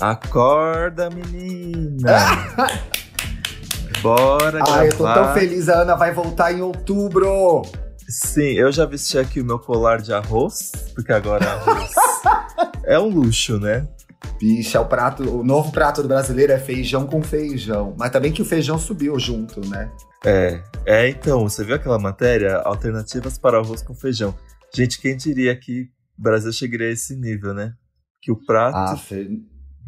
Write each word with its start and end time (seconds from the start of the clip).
Acorda, 0.00 1.10
menina! 1.10 2.10
Bora 4.00 4.60
Ai, 4.66 4.88
eu 4.88 4.96
tô 4.96 5.04
tão 5.04 5.34
feliz, 5.34 5.68
a 5.68 5.82
Ana 5.82 5.94
vai 5.94 6.12
voltar 6.14 6.52
em 6.52 6.62
outubro! 6.62 7.62
Sim, 8.08 8.52
eu 8.52 8.72
já 8.72 8.86
vesti 8.86 9.18
aqui 9.18 9.42
o 9.42 9.44
meu 9.44 9.58
colar 9.58 10.00
de 10.00 10.12
arroz, 10.12 10.72
porque 10.94 11.12
agora 11.12 11.46
arroz 11.46 11.92
é 12.84 12.98
um 12.98 13.08
luxo, 13.08 13.60
né? 13.60 13.86
Bicha, 14.38 14.78
é 14.78 14.80
o 14.80 14.86
prato, 14.86 15.22
o 15.22 15.44
novo 15.44 15.70
prato 15.70 16.00
do 16.00 16.08
brasileiro 16.08 16.50
é 16.50 16.58
feijão 16.58 17.06
com 17.06 17.22
feijão. 17.22 17.94
Mas 17.98 18.10
também 18.10 18.32
que 18.32 18.40
o 18.40 18.44
feijão 18.44 18.78
subiu 18.78 19.18
junto, 19.18 19.60
né? 19.68 19.92
É, 20.24 20.62
é 20.86 21.08
então, 21.10 21.42
você 21.42 21.62
viu 21.62 21.74
aquela 21.74 21.98
matéria? 21.98 22.56
Alternativas 22.56 23.36
para 23.36 23.58
arroz 23.58 23.82
com 23.82 23.94
feijão. 23.94 24.34
Gente, 24.74 24.98
quem 24.98 25.14
diria 25.14 25.54
que 25.54 25.90
o 26.18 26.22
Brasil 26.22 26.52
chegaria 26.54 26.88
a 26.88 26.92
esse 26.92 27.14
nível, 27.14 27.52
né? 27.52 27.74
Que 28.22 28.32
o 28.32 28.36
prato 28.46 28.76
Ah, 28.76 28.96
fe... 28.96 29.28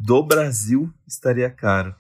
do 0.04 0.22
Brasil 0.22 0.92
estaria 1.06 1.50
caro. 1.50 1.94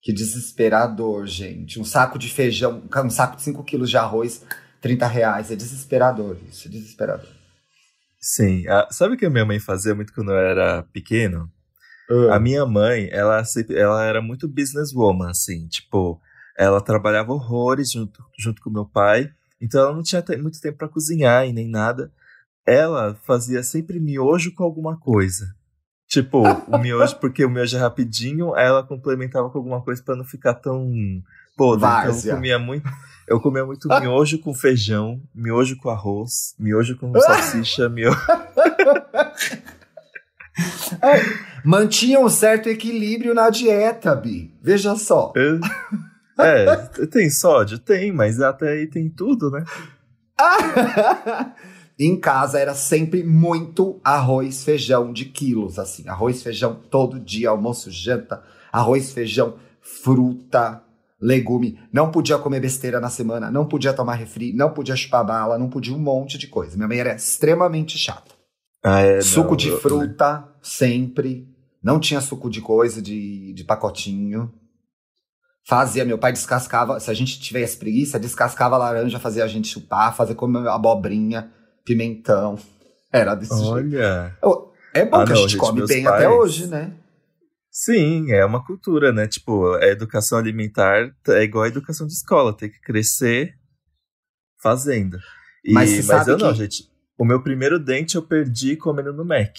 que 0.00 0.12
desesperador, 0.12 1.26
gente. 1.26 1.80
Um 1.80 1.84
saco 1.84 2.18
de 2.18 2.28
feijão, 2.30 2.82
um 3.04 3.10
saco 3.10 3.36
de 3.36 3.42
5 3.42 3.62
quilos 3.64 3.90
de 3.90 3.96
arroz, 3.96 4.44
30 4.80 5.06
reais. 5.06 5.50
É 5.50 5.56
desesperador 5.56 6.36
isso, 6.48 6.68
é 6.68 6.70
desesperador. 6.70 7.28
Sim, 8.20 8.66
a- 8.68 8.88
sabe 8.90 9.14
o 9.14 9.18
que 9.18 9.26
a 9.26 9.30
minha 9.30 9.44
mãe 9.44 9.58
fazia 9.58 9.94
muito 9.94 10.12
quando 10.12 10.30
eu 10.30 10.38
era 10.38 10.82
pequeno? 10.92 11.50
A 12.32 12.38
minha 12.40 12.64
mãe, 12.64 13.08
ela, 13.12 13.42
ela 13.70 14.04
era 14.04 14.22
muito 14.22 14.48
businesswoman, 14.48 15.28
assim, 15.30 15.68
tipo, 15.68 16.18
ela 16.56 16.80
trabalhava 16.80 17.32
horrores 17.32 17.90
junto, 17.92 18.24
junto 18.38 18.62
com 18.62 18.70
meu 18.70 18.86
pai, 18.86 19.30
então 19.60 19.80
ela 19.82 19.94
não 19.94 20.02
tinha 20.02 20.24
muito 20.40 20.58
tempo 20.60 20.78
pra 20.78 20.88
cozinhar 20.88 21.46
e 21.46 21.52
nem 21.52 21.68
nada. 21.68 22.10
Ela 22.66 23.14
fazia 23.26 23.62
sempre 23.62 24.00
miojo 24.00 24.54
com 24.54 24.64
alguma 24.64 24.98
coisa. 24.98 25.54
Tipo, 26.08 26.42
o 26.66 26.78
miojo, 26.78 27.16
porque 27.16 27.44
o 27.44 27.50
miojo 27.50 27.76
é 27.76 27.80
rapidinho, 27.80 28.54
aí 28.54 28.64
ela 28.64 28.82
complementava 28.82 29.50
com 29.50 29.58
alguma 29.58 29.82
coisa 29.82 30.02
pra 30.02 30.16
não 30.16 30.24
ficar 30.24 30.54
tão 30.54 30.90
podre. 31.54 31.86
Então 31.86 32.30
eu 32.30 32.34
comia 32.34 32.58
muito, 32.58 32.88
eu 33.26 33.40
comia 33.40 33.66
muito 33.66 33.88
miojo 34.00 34.38
com 34.38 34.54
feijão, 34.54 35.20
miojo 35.34 35.76
com 35.76 35.90
arroz, 35.90 36.54
miojo 36.58 36.96
com 36.96 37.12
salsicha, 37.20 37.90
miojo. 37.90 38.18
Mantinha 41.62 42.20
um 42.20 42.30
certo 42.30 42.70
equilíbrio 42.70 43.34
na 43.34 43.50
dieta, 43.50 44.14
Bi. 44.14 44.50
Veja 44.62 44.96
só. 44.96 45.34
É, 46.38 46.76
tem 47.06 47.28
sódio? 47.28 47.78
Tem, 47.78 48.10
mas 48.12 48.40
até 48.40 48.70
aí 48.70 48.86
tem 48.86 49.10
tudo, 49.10 49.50
né? 49.50 49.62
em 51.98 52.18
casa 52.18 52.58
era 52.60 52.74
sempre 52.74 53.24
muito 53.24 54.00
arroz, 54.04 54.62
feijão 54.62 55.12
de 55.12 55.24
quilos, 55.24 55.78
assim. 55.78 56.08
Arroz, 56.08 56.42
feijão 56.42 56.78
todo 56.90 57.18
dia, 57.18 57.50
almoço, 57.50 57.90
janta. 57.90 58.42
Arroz, 58.72 59.10
feijão, 59.12 59.56
fruta, 59.80 60.82
legume. 61.20 61.78
Não 61.92 62.10
podia 62.10 62.38
comer 62.38 62.60
besteira 62.60 63.00
na 63.00 63.10
semana, 63.10 63.50
não 63.50 63.66
podia 63.66 63.92
tomar 63.92 64.14
refri, 64.14 64.52
não 64.52 64.72
podia 64.72 64.94
chupar 64.94 65.26
bala, 65.26 65.58
não 65.58 65.68
podia 65.68 65.94
um 65.94 65.98
monte 65.98 66.38
de 66.38 66.46
coisa. 66.46 66.76
Minha 66.76 66.86
mãe 66.88 66.98
era 67.00 67.14
extremamente 67.16 67.98
chata. 67.98 68.32
Ah, 68.84 69.00
é, 69.00 69.20
suco 69.20 69.50
não, 69.50 69.56
de 69.56 69.68
eu- 69.70 69.80
fruta, 69.80 70.48
sempre. 70.62 71.48
Não 71.82 71.98
tinha 71.98 72.20
suco 72.20 72.48
de 72.50 72.60
coisa, 72.60 73.00
de, 73.02 73.52
de 73.54 73.64
pacotinho. 73.64 74.52
Fazia, 75.66 76.04
meu 76.04 76.18
pai 76.18 76.32
descascava. 76.32 76.98
Se 76.98 77.10
a 77.10 77.14
gente 77.14 77.40
tivesse 77.40 77.76
preguiça, 77.76 78.18
descascava 78.18 78.76
a 78.76 78.78
laranja, 78.78 79.18
fazia 79.18 79.44
a 79.44 79.48
gente 79.48 79.68
chupar, 79.68 80.14
fazer 80.16 80.34
comer 80.34 80.66
abobrinha, 80.68 81.52
pimentão. 81.88 82.58
Era 83.12 83.34
desse 83.34 83.54
jeito. 83.54 83.70
Olha. 83.72 84.36
É 84.94 85.04
bom 85.04 85.16
Ah, 85.20 85.24
que 85.24 85.32
a 85.32 85.34
não, 85.34 85.42
gente 85.42 85.50
gente, 85.52 85.60
come 85.60 85.86
bem 85.86 86.04
pais- 86.04 86.14
até 86.16 86.28
hoje, 86.28 86.66
né? 86.66 86.92
Sim, 87.70 88.30
é 88.32 88.44
uma 88.44 88.64
cultura, 88.64 89.12
né? 89.12 89.26
Tipo, 89.26 89.74
a 89.74 89.86
educação 89.86 90.38
alimentar 90.38 91.10
é 91.28 91.42
igual 91.42 91.64
a 91.64 91.68
educação 91.68 92.06
de 92.06 92.12
escola, 92.12 92.56
tem 92.56 92.70
que 92.70 92.80
crescer 92.80 93.54
fazendo. 94.62 95.18
E- 95.64 95.72
Mas 95.72 95.90
mas 95.96 96.04
sabe 96.06 96.30
eu 96.32 96.38
não, 96.38 96.52
que- 96.52 96.58
gente. 96.58 96.84
O 97.18 97.24
meu 97.24 97.42
primeiro 97.42 97.78
dente 97.78 98.16
eu 98.16 98.22
perdi 98.22 98.76
comendo 98.76 99.12
no 99.12 99.24
Mac. 99.24 99.54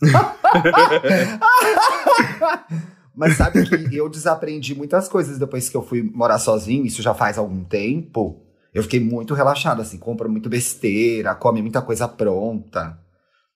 Mas 3.14 3.36
sabe 3.36 3.64
que 3.66 3.96
eu 3.96 4.08
desaprendi 4.10 4.74
muitas 4.74 5.08
coisas 5.08 5.38
depois 5.38 5.68
que 5.70 5.76
eu 5.76 5.82
fui 5.82 6.02
morar 6.02 6.38
sozinho, 6.38 6.84
isso 6.84 7.00
já 7.02 7.14
faz 7.14 7.38
algum 7.38 7.64
tempo. 7.64 8.42
Eu 8.76 8.82
fiquei 8.82 9.00
muito 9.00 9.32
relaxado, 9.32 9.80
assim, 9.80 9.96
compra 9.96 10.28
muito 10.28 10.50
besteira, 10.50 11.34
come 11.34 11.62
muita 11.62 11.80
coisa 11.80 12.06
pronta. 12.06 12.98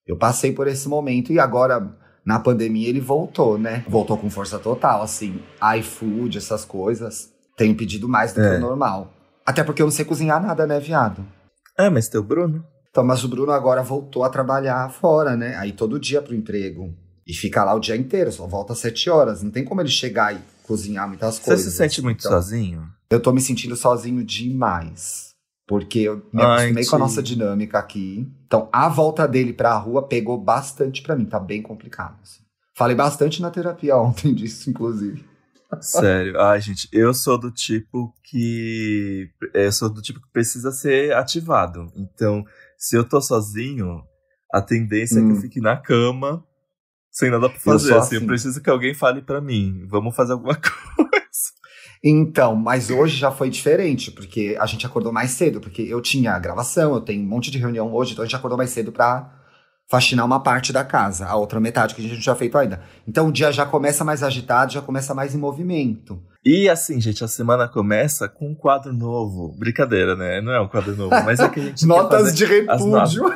Eu 0.06 0.16
passei 0.16 0.50
por 0.50 0.66
esse 0.66 0.88
momento 0.88 1.30
e 1.30 1.38
agora, 1.38 1.94
na 2.24 2.40
pandemia, 2.40 2.88
ele 2.88 3.00
voltou, 3.00 3.58
né? 3.58 3.84
Voltou 3.86 4.16
com 4.16 4.30
força 4.30 4.58
total, 4.58 5.02
assim, 5.02 5.42
iFood, 5.78 6.38
essas 6.38 6.64
coisas. 6.64 7.28
Tenho 7.54 7.76
pedido 7.76 8.08
mais 8.08 8.32
do 8.32 8.40
que 8.40 8.46
É. 8.46 8.56
o 8.56 8.60
normal. 8.60 9.12
Até 9.44 9.62
porque 9.62 9.82
eu 9.82 9.86
não 9.86 9.92
sei 9.92 10.06
cozinhar 10.06 10.42
nada, 10.42 10.66
né, 10.66 10.80
viado? 10.80 11.22
Ah, 11.76 11.90
mas 11.90 12.08
tem 12.08 12.18
o 12.18 12.24
Bruno? 12.24 12.64
Então, 12.88 13.04
mas 13.04 13.22
o 13.22 13.28
Bruno 13.28 13.52
agora 13.52 13.82
voltou 13.82 14.24
a 14.24 14.30
trabalhar 14.30 14.90
fora, 14.90 15.36
né? 15.36 15.54
Aí 15.56 15.72
todo 15.72 16.00
dia 16.00 16.22
pro 16.22 16.34
emprego. 16.34 16.94
E 17.26 17.34
fica 17.34 17.62
lá 17.62 17.74
o 17.74 17.78
dia 17.80 17.94
inteiro, 17.94 18.32
só 18.32 18.46
volta 18.46 18.72
às 18.72 18.78
sete 18.78 19.10
horas. 19.10 19.42
Não 19.42 19.50
tem 19.50 19.64
como 19.66 19.82
ele 19.82 19.90
chegar 19.90 20.34
e 20.34 20.38
cozinhar 20.66 21.06
muitas 21.06 21.34
Você 21.36 21.42
coisas. 21.44 21.66
se 21.72 21.76
sente 21.76 22.00
muito 22.00 22.20
Então, 22.20 22.32
sozinho? 22.32 22.84
Eu 23.10 23.20
tô 23.20 23.32
me 23.32 23.40
sentindo 23.40 23.74
sozinho 23.76 24.24
demais. 24.24 25.30
Porque 25.66 26.00
eu 26.00 26.16
me 26.32 26.42
Ai, 26.42 26.54
acostumei 26.70 26.86
com 26.86 26.96
a 26.96 26.98
nossa 26.98 27.22
dinâmica 27.22 27.78
aqui. 27.78 28.28
Então, 28.46 28.68
a 28.72 28.88
volta 28.88 29.26
dele 29.26 29.52
pra 29.52 29.76
rua 29.76 30.06
pegou 30.06 30.36
bastante 30.36 31.02
pra 31.02 31.14
mim. 31.16 31.24
Tá 31.24 31.38
bem 31.38 31.62
complicado. 31.62 32.18
assim. 32.22 32.40
Falei 32.76 32.96
bastante 32.96 33.40
na 33.42 33.50
terapia 33.50 33.96
ontem 33.98 34.34
disso, 34.34 34.68
inclusive. 34.70 35.24
Sério. 35.80 36.40
Ai, 36.40 36.60
gente, 36.60 36.88
eu 36.92 37.14
sou 37.14 37.38
do 37.38 37.52
tipo 37.52 38.12
que. 38.24 39.30
Eu 39.54 39.70
sou 39.70 39.88
do 39.88 40.02
tipo 40.02 40.20
que 40.20 40.28
precisa 40.32 40.72
ser 40.72 41.14
ativado. 41.14 41.86
Então, 41.94 42.44
se 42.76 42.96
eu 42.96 43.04
tô 43.08 43.20
sozinho, 43.20 44.02
a 44.52 44.60
tendência 44.60 45.20
é 45.20 45.22
que 45.22 45.30
eu 45.30 45.36
Hum. 45.36 45.40
fique 45.40 45.60
na 45.60 45.76
cama, 45.76 46.44
sem 47.12 47.30
nada 47.30 47.48
pra 47.48 47.56
Eu 47.58 47.62
fazer. 47.62 47.94
assim, 47.94 48.14
eu 48.16 48.18
assim. 48.18 48.26
preciso 48.26 48.60
que 48.60 48.68
alguém 48.70 48.92
fale 48.94 49.22
pra 49.22 49.40
mim. 49.40 49.86
Vamos 49.86 50.16
fazer 50.16 50.32
alguma 50.32 50.54
coisa. 50.58 51.59
Então, 52.02 52.56
mas 52.56 52.90
hoje 52.90 53.16
já 53.16 53.30
foi 53.30 53.50
diferente, 53.50 54.10
porque 54.10 54.56
a 54.58 54.64
gente 54.64 54.86
acordou 54.86 55.12
mais 55.12 55.32
cedo, 55.32 55.60
porque 55.60 55.82
eu 55.82 56.00
tinha 56.00 56.38
gravação, 56.38 56.94
eu 56.94 57.00
tenho 57.00 57.22
um 57.22 57.28
monte 57.28 57.50
de 57.50 57.58
reunião 57.58 57.92
hoje, 57.94 58.12
então 58.12 58.22
a 58.22 58.26
gente 58.26 58.36
acordou 58.36 58.56
mais 58.56 58.70
cedo 58.70 58.90
pra 58.90 59.30
faxinar 59.90 60.24
uma 60.24 60.40
parte 60.40 60.72
da 60.72 60.84
casa, 60.84 61.26
a 61.26 61.34
outra 61.34 61.58
metade 61.58 61.94
que 61.94 62.00
a 62.00 62.04
gente 62.04 62.14
não 62.14 62.22
tinha 62.22 62.34
feito 62.36 62.56
ainda. 62.56 62.80
Então 63.06 63.26
o 63.26 63.32
dia 63.32 63.50
já 63.50 63.66
começa 63.66 64.04
mais 64.04 64.22
agitado, 64.22 64.72
já 64.72 64.80
começa 64.80 65.12
mais 65.12 65.34
em 65.34 65.38
movimento. 65.38 66.22
E 66.44 66.70
assim, 66.70 67.00
gente, 67.00 67.22
a 67.24 67.28
semana 67.28 67.68
começa 67.68 68.28
com 68.28 68.52
um 68.52 68.54
quadro 68.54 68.92
novo. 68.92 69.54
Brincadeira, 69.58 70.14
né? 70.14 70.40
Não 70.40 70.52
é 70.52 70.60
um 70.60 70.68
quadro 70.68 70.96
novo, 70.96 71.10
mas 71.24 71.40
é 71.40 71.48
que 71.48 71.60
a 71.60 71.62
gente 71.64 71.84
Notas 71.84 72.34
de 72.34 72.44
repúdio. 72.44 73.34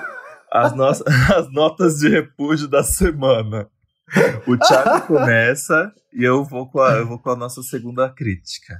as, 0.51 0.75
nossas, 0.75 1.05
as 1.37 1.53
notas 1.53 1.99
de 1.99 2.09
repúdio 2.09 2.69
da 2.69 2.85
semana. 2.85 3.69
O 4.47 4.57
Thiago 4.57 5.07
começa 5.07 5.93
e 6.13 6.23
eu 6.25 6.45
vou 6.45 6.69
com 6.71 6.81
a, 6.81 6.93
eu 6.93 7.07
vou 7.07 7.19
com 7.19 7.31
a 7.31 7.37
nossa 7.37 7.63
segunda 7.63 8.09
crítica. 8.09 8.77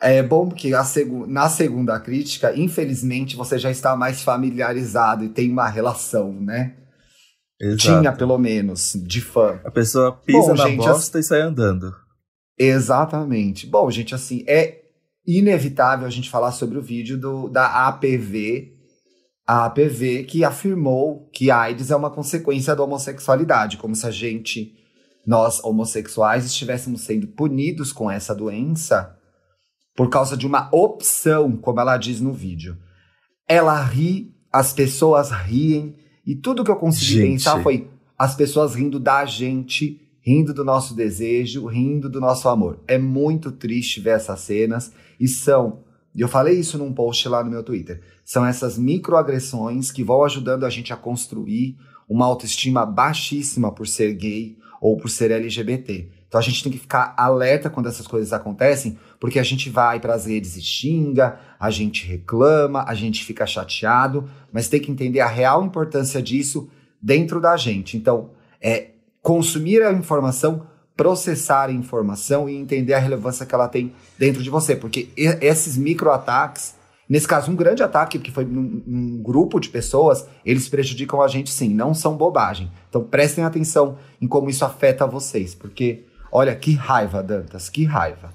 É 0.00 0.22
bom 0.22 0.48
que 0.48 0.72
segu- 0.84 1.26
na 1.26 1.48
segunda 1.48 1.98
crítica, 2.00 2.52
infelizmente, 2.56 3.36
você 3.36 3.56
já 3.58 3.70
está 3.70 3.94
mais 3.96 4.22
familiarizado 4.22 5.24
e 5.24 5.28
tem 5.28 5.50
uma 5.50 5.68
relação, 5.68 6.32
né? 6.32 6.74
Exato. 7.60 8.00
Tinha, 8.00 8.12
pelo 8.12 8.36
menos, 8.36 8.94
de 9.06 9.20
fã. 9.20 9.60
A 9.64 9.70
pessoa 9.70 10.10
pisa 10.12 10.38
Bom, 10.48 10.54
na 10.54 10.66
gente, 10.66 10.78
bosta 10.78 11.20
e 11.20 11.22
sai 11.22 11.42
andando. 11.42 11.92
Exatamente. 12.58 13.66
Bom, 13.66 13.88
gente, 13.90 14.14
assim, 14.14 14.44
é 14.48 14.80
inevitável 15.24 16.04
a 16.06 16.10
gente 16.10 16.28
falar 16.28 16.50
sobre 16.50 16.76
o 16.78 16.82
vídeo 16.82 17.16
do, 17.16 17.48
da 17.48 17.86
APV, 17.86 18.72
a 19.46 19.66
APV 19.66 20.24
que 20.24 20.44
afirmou 20.44 21.28
que 21.32 21.50
a 21.50 21.60
AIDS 21.60 21.90
é 21.90 21.96
uma 21.96 22.10
consequência 22.10 22.74
da 22.76 22.82
homossexualidade, 22.82 23.76
como 23.76 23.94
se 23.94 24.06
a 24.06 24.10
gente, 24.10 24.72
nós 25.26 25.62
homossexuais, 25.62 26.44
estivéssemos 26.44 27.02
sendo 27.02 27.26
punidos 27.28 27.92
com 27.92 28.10
essa 28.10 28.34
doença 28.34 29.16
por 29.94 30.08
causa 30.08 30.36
de 30.36 30.46
uma 30.46 30.68
opção, 30.72 31.56
como 31.56 31.80
ela 31.80 31.96
diz 31.96 32.20
no 32.20 32.32
vídeo. 32.32 32.76
Ela 33.48 33.82
ri, 33.82 34.34
as 34.52 34.72
pessoas 34.72 35.30
riem, 35.30 35.96
e 36.26 36.34
tudo 36.34 36.64
que 36.64 36.70
eu 36.70 36.76
consegui 36.76 37.14
Gente. 37.14 37.32
pensar 37.32 37.62
foi 37.62 37.90
as 38.18 38.34
pessoas 38.34 38.74
rindo 38.74 39.00
da 39.00 39.24
gente, 39.24 40.00
rindo 40.24 40.54
do 40.54 40.64
nosso 40.64 40.94
desejo, 40.94 41.66
rindo 41.66 42.08
do 42.08 42.20
nosso 42.20 42.48
amor. 42.48 42.82
É 42.86 42.96
muito 42.96 43.50
triste 43.50 44.00
ver 44.00 44.10
essas 44.16 44.40
cenas 44.40 44.92
e 45.18 45.26
são, 45.26 45.82
e 46.14 46.20
eu 46.20 46.28
falei 46.28 46.58
isso 46.58 46.76
num 46.76 46.92
post 46.92 47.26
lá 47.28 47.42
no 47.42 47.50
meu 47.50 47.62
Twitter, 47.62 48.02
são 48.24 48.44
essas 48.44 48.78
microagressões 48.78 49.90
que 49.90 50.04
vão 50.04 50.24
ajudando 50.24 50.64
a 50.64 50.70
gente 50.70 50.92
a 50.92 50.96
construir 50.96 51.76
uma 52.08 52.26
autoestima 52.26 52.84
baixíssima 52.84 53.72
por 53.72 53.86
ser 53.86 54.12
gay 54.14 54.56
ou 54.80 54.96
por 54.96 55.08
ser 55.08 55.30
LGBT. 55.30 56.08
Então 56.28 56.38
a 56.38 56.42
gente 56.42 56.62
tem 56.62 56.72
que 56.72 56.78
ficar 56.78 57.14
alerta 57.16 57.70
quando 57.70 57.88
essas 57.88 58.06
coisas 58.06 58.32
acontecem, 58.32 58.98
porque 59.20 59.38
a 59.38 59.42
gente 59.42 59.70
vai 59.70 60.00
para 60.00 60.14
as 60.14 60.26
redes 60.26 60.56
e 60.56 60.62
xinga, 60.62 61.38
a 61.58 61.70
gente 61.70 62.06
reclama, 62.06 62.84
a 62.86 62.94
gente 62.94 63.24
fica 63.24 63.46
chateado, 63.46 64.28
mas 64.50 64.68
tem 64.68 64.80
que 64.80 64.90
entender 64.90 65.20
a 65.20 65.28
real 65.28 65.64
importância 65.64 66.20
disso 66.20 66.68
dentro 67.00 67.40
da 67.40 67.56
gente. 67.56 67.96
Então, 67.96 68.30
é 68.60 68.92
consumir 69.20 69.82
a 69.82 69.92
informação 69.92 70.66
processar 70.96 71.66
a 71.66 71.72
informação 71.72 72.48
e 72.48 72.56
entender 72.56 72.94
a 72.94 72.98
relevância 72.98 73.46
que 73.46 73.54
ela 73.54 73.68
tem 73.68 73.92
dentro 74.18 74.42
de 74.42 74.50
você. 74.50 74.76
Porque 74.76 75.08
esses 75.16 75.76
microataques, 75.76 76.74
nesse 77.08 77.26
caso, 77.26 77.50
um 77.50 77.56
grande 77.56 77.82
ataque 77.82 78.18
que 78.18 78.30
foi 78.30 78.44
num, 78.44 78.82
num, 78.86 79.22
grupo 79.22 79.58
de 79.58 79.68
pessoas, 79.68 80.26
eles 80.44 80.68
prejudicam 80.68 81.22
a 81.22 81.28
gente 81.28 81.50
sim, 81.50 81.68
não 81.68 81.94
são 81.94 82.16
bobagem. 82.16 82.70
Então 82.88 83.02
prestem 83.02 83.44
atenção 83.44 83.98
em 84.20 84.28
como 84.28 84.50
isso 84.50 84.64
afeta 84.64 85.06
vocês, 85.06 85.54
porque 85.54 86.04
olha 86.30 86.54
que 86.54 86.72
raiva, 86.72 87.22
Dantas, 87.22 87.68
que 87.68 87.84
raiva. 87.84 88.30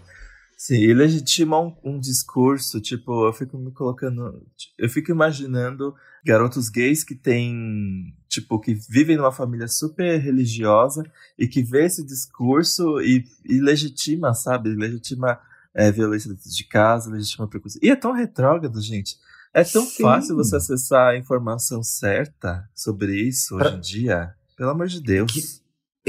Sim, 0.58 0.78
e 0.78 0.92
legitima 0.92 1.60
um, 1.62 1.76
um, 1.84 2.00
discurso, 2.00 2.82
tipo, 2.82 3.28
eu 3.28 3.32
fico 3.32 3.60
me 3.60 3.72
colocando. 3.72 4.44
Eu 4.76 4.90
fico 4.90 5.12
imaginando 5.12 5.94
garotos 6.26 6.68
gays 6.68 7.04
que 7.04 7.14
têm, 7.14 8.16
tipo, 8.28 8.60
que 8.60 8.74
vivem 8.74 9.18
numa 9.18 9.32
família 9.32 9.68
super 9.68 10.20
religiosa 10.20 11.04
e 11.38 11.48
que 11.48 11.62
vê 11.62 11.86
esse 11.86 12.06
discurso 12.06 13.00
e, 13.02 13.26
e 13.46 13.60
legitima, 13.60 14.34
sabe? 14.34 14.70
Legitima 14.70 15.40
é, 15.74 15.92
violência 15.92 16.30
dentro 16.30 16.50
de 16.50 16.64
casa, 16.66 17.12
legitima 17.12 17.48
preconceito. 17.48 17.84
E 17.84 17.90
é 17.90 17.96
tão 17.96 18.12
retrógrado, 18.12 18.82
gente. 18.82 19.18
É 19.54 19.64
tão 19.64 19.86
Sim. 19.86 20.04
fácil 20.04 20.36
você 20.36 20.56
acessar 20.56 21.10
a 21.10 21.18
informação 21.18 21.82
certa 21.82 22.70
sobre 22.76 23.16
isso 23.16 23.56
hoje 23.56 23.76
em 23.76 23.80
dia. 23.80 24.34
Pelo 24.58 24.72
amor 24.72 24.88
de 24.88 25.02
Deus. 25.02 25.32
Que... 25.32 25.42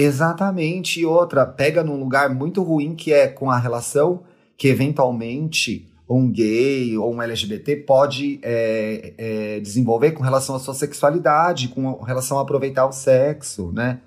Exatamente. 0.03 1.01
E 1.01 1.07
outra, 1.07 1.47
pega 1.47 1.85
num 1.85 1.99
lugar 1.99 2.35
muito 2.35 2.63
ruim 2.63 2.95
que 2.95 3.13
é 3.13 3.29
com 3.29 3.51
a 3.51 3.59
relação 3.59 4.25
que 4.57 4.69
eventualmente 4.69 5.89
um 6.09 6.31
gay 6.31 6.97
ou 6.97 7.15
um 7.15 7.21
LGBT 7.21 7.77
pode 7.77 8.41
é, 8.43 9.15
é, 9.19 9.61
desenvolver 9.61 10.13
com 10.13 10.23
relação 10.23 10.57
à 10.57 10.59
sua 10.59 10.75
sexualidade, 10.75 11.69
com 11.69 12.03
relação 12.03 12.39
a 12.39 12.43
aproveitar 12.43 12.87
o 12.87 12.93
sexo, 12.93 13.71
né? 13.73 14.01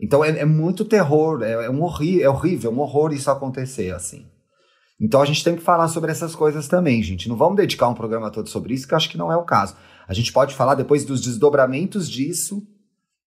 Então 0.00 0.24
é, 0.24 0.40
é 0.40 0.44
muito 0.44 0.84
terror, 0.84 1.42
é, 1.42 1.52
é 1.52 1.70
um 1.70 1.78
é 2.20 2.28
horrível, 2.28 2.70
é 2.70 2.74
um 2.74 2.80
horror 2.80 3.12
isso 3.12 3.30
acontecer 3.30 3.94
assim. 3.94 4.26
Então 5.00 5.22
a 5.22 5.26
gente 5.26 5.44
tem 5.44 5.54
que 5.54 5.62
falar 5.62 5.88
sobre 5.88 6.10
essas 6.10 6.34
coisas 6.34 6.66
também, 6.68 7.02
gente. 7.02 7.28
Não 7.28 7.36
vamos 7.36 7.56
dedicar 7.56 7.88
um 7.88 7.94
programa 7.94 8.30
todo 8.30 8.48
sobre 8.48 8.74
isso, 8.74 8.88
que 8.88 8.94
eu 8.94 8.96
acho 8.96 9.08
que 9.08 9.18
não 9.18 9.30
é 9.30 9.36
o 9.36 9.44
caso. 9.44 9.76
A 10.08 10.14
gente 10.14 10.32
pode 10.32 10.54
falar 10.54 10.74
depois 10.74 11.04
dos 11.04 11.20
desdobramentos 11.20 12.10
disso 12.10 12.66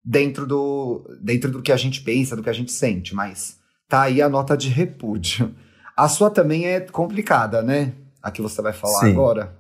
dentro 0.05 0.47
do, 0.47 1.05
dentro 1.23 1.51
do 1.51 1.63
que 1.63 1.71
a 1.71 1.77
gente 1.77 2.01
pensa, 2.01 2.35
do 2.35 2.43
que 2.43 2.51
a 2.51 2.55
gente 2.55 2.73
sente, 2.73 3.15
mas 3.15 3.59
tá 3.89 4.03
aí 4.03 4.21
a 4.23 4.29
nota 4.29 4.57
de 4.57 4.69
repúdio. 4.69 5.55
A 5.97 6.09
sua 6.09 6.31
também 6.31 6.67
é 6.67 6.81
complicada, 6.81 7.61
né? 7.61 7.93
A 8.23 8.31
que 8.31 8.43
você 8.43 8.61
vai 8.61 8.73
falar 8.73 9.01
Sim. 9.01 9.13
agora. 9.13 9.59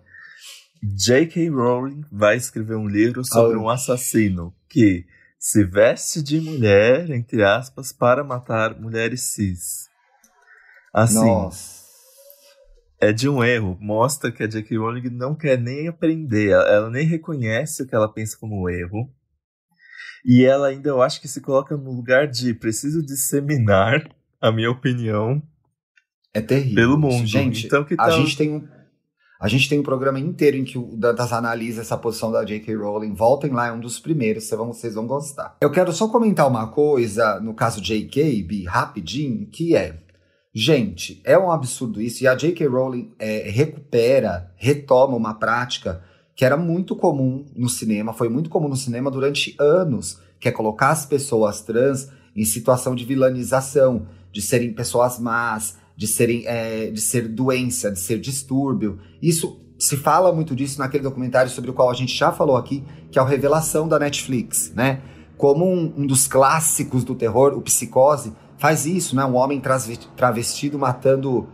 J.K. 0.82 1.50
Rowling 1.50 2.04
vai 2.10 2.36
escrever 2.36 2.76
um 2.76 2.86
livro 2.86 3.24
sobre 3.24 3.56
oh. 3.56 3.62
um 3.62 3.68
assassino 3.68 4.54
que 4.68 5.06
se 5.38 5.64
veste 5.64 6.22
de 6.22 6.40
mulher, 6.40 7.10
entre 7.10 7.44
aspas, 7.44 7.92
para 7.92 8.24
matar 8.24 8.78
mulheres 8.78 9.32
cis. 9.32 9.88
Assim, 10.92 11.14
Nossa. 11.14 11.84
é 13.00 13.12
de 13.12 13.28
um 13.28 13.42
erro. 13.42 13.76
Mostra 13.80 14.32
que 14.32 14.42
a 14.42 14.48
J.K. 14.48 14.76
Rowling 14.78 15.10
não 15.10 15.34
quer 15.34 15.58
nem 15.58 15.88
aprender. 15.88 16.50
Ela, 16.50 16.90
nem 16.90 17.06
reconhece 17.06 17.82
o 17.82 17.86
que 17.86 17.94
ela 17.94 18.12
pensa 18.12 18.36
como 18.38 18.68
erro. 18.68 19.12
E 20.24 20.44
ela 20.44 20.68
ainda, 20.68 20.88
eu 20.88 21.00
acho 21.00 21.20
que 21.20 21.28
se 21.28 21.40
coloca 21.40 21.76
no 21.76 21.92
lugar 21.92 22.26
de 22.26 22.52
preciso 22.52 23.00
disseminar 23.00 24.08
a 24.40 24.50
minha 24.50 24.70
opinião 24.70 25.42
é 26.34 26.40
terrível. 26.40 26.74
Pelo 26.74 26.98
mundo. 26.98 27.26
Gente, 27.26 27.66
então, 27.66 27.84
que 27.84 27.94
a 27.98 28.10
gente 28.10 28.36
tem 28.36 28.54
um 28.54 28.78
a 29.40 29.46
gente 29.46 29.68
tem 29.68 29.78
um 29.78 29.84
programa 29.84 30.18
inteiro 30.18 30.56
em 30.56 30.64
que 30.64 30.76
o 30.76 30.96
Dantas 30.96 31.32
analisa 31.32 31.82
essa 31.82 31.96
posição 31.96 32.32
da 32.32 32.42
J.K. 32.42 32.74
Rowling. 32.74 33.14
Voltem 33.14 33.52
lá, 33.52 33.68
é 33.68 33.72
um 33.72 33.78
dos 33.78 34.00
primeiros, 34.00 34.44
vocês 34.44 34.58
vão, 34.58 34.72
vocês 34.72 34.94
vão 34.94 35.06
gostar. 35.06 35.56
Eu 35.60 35.70
quero 35.70 35.92
só 35.92 36.08
comentar 36.08 36.48
uma 36.48 36.66
coisa, 36.66 37.38
no 37.38 37.54
caso 37.54 37.80
J.K., 37.80 38.42
Bi, 38.42 38.64
rapidinho, 38.64 39.46
que 39.46 39.76
é... 39.76 39.96
Gente, 40.52 41.22
é 41.24 41.38
um 41.38 41.52
absurdo 41.52 42.00
isso. 42.02 42.24
E 42.24 42.26
a 42.26 42.34
J.K. 42.34 42.66
Rowling 42.66 43.12
é, 43.16 43.48
recupera, 43.48 44.52
retoma 44.56 45.16
uma 45.16 45.34
prática 45.34 46.02
que 46.34 46.44
era 46.44 46.56
muito 46.56 46.96
comum 46.96 47.46
no 47.54 47.68
cinema, 47.68 48.12
foi 48.12 48.28
muito 48.28 48.50
comum 48.50 48.68
no 48.68 48.76
cinema 48.76 49.08
durante 49.08 49.54
anos, 49.58 50.20
que 50.40 50.48
é 50.48 50.52
colocar 50.52 50.90
as 50.90 51.06
pessoas 51.06 51.62
trans 51.62 52.10
em 52.34 52.44
situação 52.44 52.94
de 52.94 53.04
vilanização, 53.04 54.08
de 54.32 54.42
serem 54.42 54.72
pessoas 54.72 55.18
más, 55.20 55.77
de, 55.98 56.06
serem, 56.06 56.44
é, 56.46 56.92
de 56.92 57.00
ser 57.00 57.26
doença, 57.26 57.90
de 57.90 57.98
ser 57.98 58.20
distúrbio. 58.20 59.00
Isso 59.20 59.60
se 59.76 59.96
fala 59.96 60.32
muito 60.32 60.54
disso 60.54 60.78
naquele 60.78 61.02
documentário 61.02 61.50
sobre 61.50 61.72
o 61.72 61.74
qual 61.74 61.90
a 61.90 61.94
gente 61.94 62.16
já 62.16 62.30
falou 62.30 62.56
aqui, 62.56 62.84
que 63.10 63.18
é 63.18 63.22
o 63.22 63.24
Revelação 63.24 63.88
da 63.88 63.98
Netflix, 63.98 64.72
né? 64.76 65.00
Como 65.36 65.66
um, 65.66 65.92
um 65.96 66.06
dos 66.06 66.28
clássicos 66.28 67.02
do 67.02 67.16
terror, 67.16 67.52
o 67.52 67.60
Psicose, 67.60 68.32
faz 68.58 68.86
isso, 68.86 69.16
né? 69.16 69.24
Um 69.24 69.34
homem 69.34 69.60
travestido 69.60 70.78
matando, 70.78 71.48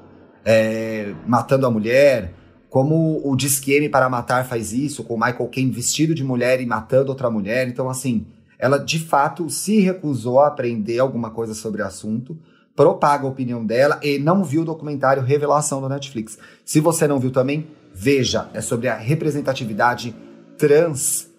é, 0.44 1.14
matando 1.26 1.66
a 1.66 1.70
mulher. 1.70 2.34
Como 2.68 3.22
o 3.24 3.34
Disque 3.34 3.88
para 3.88 4.10
Matar 4.10 4.44
faz 4.46 4.74
isso, 4.74 5.04
com 5.04 5.14
o 5.14 5.18
Michael 5.18 5.48
Caine 5.48 5.70
vestido 5.70 6.14
de 6.14 6.22
mulher 6.22 6.60
e 6.60 6.66
matando 6.66 7.08
outra 7.08 7.30
mulher. 7.30 7.66
Então, 7.66 7.88
assim, 7.88 8.26
ela 8.58 8.76
de 8.76 8.98
fato 8.98 9.48
se 9.48 9.80
recusou 9.80 10.40
a 10.40 10.48
aprender 10.48 10.98
alguma 10.98 11.30
coisa 11.30 11.54
sobre 11.54 11.80
o 11.80 11.86
assunto 11.86 12.38
propaga 12.76 13.24
a 13.24 13.30
opinião 13.30 13.64
dela 13.64 13.98
e 14.02 14.18
não 14.18 14.42
viu 14.44 14.62
o 14.62 14.64
documentário 14.64 15.22
Revelação 15.22 15.80
do 15.80 15.88
Netflix. 15.88 16.38
Se 16.64 16.80
você 16.80 17.06
não 17.06 17.18
viu 17.18 17.30
também, 17.30 17.68
veja. 17.94 18.48
É 18.52 18.60
sobre 18.60 18.88
a 18.88 18.96
representatividade 18.96 20.14
trans 20.58 21.30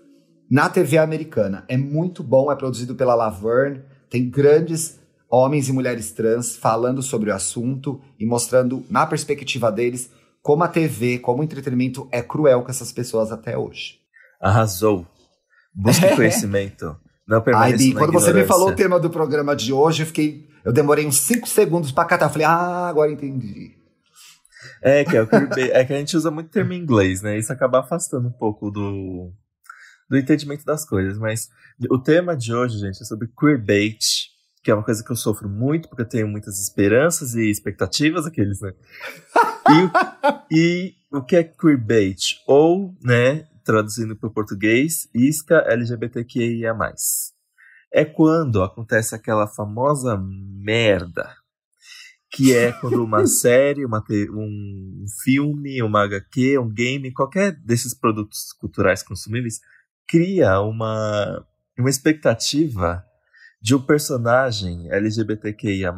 na 0.50 0.70
TV 0.70 0.98
americana. 0.98 1.66
É 1.68 1.78
muito 1.78 2.24
bom, 2.24 2.52
é 2.52 2.56
produzido 2.56 2.96
pela 2.96 3.16
Laverne, 3.16 3.82
tem 4.10 4.30
grandes 4.30 5.00
homens 5.30 5.68
e 5.68 5.74
mulheres 5.74 6.12
trans 6.12 6.56
falando 6.56 7.02
sobre 7.02 7.30
o 7.30 7.34
assunto 7.34 8.00
e 8.20 8.26
mostrando, 8.26 8.86
na 8.90 9.06
perspectiva 9.06 9.72
deles, 9.72 10.10
como 10.42 10.64
a 10.64 10.68
TV, 10.68 11.20
como 11.20 11.42
o 11.42 11.44
entretenimento 11.44 12.08
é 12.12 12.22
cruel 12.22 12.62
com 12.62 12.70
essas 12.70 12.92
pessoas 12.92 13.32
até 13.32 13.58
hoje. 13.58 13.96
Arrasou. 14.40 15.06
Busque 15.74 16.06
é. 16.06 16.16
conhecimento. 16.16 16.96
Não 17.28 17.42
permaneça 17.42 17.84
Ai, 17.84 17.90
Bi, 17.90 17.94
quando 17.94 18.14
você 18.14 18.32
me 18.32 18.46
falou 18.46 18.70
o 18.70 18.76
tema 18.76 19.00
do 19.00 19.10
programa 19.10 19.56
de 19.56 19.74
hoje, 19.74 20.04
eu 20.04 20.08
fiquei 20.08 20.48
eu 20.66 20.74
demorei 20.74 21.06
uns 21.06 21.20
5 21.20 21.48
segundos 21.48 21.92
para 21.92 22.06
catar. 22.06 22.28
Falei, 22.28 22.48
ah, 22.48 22.88
agora 22.88 23.12
entendi. 23.12 23.78
É 24.82 25.06
que, 25.06 25.16
é, 25.16 25.22
é 25.80 25.86
que 25.86 25.94
a 25.94 25.98
gente 25.98 26.18
usa 26.18 26.32
muito 26.32 26.50
termo 26.50 26.74
em 26.74 26.82
inglês, 26.82 27.22
né? 27.22 27.38
Isso 27.38 27.54
acaba 27.54 27.80
afastando 27.80 28.28
um 28.28 28.32
pouco 28.32 28.72
do, 28.72 29.32
do 30.10 30.18
entendimento 30.18 30.66
das 30.66 30.84
coisas. 30.84 31.20
Mas 31.20 31.50
o 31.88 32.00
tema 32.00 32.36
de 32.36 32.52
hoje, 32.52 32.80
gente, 32.80 33.00
é 33.00 33.06
sobre 33.06 33.30
queerbait, 33.40 34.32
que 34.64 34.72
é 34.72 34.74
uma 34.74 34.84
coisa 34.84 35.04
que 35.04 35.12
eu 35.12 35.16
sofro 35.16 35.48
muito, 35.48 35.88
porque 35.88 36.02
eu 36.02 36.10
tenho 36.10 36.28
muitas 36.28 36.60
esperanças 36.60 37.36
e 37.36 37.48
expectativas, 37.52 38.26
aqueles, 38.26 38.60
né? 38.60 38.74
E, 40.50 40.56
e 40.56 40.94
o 41.12 41.22
que 41.22 41.36
é 41.36 41.44
queerbait? 41.44 42.42
Ou, 42.48 42.96
né, 43.04 43.46
traduzindo 43.64 44.16
para 44.16 44.30
o 44.30 44.34
português, 44.34 45.08
isca 45.14 45.64
LGBTQIA+ 45.68 46.74
é 47.96 48.04
quando 48.04 48.62
acontece 48.62 49.16
aquela 49.16 49.48
famosa 49.48 50.18
merda, 50.18 51.34
que 52.30 52.54
é 52.54 52.74
quando 52.74 53.02
uma 53.02 53.24
série, 53.26 53.86
uma, 53.86 54.04
um 54.34 55.06
filme, 55.24 55.82
uma 55.82 56.04
HQ, 56.04 56.60
um 56.60 56.68
game, 56.68 57.14
qualquer 57.14 57.54
desses 57.54 57.94
produtos 57.94 58.52
culturais 58.60 59.02
consumíveis, 59.02 59.62
cria 60.06 60.60
uma, 60.60 61.48
uma 61.80 61.90
expectativa 61.90 63.02
de 63.62 63.74
um 63.74 63.82
personagem 63.82 64.92
LGBTQIA+, 64.92 65.96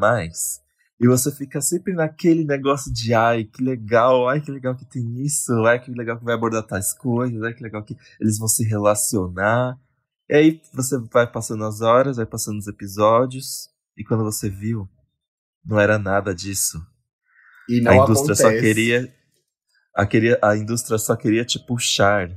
e 1.00 1.08
você 1.08 1.32
fica 1.32 1.60
sempre 1.62 1.94
naquele 1.94 2.44
negócio 2.44 2.94
de 2.94 3.16
ai, 3.16 3.44
que 3.44 3.64
legal, 3.64 4.30
ai, 4.30 4.40
que 4.40 4.52
legal 4.52 4.76
que 4.76 4.86
tem 4.86 5.26
isso, 5.26 5.52
ai, 5.66 5.80
que 5.80 5.90
legal 5.90 6.20
que 6.20 6.26
vai 6.26 6.36
abordar 6.36 6.62
tais 6.62 6.94
coisas, 6.94 7.42
ai, 7.42 7.56
que 7.56 7.64
legal 7.64 7.84
que 7.84 7.98
eles 8.22 8.38
vão 8.38 8.48
se 8.48 8.64
relacionar. 8.64 9.80
E 10.30 10.36
aí 10.36 10.62
você 10.74 10.98
vai 11.12 11.26
passando 11.26 11.64
as 11.64 11.82
horas, 11.82 12.18
vai 12.18 12.26
passando 12.26 12.58
os 12.58 12.68
episódios, 12.68 13.70
e 13.98 14.04
quando 14.04 14.24
você 14.24 14.50
viu, 14.50 14.88
não 15.66 15.80
era 15.80 15.98
nada 15.98 16.36
disso. 16.36 16.80
E 17.70 17.82
não 17.82 17.92
a 17.92 17.96
indústria 17.96 18.34
acontece. 18.34 18.42
só 18.42 18.50
queria 18.62 19.18
a, 19.98 20.06
queria. 20.06 20.40
a 20.44 20.56
indústria 20.56 21.00
só 21.00 21.16
queria 21.16 21.44
te 21.44 21.58
puxar, 21.58 22.30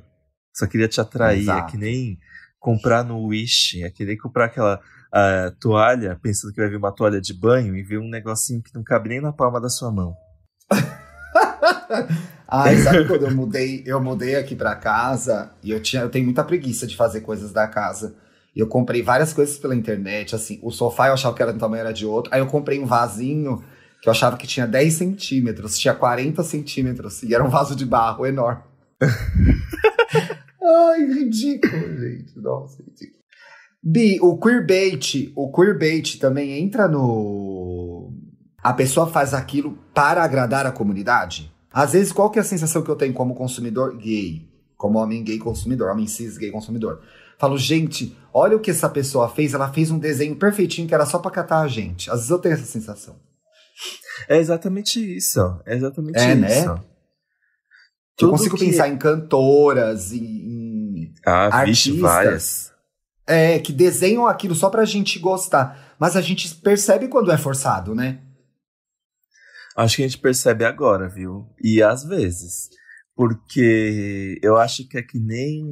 só 0.57 0.67
queria 0.67 0.89
te 0.89 0.99
atrair. 1.01 1.43
Exato. 1.43 1.69
É 1.69 1.71
que 1.71 1.77
nem 1.77 2.19
comprar 2.59 3.05
no 3.05 3.27
Wish, 3.27 3.83
é 3.83 3.91
que 3.91 4.05
nem 4.05 4.17
comprar 4.17 4.47
aquela 4.47 4.77
uh, 4.77 5.51
toalha, 5.61 6.19
pensando 6.23 6.55
que 6.55 6.61
vai 6.61 6.71
vir 6.71 6.77
uma 6.77 6.91
toalha 6.91 7.21
de 7.21 7.35
banho 7.35 7.77
e 7.77 7.83
vir 7.83 7.99
um 7.99 8.09
negocinho 8.09 8.63
que 8.63 8.75
não 8.75 8.83
cabe 8.83 9.11
nem 9.11 9.21
na 9.21 9.33
palma 9.33 9.61
da 9.61 9.69
sua 9.69 9.93
mão. 9.93 10.15
Ai, 12.51 12.77
sabe 12.79 13.07
quando 13.07 13.27
eu 13.27 13.31
mudei, 13.31 13.85
eu 13.87 14.03
mudei 14.03 14.35
aqui 14.35 14.57
para 14.57 14.75
casa 14.75 15.53
e 15.63 15.71
eu 15.71 15.81
tinha, 15.81 16.03
eu 16.03 16.11
tenho 16.11 16.25
muita 16.25 16.43
preguiça 16.43 16.85
de 16.85 16.97
fazer 16.97 17.21
coisas 17.21 17.53
da 17.53 17.69
casa. 17.69 18.17
Eu 18.57 18.67
comprei 18.67 19.03
várias 19.03 19.33
coisas 19.33 19.57
pela 19.57 19.77
internet, 19.77 20.35
assim, 20.35 20.59
o 20.61 20.73
sofá 20.73 21.07
eu 21.07 21.13
achava 21.13 21.37
que 21.37 21.43
era 21.43 21.53
do 21.53 21.59
tamanho 21.61 21.83
era 21.83 21.93
de 21.93 22.05
outro. 22.05 22.35
Aí 22.35 22.41
eu 22.41 22.47
comprei 22.47 22.81
um 22.81 22.87
vasinho 22.87 23.63
que 24.03 24.09
eu 24.09 24.11
achava 24.11 24.37
que 24.37 24.49
tinha 24.49 24.67
10 24.67 24.93
centímetros, 24.95 25.79
tinha 25.79 25.95
40 25.95 26.43
centímetros, 26.43 27.23
e 27.23 27.33
era 27.33 27.45
um 27.45 27.49
vaso 27.49 27.77
de 27.77 27.87
barro 27.87 28.27
enorme. 28.27 28.63
Ai, 30.63 31.05
ridículo, 31.07 31.99
gente. 32.01 32.37
Nossa, 32.41 32.83
ridículo. 32.83 33.21
Bi, 33.83 34.19
o 34.21 34.37
queerbait, 34.39 35.33
o 35.37 35.53
queerbait 35.53 36.19
também 36.19 36.59
entra 36.59 36.89
no. 36.89 38.13
A 38.63 38.73
pessoa 38.73 39.07
faz 39.07 39.33
aquilo 39.33 39.79
para 39.95 40.23
agradar 40.23 40.67
a 40.67 40.73
comunidade? 40.73 41.51
Às 41.73 41.93
vezes, 41.93 42.13
qual 42.13 42.31
que 42.31 42.39
é 42.39 42.43
a 42.43 42.45
sensação 42.45 42.83
que 42.83 42.91
eu 42.91 42.97
tenho 42.97 43.15
como 43.15 43.35
consumidor 43.35 43.97
gay? 43.97 44.49
Como 44.77 44.99
homem 44.99 45.23
gay 45.23 45.39
consumidor, 45.39 45.91
homem 45.91 46.07
cis 46.07 46.37
gay 46.37 46.51
consumidor. 46.51 47.01
Falo, 47.39 47.57
gente, 47.57 48.17
olha 48.35 48.57
o 48.57 48.61
que 48.61 48.71
essa 48.71 48.89
pessoa 48.89 49.29
fez. 49.29 49.55
Ela 49.55 49.73
fez 49.73 49.91
um 49.91 49.99
desenho 49.99 50.37
perfeitinho 50.37 50.89
que 50.89 50.95
era 50.95 51.07
só 51.07 51.19
pra 51.19 51.31
catar 51.31 51.61
a 51.61 51.69
gente. 51.69 52.11
Às 52.11 52.17
vezes 52.17 52.31
eu 52.31 52.39
tenho 52.39 52.55
essa 52.55 52.67
sensação. 52.67 53.17
É 54.29 54.39
exatamente 54.39 54.99
isso. 55.17 55.41
É 55.65 55.75
exatamente 55.75 56.19
é, 56.19 56.35
né? 56.35 56.59
isso. 56.59 56.75
Né? 56.75 56.83
Eu 58.21 58.31
consigo 58.31 58.57
que... 58.57 58.67
pensar 58.67 58.89
em 58.89 58.99
cantoras, 58.99 60.13
em, 60.13 61.13
ah, 61.25 61.59
artistas. 61.61 61.93
Vixe, 61.93 62.01
várias. 62.01 62.73
É, 63.27 63.59
que 63.59 63.73
desenham 63.73 64.27
aquilo 64.27 64.55
só 64.55 64.69
pra 64.69 64.85
gente 64.85 65.19
gostar. 65.19 65.95
Mas 65.99 66.17
a 66.17 66.21
gente 66.21 66.55
percebe 66.57 67.09
quando 67.09 67.31
é 67.31 67.39
forçado, 67.39 67.95
né? 67.95 68.21
Acho 69.81 69.97
que 69.97 70.03
a 70.03 70.09
gente 70.09 70.21
percebe 70.21 70.63
agora, 70.63 71.09
viu? 71.09 71.49
E 71.59 71.83
às 71.83 72.05
vezes. 72.05 72.69
Porque 73.17 74.39
eu 74.43 74.59
acho 74.59 74.87
que 74.87 74.99
é 74.99 75.03
que 75.03 75.19
nem. 75.19 75.65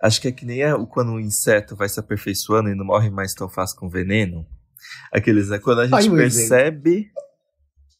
Acho 0.00 0.20
que 0.20 0.28
é 0.28 0.32
que 0.32 0.46
nem 0.46 0.62
é 0.62 0.72
quando 0.86 1.12
o 1.12 1.20
inseto 1.20 1.74
vai 1.74 1.88
se 1.88 1.98
aperfeiçoando 1.98 2.68
e 2.68 2.76
não 2.76 2.84
morre 2.84 3.10
mais 3.10 3.34
tão 3.34 3.48
fácil 3.48 3.76
com 3.76 3.88
veneno. 3.88 4.46
Aqueles, 5.12 5.50
é 5.50 5.58
quando 5.58 5.80
a 5.80 5.86
gente 5.86 6.08
Ai, 6.10 6.16
percebe. 6.16 7.10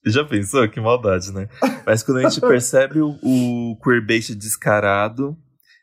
Já 0.07 0.25
pensou? 0.25 0.69
Que 0.69 0.81
maldade, 0.81 1.33
né? 1.33 1.49
Mas 1.85 2.05
quando 2.05 2.19
a 2.19 2.29
gente 2.29 2.41
percebe 2.43 3.01
o, 3.01 3.19
o 3.23 3.79
queerbait 3.83 4.35
descarado, 4.37 5.37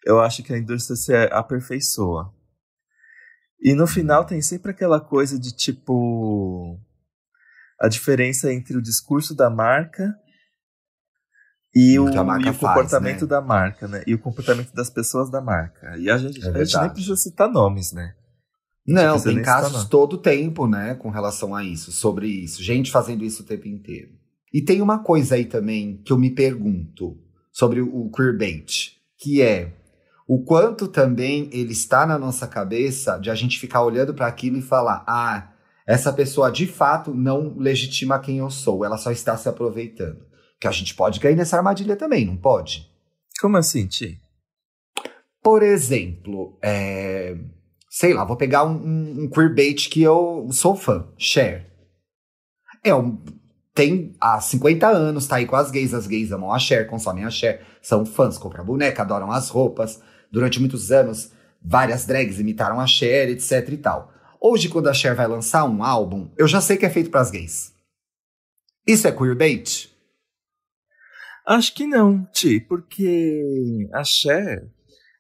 eu 0.06 0.22
acho 0.22 0.44
que 0.44 0.54
a 0.54 0.58
indústria 0.58 0.96
se 0.96 1.14
aperfeiçoa. 1.32 2.34
E 3.62 3.74
no 3.74 3.86
final 3.86 4.26
tem 4.26 4.42
sempre 4.42 4.72
aquela 4.72 5.02
coisa 5.02 5.38
de 5.38 5.54
tipo. 5.54 6.80
A 7.80 7.88
diferença 7.88 8.52
entre 8.52 8.78
o 8.78 8.82
discurso 8.82 9.36
da 9.36 9.50
marca 9.50 10.14
e 11.74 12.00
o, 12.00 12.10
e 12.10 12.50
o 12.50 12.54
comportamento 12.54 13.20
faz, 13.20 13.22
né? 13.22 13.28
da 13.28 13.42
marca, 13.42 13.88
né? 13.88 14.04
E 14.06 14.14
o 14.14 14.20
comportamento 14.20 14.74
das 14.74 14.90
pessoas 14.90 15.30
da 15.30 15.40
marca. 15.40 15.96
E 15.98 16.10
a 16.10 16.18
gente, 16.18 16.44
é 16.44 16.50
a 16.50 16.64
gente 16.64 16.80
nem 16.80 16.90
precisa 16.90 17.16
citar 17.16 17.50
nomes, 17.50 17.94
né? 17.94 18.16
Não, 18.86 19.22
tem 19.22 19.42
casos 19.44 19.86
todo 19.86 20.18
tempo, 20.18 20.66
né, 20.68 20.96
com 20.96 21.12
relação 21.12 21.54
a 21.54 21.64
isso, 21.64 21.92
sobre 21.92 22.28
isso. 22.28 22.64
Gente 22.64 22.90
fazendo 22.90 23.24
isso 23.24 23.44
o 23.44 23.46
tempo 23.46 23.68
inteiro. 23.68 24.10
E 24.52 24.64
tem 24.64 24.82
uma 24.82 25.04
coisa 25.04 25.36
aí 25.36 25.46
também 25.46 26.02
que 26.04 26.12
eu 26.12 26.18
me 26.18 26.32
pergunto 26.32 27.16
sobre 27.52 27.82
o 27.82 28.10
queerbait, 28.10 28.96
que 29.16 29.44
é 29.44 29.74
o 30.28 30.44
quanto 30.44 30.88
também 30.88 31.50
ele 31.52 31.74
está 31.74 32.06
na 32.06 32.18
nossa 32.18 32.48
cabeça 32.48 33.20
de 33.20 33.30
a 33.30 33.36
gente 33.36 33.60
ficar 33.60 33.84
olhando 33.84 34.14
para 34.14 34.28
aquilo 34.28 34.58
e 34.58 34.62
falar: 34.62 35.04
ah, 35.08 35.52
essa 35.90 36.14
pessoa 36.14 36.52
de 36.52 36.68
fato 36.68 37.12
não 37.12 37.56
legitima 37.58 38.20
quem 38.20 38.38
eu 38.38 38.52
sou, 38.52 38.86
ela 38.86 38.96
só 38.96 39.12
está 39.12 39.36
se 39.36 39.50
aproveitando. 39.50 40.24
Que 40.62 40.68
a 40.68 40.72
gente 40.72 40.94
pode 40.94 41.20
cair 41.20 41.36
nessa 41.36 41.58
armadilha 41.58 41.96
também, 41.96 42.26
não 42.26 42.38
pode? 42.38 42.88
Como 43.42 43.58
assim, 43.58 43.88
Ti? 43.88 44.22
Por 45.42 45.64
exemplo, 45.64 46.60
é 46.62 47.36
sei 47.90 48.14
lá, 48.14 48.24
vou 48.24 48.38
pegar 48.38 48.66
um, 48.66 48.76
um, 48.76 49.24
um 49.24 49.30
queerbait 49.30 49.90
que 49.90 50.04
eu 50.04 50.48
sou 50.52 50.76
fã, 50.76 51.08
Cher. 51.18 51.68
É 52.84 52.94
um, 52.94 53.18
tem 53.74 54.16
há 54.22 54.40
50 54.40 54.88
anos, 54.88 55.26
tá 55.26 55.38
aí 55.38 55.48
com 55.48 55.56
as 55.56 55.72
gays, 55.72 55.96
as 55.96 56.06
gays 56.06 56.32
amam 56.32 56.54
a 56.54 56.60
Cher, 56.60 56.86
consomem 56.86 57.26
a 57.26 57.32
Cher, 57.32 57.66
são 57.82 58.06
fãs, 58.06 58.38
compram 58.38 58.64
boneca, 58.64 59.02
adoram 59.02 59.32
as 59.32 59.50
roupas. 59.50 60.00
Durante 60.32 60.60
muitos 60.60 60.92
anos, 60.92 61.32
várias 61.60 62.06
drags 62.06 62.40
imitaram 62.40 62.80
a 62.80 62.86
Cher, 62.86 63.28
etc 63.30 63.68
e 63.70 63.78
tal. 63.78 64.14
Hoje, 64.42 64.70
quando 64.70 64.88
a 64.88 64.94
Cher 64.94 65.16
vai 65.16 65.28
lançar 65.28 65.66
um 65.66 65.84
álbum, 65.84 66.30
eu 66.38 66.48
já 66.48 66.62
sei 66.62 66.78
que 66.78 66.86
é 66.86 66.90
feito 66.90 67.10
para 67.10 67.22
as 67.22 67.30
gays. 67.30 67.74
Isso 68.88 69.08
é 69.08 69.12
queerbait? 69.12 69.94
Acho 71.46 71.74
que 71.74 71.86
não, 71.86 72.26
Ti, 72.32 72.60
porque 72.60 73.90
a 73.94 74.04
Cher 74.04 74.70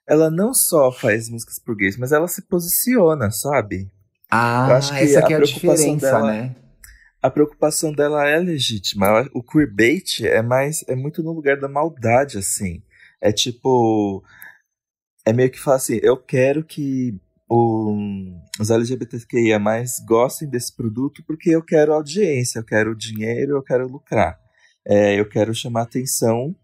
ela 0.08 0.32
não 0.32 0.54
só 0.54 0.92
faz 0.92 1.30
músicas 1.30 1.60
por 1.60 1.76
gays, 1.76 1.96
mas 1.96 2.12
ela 2.12 2.28
se 2.28 2.42
posiciona, 2.42 3.30
sabe? 3.30 3.92
Ah, 4.32 4.68
essa 4.72 5.22
que 5.24 5.34
é 5.34 5.38
a 5.38 5.42
diferença, 5.42 6.12
dela, 6.12 6.32
né? 6.32 6.56
A 7.22 7.30
preocupação 7.30 7.92
dela 7.92 8.28
é 8.28 8.40
legítima. 8.40 9.28
O 9.34 9.44
queerbait 9.44 10.26
é 10.26 10.42
mais 10.42 10.84
é 10.88 10.96
muito 10.96 11.22
no 11.22 11.32
lugar 11.32 11.60
da 11.60 11.68
maldade, 11.68 12.38
assim. 12.38 12.82
É 13.22 13.32
tipo 13.32 14.24
é 15.26 15.34
meio 15.34 15.52
que 15.52 15.60
falar 15.60 15.78
assim, 15.78 16.00
eu 16.02 16.18
quero 16.18 16.64
que 16.64 17.20
o, 17.48 17.96
os 18.60 18.70
LGBTQIA 18.70 19.58
mais 19.58 20.00
gostem 20.06 20.50
desse 20.50 20.75
produto 20.75 21.24
porque 21.25 21.50
eu 21.50 21.63
quero 21.63 21.94
audiência, 21.94 22.60
eu 22.60 22.66
quero 22.66 22.96
dinheiro, 22.96 23.58
eu 23.58 23.63
quero 23.63 23.88
lucrar. 23.88 24.38
É, 24.86 25.20
eu 25.20 25.28
quero 25.28 25.54
chamar 25.54 25.84
atenção 25.84 26.56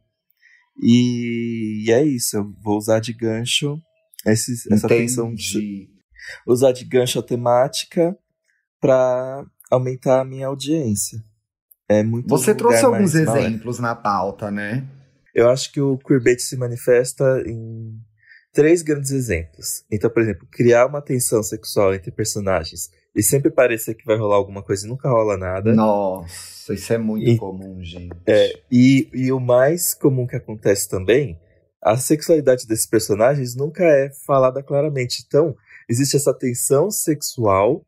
e, 0.82 1.86
e 1.86 1.92
é 1.92 2.04
isso, 2.04 2.38
eu 2.38 2.54
vou 2.62 2.78
usar 2.78 3.00
de 3.00 3.14
gancho 3.14 3.80
esses, 4.26 4.66
essa 4.72 4.88
tensão 4.88 5.34
de 5.34 5.88
usar 6.48 6.72
de 6.72 6.84
gancho 6.84 7.20
a 7.20 7.24
temática 7.24 8.18
para 8.82 9.46
aumentar 9.72 10.22
a 10.22 10.26
minha 10.26 10.48
audiência. 10.48 11.20
É 11.88 12.04
muito 12.04 12.28
Você 12.28 12.56
trouxe 12.56 12.84
alguns 12.84 13.14
exemplos 13.14 13.80
na 13.80 13.96
pauta, 13.96 14.50
né? 14.50 14.88
Eu 15.34 15.50
acho 15.50 15.72
que 15.72 15.80
o 15.80 15.98
queerbait 15.98 16.40
se 16.40 16.58
manifesta 16.58 17.44
em 17.46 18.00
três 18.56 18.82
grandes 18.82 19.12
exemplos. 19.12 19.84
Então, 19.92 20.10
por 20.10 20.24
exemplo, 20.24 20.48
criar 20.50 20.88
uma 20.88 21.02
tensão 21.02 21.44
sexual 21.44 21.94
entre 21.94 22.10
personagens 22.10 22.90
e 23.14 23.22
sempre 23.22 23.52
parecer 23.52 23.96
que 23.96 24.06
vai 24.06 24.18
rolar 24.18 24.38
alguma 24.38 24.64
coisa 24.64 24.86
e 24.86 24.90
nunca 24.90 25.10
rola 25.10 25.38
nada. 25.38 25.74
Nossa, 25.74 26.74
isso 26.74 26.94
é 26.94 26.98
muito 26.98 27.30
e, 27.30 27.38
comum, 27.38 27.84
gente. 27.84 28.16
É, 28.26 28.54
e, 28.72 29.10
e 29.14 29.32
o 29.34 29.42
mais 29.42 29.94
comum 29.94 30.26
que 30.26 30.38
acontece 30.38 30.90
também, 30.90 31.38
a 31.84 31.98
sexualidade 31.98 32.66
desses 32.66 32.88
personagens 32.88 33.56
nunca 33.56 33.84
é 33.84 34.10
falada 34.26 34.64
claramente. 34.64 35.24
Então, 35.28 35.54
existe 35.90 36.16
essa 36.16 36.34
tensão 36.34 36.90
sexual 36.90 37.86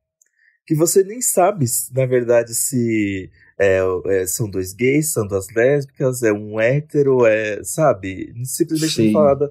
que 0.65 0.75
você 0.75 1.01
nem 1.01 1.21
sabe, 1.21 1.65
na 1.93 2.05
verdade, 2.05 2.53
se 2.53 3.31
é, 3.57 3.79
é, 4.07 4.27
são 4.27 4.49
dois 4.49 4.73
gays, 4.73 5.13
são 5.13 5.25
duas 5.25 5.47
lésbicas, 5.55 6.23
é 6.23 6.33
um 6.33 6.59
hétero, 6.59 7.25
é, 7.25 7.63
sabe? 7.63 8.33
Simplesmente 8.43 8.93
Sim. 8.93 9.05
não 9.05 9.13
falada 9.13 9.49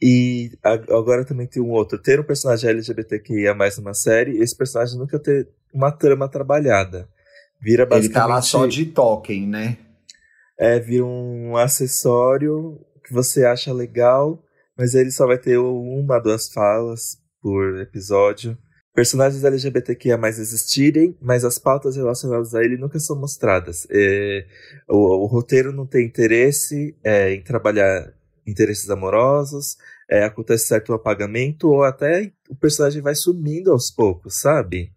e 0.00 0.50
agora 0.62 1.24
também 1.24 1.46
tem 1.46 1.62
um 1.62 1.70
outro. 1.70 1.98
Ter 1.98 2.20
um 2.20 2.24
personagem 2.24 2.70
LGBTQIA 2.70 3.54
mais 3.54 3.78
numa 3.78 3.94
série, 3.94 4.38
esse 4.38 4.56
personagem 4.56 4.98
nunca 4.98 5.18
ter 5.18 5.48
uma 5.72 5.90
trama 5.90 6.28
trabalhada. 6.28 7.08
Vira 7.60 7.86
basicamente. 7.86 8.06
Ele 8.06 8.14
tá 8.14 8.26
lá 8.26 8.42
só 8.42 8.66
de 8.66 8.86
token, 8.86 9.48
né? 9.48 9.78
É, 10.58 10.78
vira 10.78 11.04
um 11.04 11.56
acessório 11.56 12.78
que 13.04 13.12
você 13.12 13.44
acha 13.44 13.72
legal, 13.72 14.42
mas 14.76 14.94
ele 14.94 15.10
só 15.10 15.26
vai 15.26 15.38
ter 15.38 15.58
uma, 15.58 16.18
duas 16.18 16.52
falas 16.52 17.18
por 17.40 17.80
episódio. 17.80 18.56
Personagens 18.94 19.42
LGBTQIA 19.42 20.18
mais 20.18 20.38
existirem, 20.38 21.16
mas 21.20 21.44
as 21.44 21.58
pautas 21.58 21.96
relacionadas 21.96 22.54
a 22.54 22.62
ele 22.62 22.76
nunca 22.76 22.98
são 22.98 23.18
mostradas. 23.18 23.86
É, 23.90 24.44
o, 24.88 25.24
o, 25.24 25.26
roteiro 25.26 25.72
não 25.72 25.86
tem 25.86 26.04
interesse 26.04 26.94
é, 27.02 27.32
em 27.32 27.42
trabalhar 27.42 28.12
interesses 28.46 28.90
amorosos, 28.90 29.76
é, 30.10 30.24
acontece 30.24 30.66
certo 30.66 30.92
apagamento, 30.92 31.68
ou 31.68 31.84
até 31.84 32.32
o 32.48 32.54
personagem 32.54 33.00
vai 33.00 33.14
sumindo 33.14 33.72
aos 33.72 33.90
poucos, 33.90 34.40
sabe? 34.40 34.92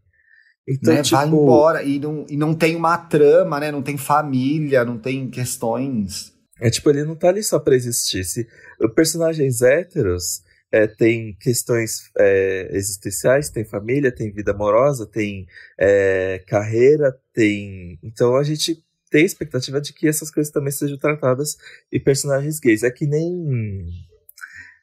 Então, 0.67 0.93
né, 0.93 1.01
tipo... 1.01 1.15
Vai 1.15 1.27
embora 1.27 1.83
e 1.83 1.99
não, 1.99 2.25
e 2.27 2.37
não 2.37 2.53
tem 2.55 2.75
uma 2.75 2.97
trama, 2.97 3.59
né? 3.59 3.71
Não 3.71 3.83
tem 3.83 3.97
família, 3.97 4.83
não 4.83 4.97
tem 4.97 5.29
questões. 5.29 6.33
É 6.59 6.69
tipo, 6.69 6.89
ele 6.89 7.03
não 7.03 7.15
tá 7.15 7.29
ali 7.29 7.43
só 7.43 7.59
pra 7.59 7.75
existir. 7.75 8.23
Se 8.23 8.47
personagens 8.95 9.61
héteros 9.61 10.41
é, 10.71 10.87
tem 10.87 11.35
questões 11.39 12.09
é, 12.17 12.69
existenciais, 12.71 13.49
tem 13.49 13.63
família, 13.63 14.11
tem 14.11 14.31
vida 14.31 14.51
amorosa, 14.51 15.05
tem 15.05 15.45
é, 15.79 16.43
carreira, 16.47 17.15
tem. 17.33 17.99
Então 18.03 18.35
a 18.35 18.43
gente 18.43 18.83
tem 19.15 19.23
a 19.23 19.25
expectativa 19.25 19.79
de 19.79 19.93
que 19.93 20.09
essas 20.09 20.29
coisas 20.29 20.51
também 20.51 20.73
sejam 20.73 20.97
tratadas 20.97 21.55
em 21.89 22.03
personagens 22.03 22.59
gays. 22.59 22.83
É 22.83 22.91
que 22.91 23.07
nem 23.07 23.85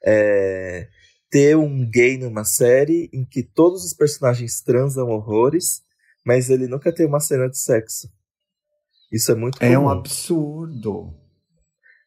é, 0.03 0.89
ter 1.31 1.55
um 1.55 1.87
gay 1.87 2.17
numa 2.17 2.43
série 2.43 3.11
em 3.12 3.27
que 3.27 3.43
todos 3.43 3.85
os 3.85 3.93
personagens 3.93 4.62
transam 4.62 5.11
horrores, 5.11 5.83
mas 6.25 6.49
ele 6.49 6.67
nunca 6.67 6.91
tem 6.91 7.05
uma 7.05 7.21
cena 7.21 7.47
de 7.47 7.59
sexo. 7.59 8.11
Isso 9.12 9.31
é 9.31 9.35
muito 9.35 9.59
comum. 9.59 9.71
É 9.71 9.79
um 9.79 9.91
absurdo. 9.91 11.12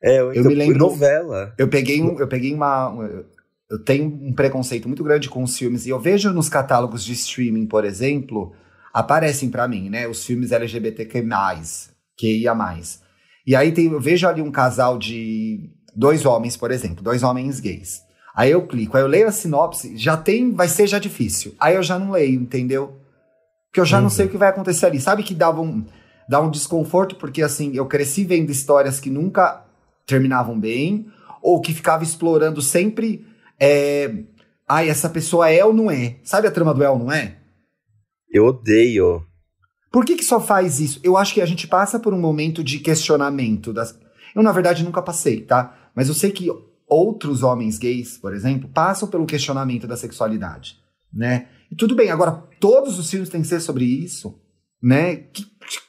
É, 0.01 0.15
então, 0.15 0.33
eu 0.33 0.45
me 0.45 0.55
lembro 0.55 0.79
novela. 0.79 1.53
Eu 1.59 1.67
peguei 1.67 2.01
um, 2.01 2.19
eu 2.19 2.27
peguei 2.27 2.55
uma 2.55 2.91
eu 3.69 3.83
tenho 3.83 4.05
um 4.05 4.33
preconceito 4.33 4.87
muito 4.87 5.03
grande 5.03 5.29
com 5.29 5.43
os 5.43 5.55
filmes 5.55 5.85
e 5.85 5.89
eu 5.89 5.99
vejo 5.99 6.33
nos 6.33 6.49
catálogos 6.49 7.05
de 7.05 7.13
streaming, 7.13 7.67
por 7.67 7.85
exemplo, 7.85 8.55
aparecem 8.91 9.51
para 9.51 9.67
mim, 9.67 9.91
né, 9.91 10.07
os 10.07 10.25
filmes 10.25 10.51
LGBTQ+, 10.51 11.23
que 12.17 12.41
ia 12.41 12.53
mais. 12.53 13.01
E 13.45 13.55
aí 13.55 13.71
tem, 13.71 13.91
eu 13.91 13.99
vejo 13.99 14.27
ali 14.27 14.41
um 14.41 14.51
casal 14.51 14.97
de 14.97 15.69
dois 15.95 16.25
homens, 16.25 16.57
por 16.57 16.71
exemplo, 16.71 17.03
dois 17.03 17.23
homens 17.23 17.59
gays. 17.59 18.01
Aí 18.35 18.51
eu 18.51 18.67
clico, 18.67 18.97
aí 18.97 19.03
eu 19.03 19.07
leio 19.07 19.27
a 19.27 19.31
sinopse, 19.31 19.97
já 19.97 20.17
tem, 20.17 20.51
vai 20.51 20.67
ser 20.67 20.87
já 20.87 20.99
difícil. 20.99 21.55
Aí 21.59 21.75
eu 21.75 21.83
já 21.83 21.97
não 21.97 22.11
leio, 22.11 22.41
entendeu? 22.41 22.99
Porque 23.67 23.79
eu 23.79 23.85
já 23.85 23.97
uhum. 23.97 24.03
não 24.03 24.09
sei 24.09 24.25
o 24.25 24.29
que 24.29 24.37
vai 24.37 24.49
acontecer 24.49 24.85
ali. 24.85 24.99
Sabe 24.99 25.23
que 25.23 25.33
dava 25.33 25.61
um, 25.61 25.85
dá 26.27 26.41
um 26.41 26.51
desconforto, 26.51 27.15
porque 27.15 27.41
assim, 27.41 27.71
eu 27.75 27.85
cresci 27.85 28.25
vendo 28.25 28.49
histórias 28.49 28.99
que 28.99 29.09
nunca 29.09 29.65
terminavam 30.05 30.59
bem, 30.59 31.07
ou 31.41 31.61
que 31.61 31.73
ficava 31.73 32.03
explorando 32.03 32.61
sempre. 32.61 33.25
É, 33.59 34.11
Ai, 34.67 34.89
essa 34.89 35.07
pessoa 35.07 35.49
é 35.49 35.63
ou 35.63 35.71
não 35.71 35.91
é? 35.91 36.17
Sabe 36.23 36.47
a 36.47 36.51
trama 36.51 36.73
do 36.73 36.83
é 36.83 36.89
ou 36.89 36.97
não 36.97 37.11
é? 37.11 37.37
Eu 38.31 38.45
odeio. 38.45 39.23
Por 39.95 40.03
que, 40.03 40.17
que 40.17 40.25
só 40.25 40.41
faz 40.41 40.81
isso? 40.81 40.99
Eu 41.05 41.15
acho 41.15 41.33
que 41.33 41.39
a 41.39 41.45
gente 41.45 41.69
passa 41.69 41.97
por 41.97 42.13
um 42.13 42.19
momento 42.19 42.61
de 42.61 42.79
questionamento 42.79 43.71
das. 43.71 43.97
Eu, 44.35 44.43
na 44.43 44.51
verdade, 44.51 44.83
nunca 44.83 45.01
passei, 45.01 45.39
tá? 45.39 45.89
Mas 45.95 46.09
eu 46.09 46.13
sei 46.13 46.31
que 46.31 46.51
outros 46.85 47.43
homens 47.43 47.77
gays, 47.77 48.17
por 48.17 48.33
exemplo, 48.33 48.67
passam 48.67 49.07
pelo 49.07 49.25
questionamento 49.25 49.87
da 49.87 49.95
sexualidade, 49.95 50.77
né? 51.13 51.47
E 51.71 51.75
tudo 51.77 51.95
bem, 51.95 52.11
agora 52.11 52.43
todos 52.59 52.99
os 52.99 53.09
filmes 53.09 53.29
têm 53.29 53.39
que 53.41 53.47
ser 53.47 53.61
sobre 53.61 53.85
isso, 53.85 54.37
né? 54.83 55.15
Que, 55.15 55.45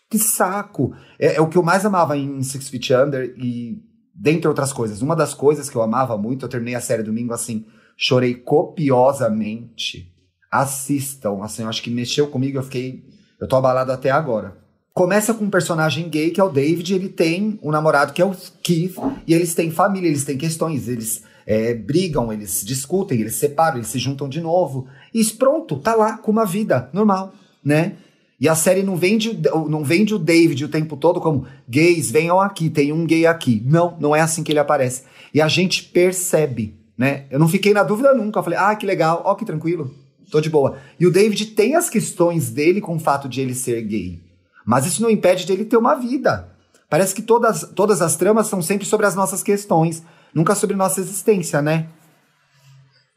que 0.09 0.21
saco! 0.21 0.95
É, 1.19 1.35
é, 1.35 1.41
o 1.41 1.49
que 1.49 1.59
eu 1.59 1.65
mais 1.65 1.85
amava 1.85 2.17
em 2.17 2.41
Six 2.45 2.69
Feet 2.69 2.93
Under 2.93 3.35
e, 3.37 3.83
dentre 4.15 4.47
outras 4.47 4.73
coisas, 4.73 5.03
uma 5.03 5.17
das 5.17 5.35
coisas 5.35 5.69
que 5.69 5.75
eu 5.75 5.83
amava 5.83 6.17
muito, 6.17 6.45
eu 6.45 6.49
terminei 6.49 6.77
a 6.77 6.81
série 6.81 7.03
domingo 7.03 7.35
assim, 7.35 7.67
chorei 7.97 8.37
copiosamente. 8.37 10.15
Assistam, 10.49 11.43
assim, 11.43 11.65
eu 11.65 11.69
acho 11.69 11.83
que 11.83 11.91
mexeu 11.91 12.29
comigo, 12.29 12.57
eu 12.57 12.63
fiquei, 12.63 13.16
eu 13.41 13.47
tô 13.47 13.57
abalado 13.57 13.93
até 13.93 14.11
agora. 14.11 14.57
Começa 14.93 15.35
com 15.35 15.45
um 15.45 15.51
personagem 15.51 16.09
gay, 16.09 16.31
que 16.31 16.41
é 16.41 16.45
o 16.45 16.49
David, 16.49 16.95
ele 16.95 17.09
tem 17.09 17.59
um 17.63 17.71
namorado 17.71 18.15
que 18.15 18.23
é 18.23 18.25
o 18.25 18.35
Keith, 18.63 18.97
e 19.27 19.35
eles 19.35 19.55
têm 19.55 19.71
família, 19.71 20.09
eles 20.09 20.25
têm 20.25 20.39
questões, 20.39 20.89
eles 20.89 21.23
é, 21.47 21.75
brigam, 21.75 22.33
eles 22.33 22.65
discutem, 22.65 23.21
eles 23.21 23.35
separam, 23.35 23.77
eles 23.77 23.89
se 23.89 23.99
juntam 23.99 24.27
de 24.29 24.41
novo. 24.41 24.87
E 25.13 25.23
pronto, 25.25 25.77
tá 25.77 25.95
lá 25.95 26.17
com 26.17 26.33
uma 26.33 26.47
vida 26.47 26.89
normal, 26.93 27.35
né? 27.63 27.97
E 28.39 28.49
a 28.49 28.55
série 28.55 28.83
não 28.83 28.97
vende, 28.97 29.39
não 29.69 29.83
vende 29.83 30.15
o 30.15 30.19
David 30.19 30.65
o 30.65 30.69
tempo 30.69 30.97
todo 30.97 31.21
como 31.21 31.47
gays, 31.69 32.11
venham 32.11 32.41
aqui, 32.41 32.69
tem 32.69 32.93
um 32.93 33.07
gay 33.07 33.27
aqui. 33.27 33.63
Não, 33.65 33.97
não 33.99 34.15
é 34.15 34.21
assim 34.21 34.43
que 34.43 34.53
ele 34.53 34.59
aparece. 34.59 35.05
E 35.33 35.41
a 35.41 35.49
gente 35.49 35.85
percebe, 35.85 36.75
né? 36.99 37.25
Eu 37.31 37.39
não 37.39 37.49
fiquei 37.49 37.73
na 37.73 37.83
dúvida 37.83 38.15
nunca. 38.15 38.39
Eu 38.39 38.45
falei, 38.45 38.59
ah, 38.59 38.75
que 38.75 38.85
legal, 38.85 39.23
ó, 39.25 39.35
que 39.35 39.45
tranquilo, 39.45 39.91
tô 40.31 40.41
de 40.41 40.51
boa. 40.51 40.79
E 40.99 41.07
o 41.07 41.13
David 41.13 41.47
tem 41.47 41.75
as 41.75 41.89
questões 41.89 42.51
dele 42.51 42.81
com 42.81 42.97
o 42.97 43.01
fato 43.01 43.29
de 43.29 43.41
ele 43.41 43.55
ser 43.55 43.81
gay. 43.83 44.23
Mas 44.65 44.87
isso 44.87 45.01
não 45.01 45.11
impede 45.11 45.47
dele 45.47 45.65
ter 45.65 45.77
uma 45.77 45.95
vida. 45.95 46.53
Parece 46.89 47.15
que 47.15 47.23
todas, 47.23 47.63
todas 47.75 48.01
as 48.01 48.17
tramas 48.17 48.47
são 48.47 48.63
sempre 48.63 48.87
sobre 48.87 49.07
as 49.07 49.15
nossas 49.15 49.43
questões, 49.43 50.03
nunca 50.35 50.55
sobre 50.55 50.77
nossa 50.77 51.01
existência, 51.01 51.61
né? 51.61 51.89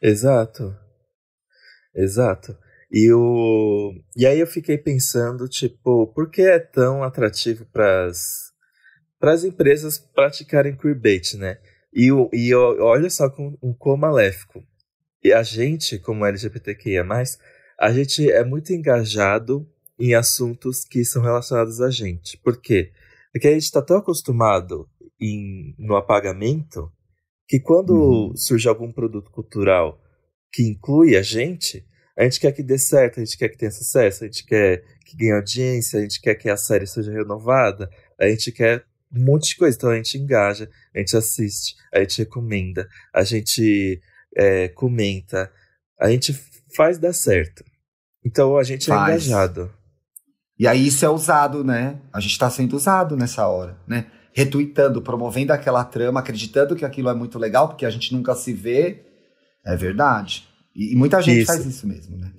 Exato. 0.02 0.74
Exato. 1.94 2.56
E, 2.90 3.12
o... 3.12 3.92
e 4.16 4.26
aí 4.26 4.40
eu 4.40 4.46
fiquei 4.46 4.76
pensando, 4.76 5.48
tipo, 5.48 6.08
por 6.08 6.30
que 6.30 6.42
é 6.42 6.58
tão 6.58 7.04
atrativo 7.04 7.64
para 7.72 8.06
as 8.06 9.44
empresas 9.44 9.98
praticarem 9.98 10.76
queerbait, 10.76 11.36
né? 11.36 11.58
E, 11.92 12.10
o, 12.10 12.28
e 12.32 12.54
olha 12.54 13.10
só 13.10 13.28
com, 13.28 13.56
com 13.56 13.74
quão 13.74 13.96
maléfico. 13.96 14.62
E 15.22 15.32
a 15.32 15.42
gente, 15.42 15.98
como 15.98 16.24
LGBTQIA+, 16.24 17.04
a 17.78 17.92
gente 17.92 18.30
é 18.30 18.44
muito 18.44 18.72
engajado 18.72 19.68
em 19.98 20.14
assuntos 20.14 20.84
que 20.84 21.04
são 21.04 21.22
relacionados 21.22 21.80
a 21.80 21.90
gente. 21.90 22.38
Por 22.38 22.60
quê? 22.60 22.92
Porque 23.32 23.48
a 23.48 23.52
gente 23.52 23.64
está 23.64 23.82
tão 23.82 23.98
acostumado 23.98 24.88
em, 25.20 25.74
no 25.78 25.94
apagamento 25.94 26.90
que 27.46 27.60
quando 27.60 27.94
uhum. 27.94 28.36
surge 28.36 28.68
algum 28.68 28.90
produto 28.92 29.30
cultural 29.30 30.00
que 30.52 30.62
inclui 30.62 31.16
a 31.16 31.22
gente, 31.22 31.84
a 32.16 32.24
gente 32.24 32.40
quer 32.40 32.52
que 32.52 32.62
dê 32.62 32.78
certo, 32.78 33.20
a 33.20 33.24
gente 33.24 33.36
quer 33.36 33.48
que 33.48 33.58
tenha 33.58 33.70
sucesso, 33.70 34.24
a 34.24 34.26
gente 34.26 34.44
quer 34.44 34.82
que 35.04 35.16
ganhe 35.16 35.32
audiência, 35.32 35.98
a 35.98 36.02
gente 36.02 36.20
quer 36.20 36.34
que 36.34 36.48
a 36.48 36.56
série 36.56 36.86
seja 36.86 37.12
renovada, 37.12 37.90
a 38.18 38.28
gente 38.28 38.52
quer 38.52 38.84
um 39.12 39.24
monte 39.24 39.48
de 39.48 39.56
coisa. 39.56 39.76
Então 39.76 39.90
a 39.90 39.96
gente 39.96 40.18
engaja, 40.18 40.70
a 40.94 40.98
gente 40.98 41.16
assiste, 41.16 41.74
a 41.92 42.00
gente 42.00 42.18
recomenda, 42.18 42.88
a 43.12 43.22
gente 43.22 44.00
é, 44.36 44.68
comenta, 44.68 45.50
a 46.00 46.10
gente 46.10 46.32
faz 46.74 46.98
dar 46.98 47.12
certo. 47.12 47.64
Então 48.24 48.56
a 48.56 48.62
gente 48.62 48.90
é 48.90 48.94
faz. 48.94 49.08
é 49.08 49.26
engajado. 49.26 49.72
E 50.58 50.66
aí 50.66 50.86
isso 50.86 51.04
é 51.04 51.08
usado, 51.08 51.64
né? 51.64 52.00
A 52.12 52.20
gente 52.20 52.32
está 52.32 52.50
sendo 52.50 52.76
usado 52.76 53.16
nessa 53.16 53.46
hora, 53.48 53.78
né? 53.86 54.06
Retweetando, 54.32 55.02
promovendo 55.02 55.52
aquela 55.52 55.84
trama, 55.84 56.20
acreditando 56.20 56.76
que 56.76 56.84
aquilo 56.84 57.08
é 57.08 57.14
muito 57.14 57.38
legal, 57.38 57.68
porque 57.68 57.86
a 57.86 57.90
gente 57.90 58.12
nunca 58.12 58.34
se 58.34 58.52
vê. 58.52 59.04
É 59.64 59.74
verdade. 59.76 60.46
E, 60.74 60.92
e 60.92 60.96
muita 60.96 61.20
gente 61.20 61.40
isso. 61.40 61.46
faz 61.52 61.64
isso 61.64 61.86
mesmo, 61.86 62.16
né? 62.16 62.30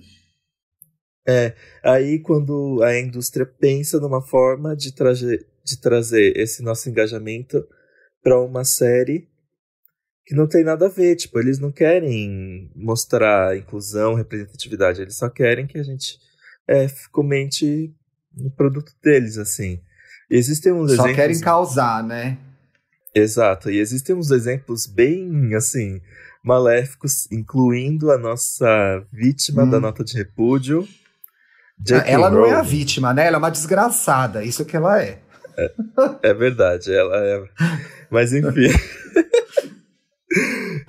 É, 1.26 1.54
aí 1.84 2.18
quando 2.18 2.82
a 2.82 2.98
indústria 2.98 3.46
pensa 3.46 4.00
numa 4.00 4.20
forma 4.20 4.74
de, 4.74 4.92
trazer 4.92 5.46
de 5.64 5.80
trazer 5.80 6.36
esse 6.36 6.62
nosso 6.62 6.88
engajamento 6.88 7.64
para 8.22 8.40
uma 8.40 8.64
série 8.64 9.28
que 10.24 10.34
não 10.34 10.46
tem 10.46 10.62
nada 10.62 10.86
a 10.86 10.88
ver, 10.88 11.16
tipo, 11.16 11.38
eles 11.38 11.58
não 11.58 11.72
querem 11.72 12.70
mostrar 12.76 13.56
inclusão, 13.56 14.14
representatividade, 14.14 15.02
eles 15.02 15.16
só 15.16 15.28
querem 15.28 15.66
que 15.66 15.78
a 15.78 15.82
gente 15.82 16.18
é, 16.68 16.86
comente 17.10 17.92
no 18.36 18.50
produto 18.50 18.92
deles, 19.02 19.36
assim. 19.36 19.80
E 20.30 20.36
existem 20.36 20.72
uns 20.72 20.90
Só 20.94 21.04
exemplos... 21.04 21.16
querem 21.16 21.40
causar, 21.40 22.02
né? 22.02 22.38
Exato, 23.14 23.70
e 23.70 23.78
existem 23.78 24.14
uns 24.14 24.30
exemplos 24.30 24.86
bem, 24.86 25.54
assim, 25.54 26.00
maléficos, 26.42 27.30
incluindo 27.30 28.10
a 28.10 28.16
nossa 28.16 29.04
vítima 29.12 29.64
hum. 29.64 29.70
da 29.70 29.80
nota 29.80 30.02
de 30.02 30.16
repúdio. 30.16 30.88
ela 32.06 32.30
não 32.30 32.46
é 32.46 32.54
a 32.54 32.62
vítima, 32.62 33.12
né? 33.12 33.26
Ela 33.26 33.36
é 33.36 33.38
uma 33.38 33.50
desgraçada, 33.50 34.42
isso 34.42 34.64
que 34.64 34.76
ela 34.76 35.02
é. 35.02 35.20
É, 35.58 35.72
é 36.30 36.34
verdade, 36.34 36.92
ela 36.92 37.16
é. 37.16 37.44
Mas 38.10 38.32
enfim. 38.32 38.68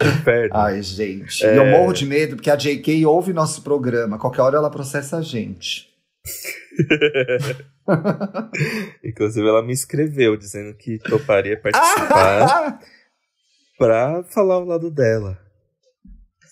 Inferno. 0.08 0.56
Ai, 0.56 0.82
gente. 0.82 1.46
É... 1.46 1.58
Eu 1.58 1.66
morro 1.66 1.94
de 1.94 2.06
medo 2.06 2.36
porque 2.36 2.50
a 2.50 2.56
JK 2.56 3.06
ouve 3.06 3.34
nosso 3.34 3.62
programa. 3.62 4.20
Qualquer 4.20 4.42
hora 4.42 4.58
ela 4.58 4.70
processa 4.70 5.18
a 5.18 5.22
gente. 5.22 5.90
Inclusive, 9.04 9.48
ela 9.48 9.64
me 9.64 9.74
escreveu 9.74 10.38
dizendo 10.38 10.74
que 10.76 10.98
toparia 11.00 11.60
participar 11.60 12.80
pra 13.78 14.24
falar 14.24 14.60
o 14.60 14.66
lado 14.66 14.90
dela. 14.90 15.38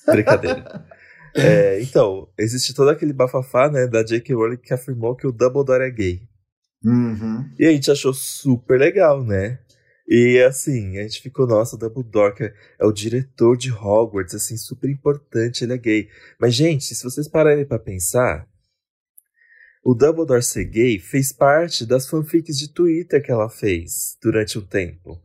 Brincadeira. 0.05 0.85
É, 1.33 1.81
então, 1.81 2.27
existe 2.37 2.73
todo 2.73 2.89
aquele 2.89 3.13
bafafá, 3.13 3.69
né, 3.69 3.87
da 3.87 4.03
J.K. 4.03 4.35
Rowling 4.35 4.57
que 4.57 4.73
afirmou 4.73 5.15
que 5.15 5.25
o 5.25 5.31
Dumbledore 5.31 5.83
é 5.83 5.89
gay. 5.89 6.21
Uhum. 6.83 7.49
E 7.57 7.65
a 7.65 7.71
gente 7.71 7.89
achou 7.89 8.13
super 8.13 8.77
legal, 8.79 9.23
né? 9.23 9.59
E 10.07 10.39
assim, 10.39 10.97
a 10.97 11.03
gente 11.03 11.21
ficou, 11.21 11.47
nossa, 11.47 11.75
o 11.75 11.79
Dumbledore 11.79 12.35
é, 12.41 12.53
é 12.79 12.85
o 12.85 12.91
diretor 12.91 13.55
de 13.55 13.71
Hogwarts, 13.71 14.35
assim, 14.35 14.57
super 14.57 14.89
importante, 14.89 15.63
ele 15.63 15.73
é 15.73 15.77
gay. 15.77 16.09
Mas, 16.39 16.53
gente, 16.53 16.93
se 16.95 17.03
vocês 17.03 17.27
pararem 17.27 17.65
para 17.65 17.79
pensar, 17.79 18.47
o 19.83 19.93
Dumbledore 19.93 20.43
ser 20.43 20.65
gay 20.65 20.99
fez 20.99 21.31
parte 21.31 21.85
das 21.85 22.07
fanfics 22.07 22.57
de 22.57 22.71
Twitter 22.71 23.23
que 23.23 23.31
ela 23.31 23.49
fez 23.49 24.17
durante 24.21 24.59
um 24.59 24.65
tempo. 24.65 25.21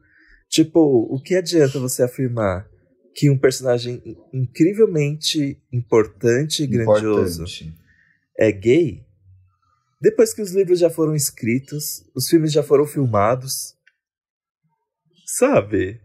Tipo, 0.49 0.81
o 0.81 1.21
que 1.21 1.35
adianta 1.35 1.79
você 1.79 2.03
afirmar 2.03 2.69
que 3.15 3.31
um 3.31 3.39
personagem 3.39 4.03
incrivelmente 4.33 5.61
importante 5.73 6.63
e 6.63 6.67
grandioso 6.67 7.43
importante. 7.43 7.75
é 8.39 8.53
gay? 8.53 9.07
Depois 10.01 10.35
que 10.35 10.43
os 10.43 10.53
livros 10.53 10.79
já 10.79 10.91
foram 10.91 11.15
escritos, 11.15 12.05
os 12.15 12.29
filmes 12.29 12.53
já 12.53 12.63
foram 12.63 12.87
filmados. 12.87 13.76
Sabe? 15.27 16.01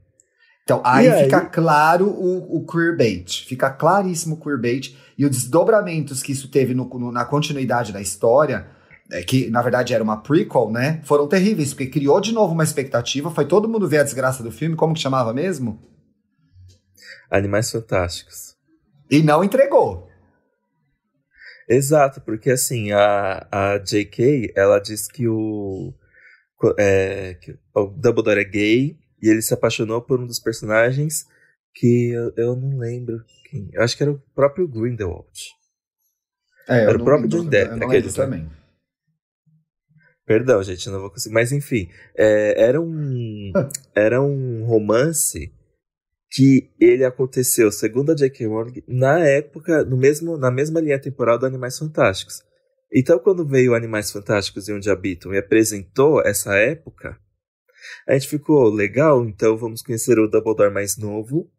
Então, 0.63 0.81
aí, 0.83 1.07
aí, 1.07 1.25
fica 1.25 1.41
claro 1.41 2.07
o, 2.07 2.57
o 2.57 2.65
queerbait. 2.65 3.45
Fica 3.45 3.69
claríssimo 3.69 4.35
o 4.35 4.39
queerbait. 4.39 4.97
E 5.17 5.25
os 5.25 5.31
desdobramentos 5.31 6.23
que 6.23 6.31
isso 6.31 6.49
teve 6.49 6.73
no, 6.73 6.85
no, 6.85 7.11
na 7.11 7.23
continuidade 7.23 7.93
da 7.93 8.01
história, 8.01 8.67
é, 9.11 9.21
que 9.21 9.49
na 9.49 9.61
verdade 9.61 9.93
era 9.93 10.03
uma 10.03 10.21
prequel, 10.21 10.71
né? 10.71 11.01
Foram 11.03 11.27
terríveis, 11.27 11.73
porque 11.73 11.87
criou 11.87 12.19
de 12.19 12.33
novo 12.33 12.53
uma 12.53 12.63
expectativa. 12.63 13.29
Foi 13.29 13.45
todo 13.45 13.69
mundo 13.69 13.87
ver 13.87 13.99
a 13.99 14.03
desgraça 14.03 14.41
do 14.41 14.51
filme. 14.51 14.75
Como 14.75 14.93
que 14.93 14.99
chamava 14.99 15.33
mesmo? 15.33 15.79
Animais 17.29 17.69
Fantásticos. 17.69 18.55
E 19.09 19.21
não 19.21 19.43
entregou. 19.43 20.09
Exato, 21.69 22.21
porque 22.21 22.51
assim, 22.51 22.91
a, 22.91 23.47
a 23.51 23.77
J.K., 23.77 24.51
ela 24.55 24.79
diz 24.79 25.07
que 25.07 25.27
o, 25.27 25.93
é, 26.77 27.35
que 27.35 27.57
o 27.73 27.85
Dumbledore 27.87 28.39
é 28.39 28.43
gay 28.43 29.01
e 29.21 29.29
ele 29.29 29.41
se 29.41 29.53
apaixonou 29.53 30.01
por 30.01 30.19
um 30.19 30.25
dos 30.25 30.39
personagens 30.39 31.25
que 31.73 32.11
eu, 32.11 32.33
eu 32.35 32.55
não 32.55 32.77
lembro 32.77 33.23
quem. 33.49 33.69
Eu 33.73 33.83
acho 33.83 33.95
que 33.95 34.03
era 34.03 34.11
o 34.11 34.19
próprio 34.33 34.67
Grindelwald. 34.67 35.29
É, 36.67 36.83
era 36.83 36.97
o 36.97 37.03
próprio 37.03 37.29
John 37.29 37.45
Depp. 37.45 37.83
Aquele 37.83 38.07
né? 38.07 38.13
também. 38.13 38.49
Perdão, 40.25 40.63
gente, 40.63 40.89
não 40.89 40.99
vou 40.99 41.09
conseguir. 41.09 41.33
Mas 41.33 41.51
enfim, 41.51 41.89
é, 42.15 42.61
era 42.61 42.79
um 42.79 43.51
era 43.95 44.21
um 44.21 44.65
romance 44.65 45.53
que 46.31 46.71
ele 46.79 47.03
aconteceu, 47.03 47.69
segundo 47.71 48.13
a 48.13 48.15
J.K. 48.15 48.47
Rowling, 48.47 48.83
na 48.87 49.19
época, 49.19 49.83
no 49.83 49.97
mesmo, 49.97 50.37
na 50.37 50.49
mesma 50.49 50.79
linha 50.79 50.99
temporal 50.99 51.37
do 51.37 51.45
Animais 51.45 51.77
Fantásticos. 51.77 52.41
Então, 52.93 53.19
quando 53.19 53.45
veio 53.45 53.75
Animais 53.75 54.11
Fantásticos 54.11 54.67
e 54.67 54.73
Onde 54.73 54.89
Habitam 54.89 55.33
e 55.33 55.37
apresentou 55.37 56.21
essa 56.21 56.55
época, 56.55 57.19
a 58.07 58.13
gente 58.13 58.27
ficou 58.27 58.69
legal, 58.69 59.25
então 59.25 59.57
vamos 59.57 59.81
conhecer 59.81 60.17
o 60.19 60.27
Dumbledore 60.27 60.73
mais 60.73 60.97
novo. 60.97 61.49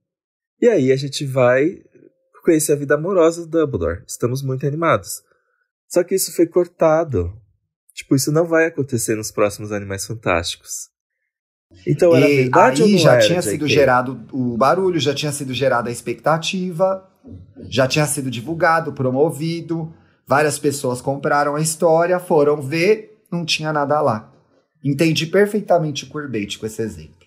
E 0.61 0.69
aí 0.69 0.93
a 0.93 0.97
gente 0.97 1.25
vai 1.25 1.83
conhecer 2.45 2.73
a 2.73 2.77
vida 2.77 2.95
amorosa 2.95 3.47
do 3.47 3.49
Dumbledore. 3.49 4.03
Estamos 4.07 4.43
muito 4.43 4.67
animados. 4.67 5.23
Só 5.89 6.03
que 6.03 6.15
isso 6.15 6.35
foi 6.35 6.47
cortado. 6.47 7.33
Tipo, 7.95 8.15
isso 8.15 8.33
não 8.33 8.47
vai 8.47 8.67
acontecer 8.67 9.15
nos 9.15 9.31
próximos 9.31 9.73
Animais 9.73 10.07
Fantásticos. 10.07 10.91
Então 11.87 12.15
era 12.15 12.29
e 12.29 12.37
verdade 12.37 12.83
aí 12.83 12.89
ou 12.89 12.97
não 12.97 13.03
já 13.03 13.15
era, 13.15 13.27
tinha 13.27 13.43
sido 13.43 13.67
gerado 13.67 14.27
o 14.33 14.57
barulho, 14.57 15.01
já 15.01 15.15
tinha 15.15 15.33
sido 15.33 15.55
gerada 15.55 15.89
a 15.89 15.93
expectativa, 15.93 17.09
já 17.69 17.87
tinha 17.87 18.07
sido 18.07 18.31
divulgado, 18.31 18.93
promovido, 18.93 19.93
várias 20.27 20.59
pessoas 20.59 21.01
compraram 21.01 21.55
a 21.55 21.61
história, 21.61 22.19
foram 22.19 22.61
ver, 22.61 23.23
não 23.31 23.45
tinha 23.45 23.73
nada 23.73 24.01
lá. 24.01 24.32
Entendi 24.85 25.27
perfeitamente 25.27 26.05
o 26.05 26.11
queerbait 26.11 26.59
com 26.59 26.67
esse 26.67 26.83
exemplo. 26.83 27.27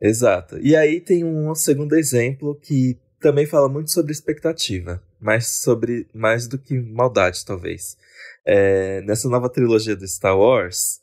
Exato. 0.00 0.58
E 0.58 0.76
aí 0.76 1.00
tem 1.00 1.24
um 1.24 1.54
segundo 1.54 1.94
exemplo 1.94 2.58
que 2.60 2.98
também 3.20 3.46
fala 3.46 3.68
muito 3.68 3.90
sobre 3.90 4.12
expectativa, 4.12 5.02
mas 5.20 5.62
sobre 5.62 6.06
mais 6.14 6.46
do 6.46 6.58
que 6.58 6.78
maldade, 6.78 7.44
talvez. 7.44 7.96
É, 8.44 9.00
nessa 9.02 9.28
nova 9.28 9.48
trilogia 9.48 9.96
do 9.96 10.06
Star 10.06 10.38
Wars, 10.38 11.00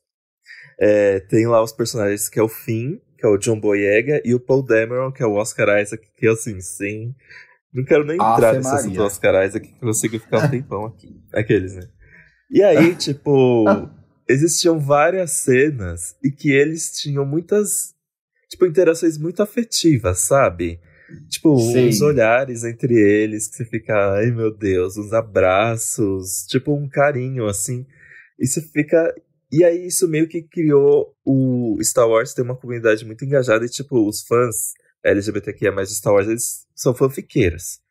é, 0.80 1.20
tem 1.22 1.48
lá 1.48 1.62
os 1.62 1.72
personagens 1.72 2.30
que 2.30 2.40
é 2.40 2.44
o 2.44 2.48
Finn, 2.48 2.98
que 3.18 3.26
é 3.26 3.30
o 3.30 3.38
John 3.38 3.60
Boyega, 3.60 4.22
e 4.24 4.34
o 4.34 4.40
Paul 4.40 4.64
Dameron, 4.64 5.12
que 5.12 5.24
é 5.24 5.26
o 5.26 5.34
Oscar 5.34 5.82
Isaac, 5.82 6.06
que 6.16 6.28
assim, 6.28 6.60
sim. 6.62 7.16
Não 7.74 7.84
quero 7.84 8.06
nem 8.06 8.16
entrar 8.16 8.54
nesse 8.54 8.70
assunto 8.70 8.96
do 8.96 9.04
Oscar 9.04 9.46
Isaac, 9.46 9.68
que 9.68 9.76
eu 9.76 9.88
consigo 9.88 10.20
ficar 10.20 10.46
um 10.46 10.50
tempão 10.52 10.86
aqui. 10.86 11.20
Aqueles, 11.34 11.74
né? 11.74 11.90
E 12.52 12.62
aí, 12.62 12.94
tipo, 12.96 13.66
existiam 14.28 14.80
várias 14.80 15.32
cenas 15.32 16.16
e 16.24 16.32
que 16.32 16.52
eles 16.52 16.92
tinham 16.92 17.26
muitas, 17.26 17.94
tipo, 18.50 18.66
interações 18.66 19.18
muito 19.18 19.42
afetivas, 19.42 20.20
sabe? 20.20 20.80
Tipo, 21.30 21.58
Sim. 21.60 21.90
uns 21.90 22.02
olhares 22.02 22.64
entre 22.64 22.94
eles 22.96 23.48
que 23.48 23.58
você 23.58 23.66
fica, 23.66 23.94
ai 24.14 24.32
meu 24.32 24.56
Deus, 24.56 24.98
uns 24.98 25.14
abraços, 25.14 26.46
tipo 26.48 26.74
um 26.74 26.88
carinho, 26.88 27.46
assim. 27.46 27.86
E 28.40 28.48
você 28.48 28.62
fica. 28.62 29.14
E 29.52 29.64
aí 29.64 29.86
isso 29.86 30.08
meio 30.08 30.28
que 30.28 30.42
criou 30.42 31.16
o 31.24 31.78
Star 31.82 32.08
Wars 32.08 32.34
ter 32.34 32.42
uma 32.42 32.56
comunidade 32.56 33.06
muito 33.06 33.24
engajada 33.24 33.66
e, 33.66 33.70
tipo, 33.70 34.08
os 34.08 34.24
fãs 34.24 34.74
LGBTQIA 35.04 35.72
mais 35.72 35.90
de 35.90 35.96
Star 35.96 36.14
Wars, 36.14 36.28
eles 36.28 36.66
são 36.74 36.96
fanfiqueiros. 36.96 37.83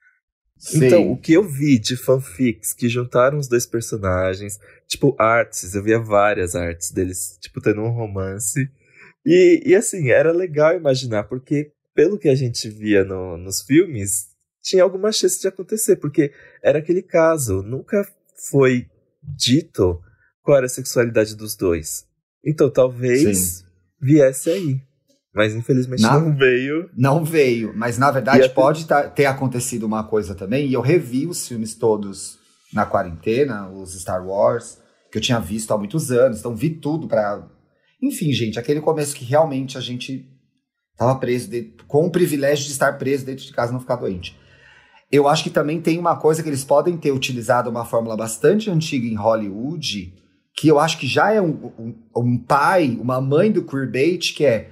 Sim. 0.63 0.87
Então, 0.87 1.11
o 1.11 1.17
que 1.17 1.33
eu 1.33 1.43
vi 1.43 1.77
de 1.77 1.97
fanfics 1.97 2.73
que 2.73 2.89
juntaram 2.89 3.37
os 3.37 3.49
dois 3.49 3.67
personagens, 3.67 4.61
tipo, 4.87 5.17
artes, 5.19 5.75
eu 5.75 5.83
via 5.83 5.99
várias 5.99 6.55
artes 6.55 6.93
deles, 6.93 7.37
tipo, 7.41 7.61
tendo 7.61 7.81
um 7.81 7.91
romance. 7.91 8.71
E, 9.27 9.61
e 9.67 9.75
assim, 9.75 10.11
era 10.11 10.31
legal 10.31 10.77
imaginar, 10.77 11.25
porque 11.25 11.73
pelo 11.93 12.17
que 12.17 12.29
a 12.29 12.35
gente 12.37 12.69
via 12.69 13.03
no, 13.05 13.37
nos 13.37 13.63
filmes, 13.63 14.29
tinha 14.63 14.85
alguma 14.85 15.11
chance 15.11 15.41
de 15.41 15.49
acontecer, 15.49 15.97
porque 15.97 16.33
era 16.63 16.79
aquele 16.79 17.03
caso, 17.03 17.61
nunca 17.65 18.09
foi 18.49 18.87
dito 19.21 20.01
qual 20.43 20.59
era 20.59 20.67
a 20.67 20.69
sexualidade 20.69 21.35
dos 21.35 21.57
dois. 21.57 22.07
Então 22.45 22.71
talvez 22.71 23.39
Sim. 23.39 23.65
viesse 24.01 24.49
aí. 24.49 24.81
Mas 25.35 25.55
infelizmente 25.55 26.03
na, 26.03 26.19
não 26.19 26.37
veio. 26.37 26.91
Não 26.97 27.25
veio. 27.25 27.73
Mas 27.75 27.97
na 27.97 28.11
verdade 28.11 28.49
pode 28.51 28.87
tá, 28.87 29.09
ter 29.09 29.27
acontecido 29.27 29.85
uma 29.85 30.05
coisa 30.05 30.35
também. 30.35 30.69
E 30.69 30.75
eu 30.75 30.81
revi 30.81 31.27
os 31.27 31.47
filmes 31.49 31.75
todos 31.75 32.39
na 32.73 32.85
quarentena, 32.85 33.69
os 33.69 33.99
Star 33.99 34.27
Wars, 34.27 34.79
que 35.11 35.19
eu 35.19 35.23
tinha 35.23 35.41
visto 35.41 35.73
há 35.73 35.79
muitos 35.79 36.11
anos. 36.11 36.41
Então 36.41 36.55
vi 36.55 36.71
tudo 36.71 37.09
para. 37.09 37.49
Enfim, 38.03 38.33
gente, 38.33 38.59
aquele 38.59 38.81
começo 38.81 39.15
que 39.15 39.25
realmente 39.25 39.79
a 39.79 39.81
gente 39.81 40.29
tava 40.97 41.19
preso, 41.19 41.49
de, 41.49 41.75
com 41.87 42.07
o 42.07 42.11
privilégio 42.11 42.67
de 42.67 42.73
estar 42.73 42.99
preso 42.99 43.25
dentro 43.25 43.45
de 43.45 43.53
casa 43.53 43.71
e 43.71 43.75
não 43.75 43.81
ficar 43.81 43.97
doente. 43.97 44.39
Eu 45.11 45.29
acho 45.29 45.45
que 45.45 45.51
também 45.51 45.81
tem 45.81 45.99
uma 45.99 46.17
coisa 46.17 46.43
que 46.43 46.49
eles 46.49 46.65
podem 46.65 46.97
ter 46.97 47.13
utilizado 47.13 47.69
uma 47.69 47.85
fórmula 47.85 48.17
bastante 48.17 48.71
antiga 48.71 49.07
em 49.07 49.15
Hollywood, 49.15 50.15
que 50.57 50.69
eu 50.69 50.79
acho 50.79 50.99
que 50.99 51.07
já 51.07 51.33
é 51.33 51.41
um, 51.41 51.73
um, 51.79 51.95
um 52.17 52.39
pai, 52.39 52.99
uma 53.01 53.21
mãe 53.21 53.53
do 53.53 53.63
queerbait, 53.63 54.33
que 54.35 54.45
é, 54.45 54.72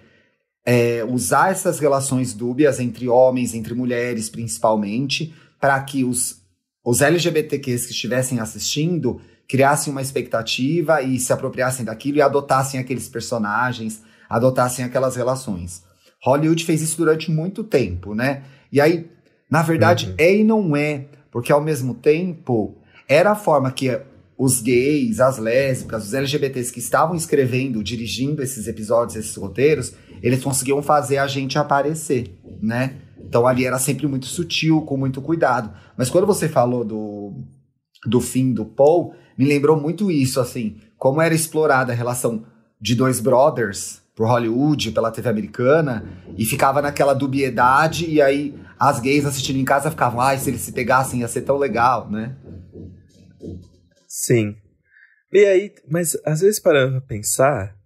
é 0.73 1.05
usar 1.05 1.51
essas 1.51 1.81
relações 1.81 2.33
dúbias 2.33 2.79
entre 2.79 3.09
homens, 3.09 3.55
entre 3.55 3.75
mulheres 3.75 4.29
principalmente, 4.29 5.35
para 5.61 5.81
que 5.83 6.05
os, 6.05 6.43
os 6.85 7.01
LGBTQs 7.01 7.87
que 7.87 7.93
estivessem 7.93 8.39
assistindo 8.39 9.21
criassem 9.49 9.91
uma 9.91 10.01
expectativa 10.01 11.03
e 11.03 11.19
se 11.19 11.33
apropriassem 11.33 11.85
daquilo 11.85 12.19
e 12.19 12.23
adotassem 12.23 12.79
aqueles 12.79 13.09
personagens, 13.09 14.01
adotassem 14.29 14.85
aquelas 14.85 15.17
relações. 15.17 15.83
Hollywood 16.23 16.65
fez 16.65 16.81
isso 16.83 16.99
durante 16.99 17.33
muito 17.33 17.65
tempo, 17.65 18.15
né? 18.15 18.45
E 18.71 18.81
aí, 18.81 19.11
na 19.51 19.63
verdade, 19.63 20.07
uhum. 20.07 20.15
é 20.19 20.37
e 20.37 20.45
não 20.45 20.77
é, 20.77 21.07
porque 21.33 21.51
ao 21.51 21.61
mesmo 21.61 21.95
tempo 21.95 22.77
era 23.09 23.33
a 23.33 23.35
forma 23.35 23.73
que 23.73 24.01
os 24.43 24.63
gays, 24.63 25.21
as 25.21 25.37
lésbicas, 25.37 26.07
os 26.07 26.15
LGBTs 26.15 26.73
que 26.73 26.79
estavam 26.79 27.15
escrevendo, 27.15 27.85
dirigindo 27.85 28.43
esses 28.43 28.67
episódios, 28.67 29.17
esses 29.17 29.37
roteiros, 29.37 29.93
eles 30.23 30.43
conseguiam 30.43 30.83
fazer 30.83 31.19
a 31.19 31.27
gente 31.27 31.59
aparecer, 31.59 32.41
né? 32.63 32.95
Então 33.19 33.47
ali 33.47 33.67
era 33.67 33.79
sempre 33.79 34.07
muito 34.07 34.25
sutil, 34.25 34.81
com 34.81 34.97
muito 34.97 35.21
cuidado. 35.21 35.71
Mas 35.95 36.09
quando 36.09 36.27
você 36.27 36.49
falou 36.49 36.87
do, 36.87 37.35
do 38.07 38.19
fim 38.19 38.55
do 38.55 38.65
Paul, 38.65 39.13
me 39.37 39.45
lembrou 39.45 39.79
muito 39.79 40.11
isso, 40.11 40.41
assim, 40.41 40.79
como 40.97 41.21
era 41.21 41.35
explorada 41.35 41.93
a 41.93 41.95
relação 41.95 42.43
de 42.81 42.95
dois 42.95 43.21
brothers 43.21 44.01
por 44.17 44.27
Hollywood, 44.27 44.93
pela 44.93 45.11
TV 45.11 45.29
americana, 45.29 46.03
e 46.39 46.47
ficava 46.47 46.81
naquela 46.81 47.13
dubiedade, 47.13 48.09
e 48.09 48.23
aí 48.23 48.55
as 48.79 49.01
gays 49.01 49.27
assistindo 49.27 49.59
em 49.59 49.67
casa 49.67 49.91
ficavam, 49.91 50.19
ai, 50.19 50.39
se 50.39 50.49
eles 50.49 50.63
se 50.63 50.73
pegassem 50.73 51.21
ia 51.21 51.29
ser 51.29 51.43
tão 51.43 51.59
legal, 51.59 52.11
né? 52.11 52.35
Sim. 54.11 54.57
E 55.33 55.45
aí, 55.45 55.73
mas 55.89 56.19
às 56.25 56.41
vezes 56.41 56.59
parando 56.59 56.99
pra 56.99 57.07
pensar, 57.07 57.77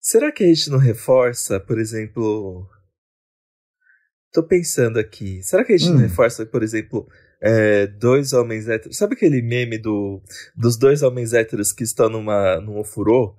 será 0.00 0.32
que 0.32 0.42
a 0.42 0.46
gente 0.46 0.70
não 0.70 0.78
reforça, 0.78 1.60
por 1.60 1.78
exemplo. 1.78 2.66
Tô 4.32 4.42
pensando 4.42 4.98
aqui, 4.98 5.42
será 5.42 5.64
que 5.64 5.72
a 5.72 5.76
gente 5.76 5.90
hum. 5.90 5.94
não 5.94 6.00
reforça, 6.00 6.46
por 6.46 6.62
exemplo, 6.62 7.06
é, 7.42 7.86
dois 7.86 8.32
homens 8.32 8.68
héteros. 8.68 8.96
Sabe 8.96 9.14
aquele 9.14 9.42
meme 9.42 9.78
do, 9.78 10.22
dos 10.56 10.78
dois 10.78 11.02
homens 11.02 11.34
héteros 11.34 11.72
que 11.72 11.84
estão 11.84 12.08
numa, 12.08 12.60
num 12.60 12.78
ofurô? 12.78 13.36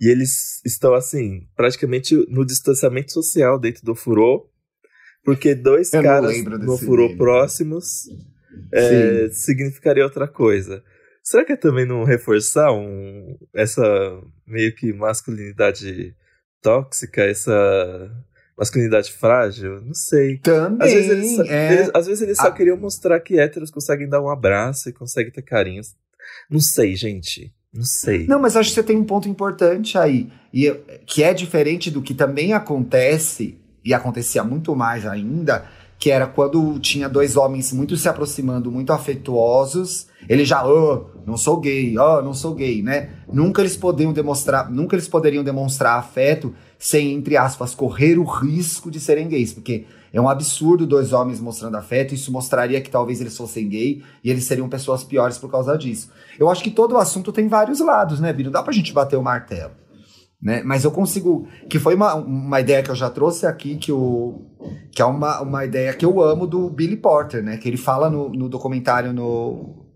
E 0.00 0.08
eles 0.08 0.60
estão, 0.64 0.94
assim, 0.94 1.48
praticamente 1.56 2.14
no 2.28 2.44
distanciamento 2.44 3.12
social 3.12 3.58
dentro 3.58 3.84
do 3.84 3.92
ofurô, 3.92 4.48
porque 5.24 5.54
dois 5.54 5.92
Eu 5.92 6.02
caras 6.02 6.44
no 6.44 6.72
ofurô 6.72 7.06
meme. 7.06 7.18
próximos 7.18 8.04
é, 8.72 9.28
significaria 9.30 10.04
outra 10.04 10.26
coisa. 10.26 10.82
Será 11.22 11.44
que 11.44 11.52
é 11.52 11.56
também 11.56 11.86
não 11.86 12.04
reforçar 12.04 12.72
um, 12.72 13.36
essa 13.54 13.82
meio 14.46 14.74
que 14.74 14.92
masculinidade 14.92 16.14
tóxica, 16.60 17.22
essa 17.22 18.10
masculinidade 18.58 19.12
frágil? 19.12 19.80
Não 19.80 19.94
sei. 19.94 20.38
Também. 20.38 20.86
Às 20.86 20.92
vezes 20.92 21.10
eles, 21.10 21.38
é... 21.48 21.72
eles 21.72 21.90
às 21.94 22.06
vezes 22.06 22.22
eles 22.22 22.36
só 22.36 22.50
queriam 22.50 22.76
mostrar 22.76 23.20
que 23.20 23.38
héteros 23.38 23.70
conseguem 23.70 24.08
dar 24.08 24.20
um 24.20 24.28
abraço 24.28 24.88
e 24.88 24.92
conseguem 24.92 25.32
ter 25.32 25.42
carinhos. 25.42 25.94
Não 26.50 26.60
sei, 26.60 26.96
gente. 26.96 27.54
Não 27.72 27.84
sei. 27.84 28.26
Não, 28.26 28.38
mas 28.38 28.54
acho 28.54 28.68
que 28.68 28.74
você 28.74 28.82
tem 28.82 28.96
um 28.96 29.04
ponto 29.04 29.28
importante 29.28 29.96
aí. 29.96 30.30
E, 30.52 30.70
que 31.06 31.22
é 31.22 31.32
diferente 31.32 31.90
do 31.90 32.02
que 32.02 32.12
também 32.12 32.52
acontece, 32.52 33.58
e 33.84 33.94
acontecia 33.94 34.44
muito 34.44 34.76
mais 34.76 35.06
ainda, 35.06 35.66
que 36.02 36.10
era 36.10 36.26
quando 36.26 36.80
tinha 36.80 37.08
dois 37.08 37.36
homens 37.36 37.72
muito 37.72 37.96
se 37.96 38.08
aproximando, 38.08 38.72
muito 38.72 38.92
afetuosos, 38.92 40.08
ele 40.28 40.44
já, 40.44 40.66
oh, 40.66 41.06
não 41.24 41.36
sou 41.36 41.60
gay, 41.60 41.96
oh, 41.96 42.20
não 42.20 42.34
sou 42.34 42.56
gay, 42.56 42.82
né? 42.82 43.10
Nunca 43.32 43.62
eles 43.62 43.76
poderiam 43.76 44.12
demonstrar, 44.12 44.68
nunca 44.68 44.96
eles 44.96 45.06
poderiam 45.06 45.44
demonstrar 45.44 46.00
afeto 46.00 46.52
sem, 46.76 47.12
entre 47.12 47.36
aspas, 47.36 47.72
correr 47.72 48.18
o 48.18 48.24
risco 48.24 48.90
de 48.90 48.98
serem 48.98 49.28
gays, 49.28 49.52
porque 49.52 49.84
é 50.12 50.20
um 50.20 50.28
absurdo 50.28 50.88
dois 50.88 51.12
homens 51.12 51.38
mostrando 51.38 51.76
afeto, 51.76 52.16
isso 52.16 52.32
mostraria 52.32 52.80
que 52.80 52.90
talvez 52.90 53.20
eles 53.20 53.36
fossem 53.36 53.68
gay 53.68 54.02
e 54.24 54.28
eles 54.28 54.42
seriam 54.42 54.68
pessoas 54.68 55.04
piores 55.04 55.38
por 55.38 55.52
causa 55.52 55.78
disso. 55.78 56.10
Eu 56.36 56.50
acho 56.50 56.64
que 56.64 56.70
todo 56.72 56.96
o 56.96 56.98
assunto 56.98 57.30
tem 57.30 57.46
vários 57.46 57.78
lados, 57.78 58.18
né, 58.18 58.32
Bino? 58.32 58.50
Dá 58.50 58.60
pra 58.60 58.72
gente 58.72 58.92
bater 58.92 59.16
o 59.16 59.22
martelo. 59.22 59.70
Né? 60.42 60.62
Mas 60.64 60.82
eu 60.82 60.90
consigo. 60.90 61.46
Que 61.70 61.78
foi 61.78 61.94
uma, 61.94 62.14
uma 62.14 62.60
ideia 62.60 62.82
que 62.82 62.90
eu 62.90 62.96
já 62.96 63.08
trouxe 63.08 63.46
aqui, 63.46 63.76
que, 63.76 63.92
o, 63.92 64.42
que 64.90 65.00
é 65.00 65.04
uma, 65.04 65.40
uma 65.40 65.64
ideia 65.64 65.94
que 65.94 66.04
eu 66.04 66.20
amo 66.20 66.48
do 66.48 66.68
Billy 66.68 66.96
Porter, 66.96 67.44
né? 67.44 67.56
Que 67.58 67.68
ele 67.68 67.76
fala 67.76 68.10
no, 68.10 68.28
no 68.30 68.48
documentário 68.48 69.12
no, 69.12 69.86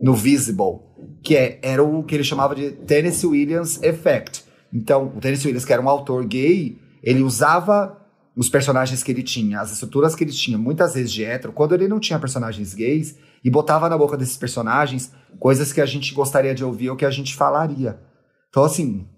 no 0.00 0.14
Visible, 0.14 0.80
que 1.20 1.36
é, 1.36 1.58
era 1.62 1.82
o 1.82 2.04
que 2.04 2.14
ele 2.14 2.22
chamava 2.22 2.54
de 2.54 2.70
Tennessee 2.70 3.28
Williams 3.28 3.82
Effect. 3.82 4.44
Então, 4.72 5.12
o 5.16 5.20
Tennessee 5.20 5.48
Williams, 5.48 5.64
que 5.64 5.72
era 5.72 5.82
um 5.82 5.88
autor 5.88 6.24
gay, 6.26 6.78
ele 7.02 7.22
usava 7.22 7.98
os 8.36 8.48
personagens 8.48 9.02
que 9.02 9.10
ele 9.10 9.24
tinha, 9.24 9.60
as 9.60 9.72
estruturas 9.72 10.14
que 10.14 10.22
ele 10.22 10.30
tinha, 10.30 10.56
muitas 10.56 10.94
vezes 10.94 11.10
de 11.10 11.24
hétero, 11.24 11.52
quando 11.52 11.74
ele 11.74 11.88
não 11.88 11.98
tinha 11.98 12.20
personagens 12.20 12.72
gays, 12.72 13.16
e 13.44 13.50
botava 13.50 13.88
na 13.88 13.98
boca 13.98 14.16
desses 14.16 14.36
personagens 14.36 15.12
coisas 15.40 15.72
que 15.72 15.80
a 15.80 15.86
gente 15.86 16.14
gostaria 16.14 16.54
de 16.54 16.64
ouvir 16.64 16.90
ou 16.90 16.96
que 16.96 17.04
a 17.04 17.10
gente 17.10 17.34
falaria. 17.34 17.98
Então, 18.48 18.62
assim. 18.62 19.08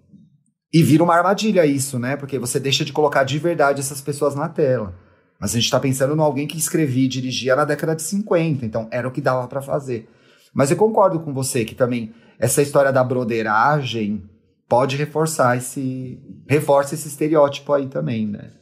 E 0.73 0.83
vira 0.83 1.03
uma 1.03 1.15
armadilha 1.15 1.67
isso, 1.67 1.99
né? 1.99 2.17
Porque 2.17 2.39
você 2.39 2.61
deixa 2.61 2.85
de 2.85 2.93
colocar 2.93 3.25
de 3.25 3.39
verdade 3.39 3.81
essas 3.81 4.01
pessoas 4.01 4.35
na 4.35 4.49
tela. 4.49 4.95
Mas 5.41 5.51
a 5.51 5.55
gente 5.55 5.65
está 5.65 5.81
pensando 5.81 6.15
em 6.15 6.21
alguém 6.21 6.47
que 6.47 6.59
escrevia 6.59 7.05
e 7.05 7.09
dirigia 7.09 7.57
na 7.57 7.65
década 7.65 7.97
de 7.97 8.03
50, 8.03 8.65
então 8.65 8.89
era 8.91 9.09
o 9.09 9.11
que 9.11 9.21
dava 9.21 9.49
para 9.49 9.63
fazer. 9.63 10.09
Mas 10.55 10.71
eu 10.71 10.77
concordo 10.77 11.19
com 11.21 11.33
você 11.33 11.65
que 11.65 11.75
também 11.75 12.13
essa 12.39 12.63
história 12.63 12.93
da 12.93 13.03
broderagem 13.03 14.23
pode 14.69 14.97
reforçar 14.97 15.57
esse. 15.57 16.19
reforça 16.49 16.95
esse 16.95 17.09
estereótipo 17.09 17.73
aí 17.73 17.89
também, 17.89 18.27
né? 18.27 18.53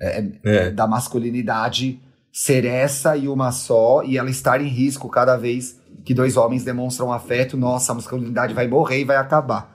É, 0.00 0.20
é. 0.20 0.32
é. 0.44 0.70
Da 0.70 0.86
masculinidade 0.86 2.00
ser 2.32 2.64
essa 2.64 3.16
e 3.16 3.28
uma 3.28 3.52
só, 3.52 4.02
e 4.04 4.18
ela 4.18 4.28
estar 4.28 4.60
em 4.60 4.68
risco 4.68 5.08
cada 5.08 5.36
vez 5.36 5.80
que 6.04 6.12
dois 6.12 6.36
homens 6.36 6.64
demonstram 6.64 7.12
afeto, 7.12 7.56
nossa, 7.56 7.92
a 7.92 7.94
masculinidade 7.94 8.52
vai 8.52 8.66
morrer 8.66 9.00
e 9.00 9.04
vai 9.04 9.16
acabar. 9.16 9.73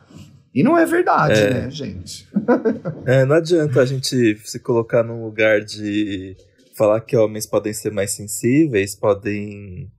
E 0.59 0.63
não 0.63 0.77
é 0.77 0.85
verdade, 0.85 1.39
é. 1.39 1.53
né, 1.53 1.71
gente? 1.71 2.27
é, 3.07 3.23
não 3.23 3.37
adianta 3.37 3.79
a 3.79 3.85
gente 3.85 4.37
se 4.43 4.59
colocar 4.59 5.03
num 5.03 5.23
lugar 5.23 5.61
de 5.61 6.35
falar 6.77 6.99
que 6.99 7.15
homens 7.15 7.45
podem 7.45 7.71
ser 7.71 7.93
mais 7.93 8.11
sensíveis, 8.11 8.93
podem. 8.93 9.89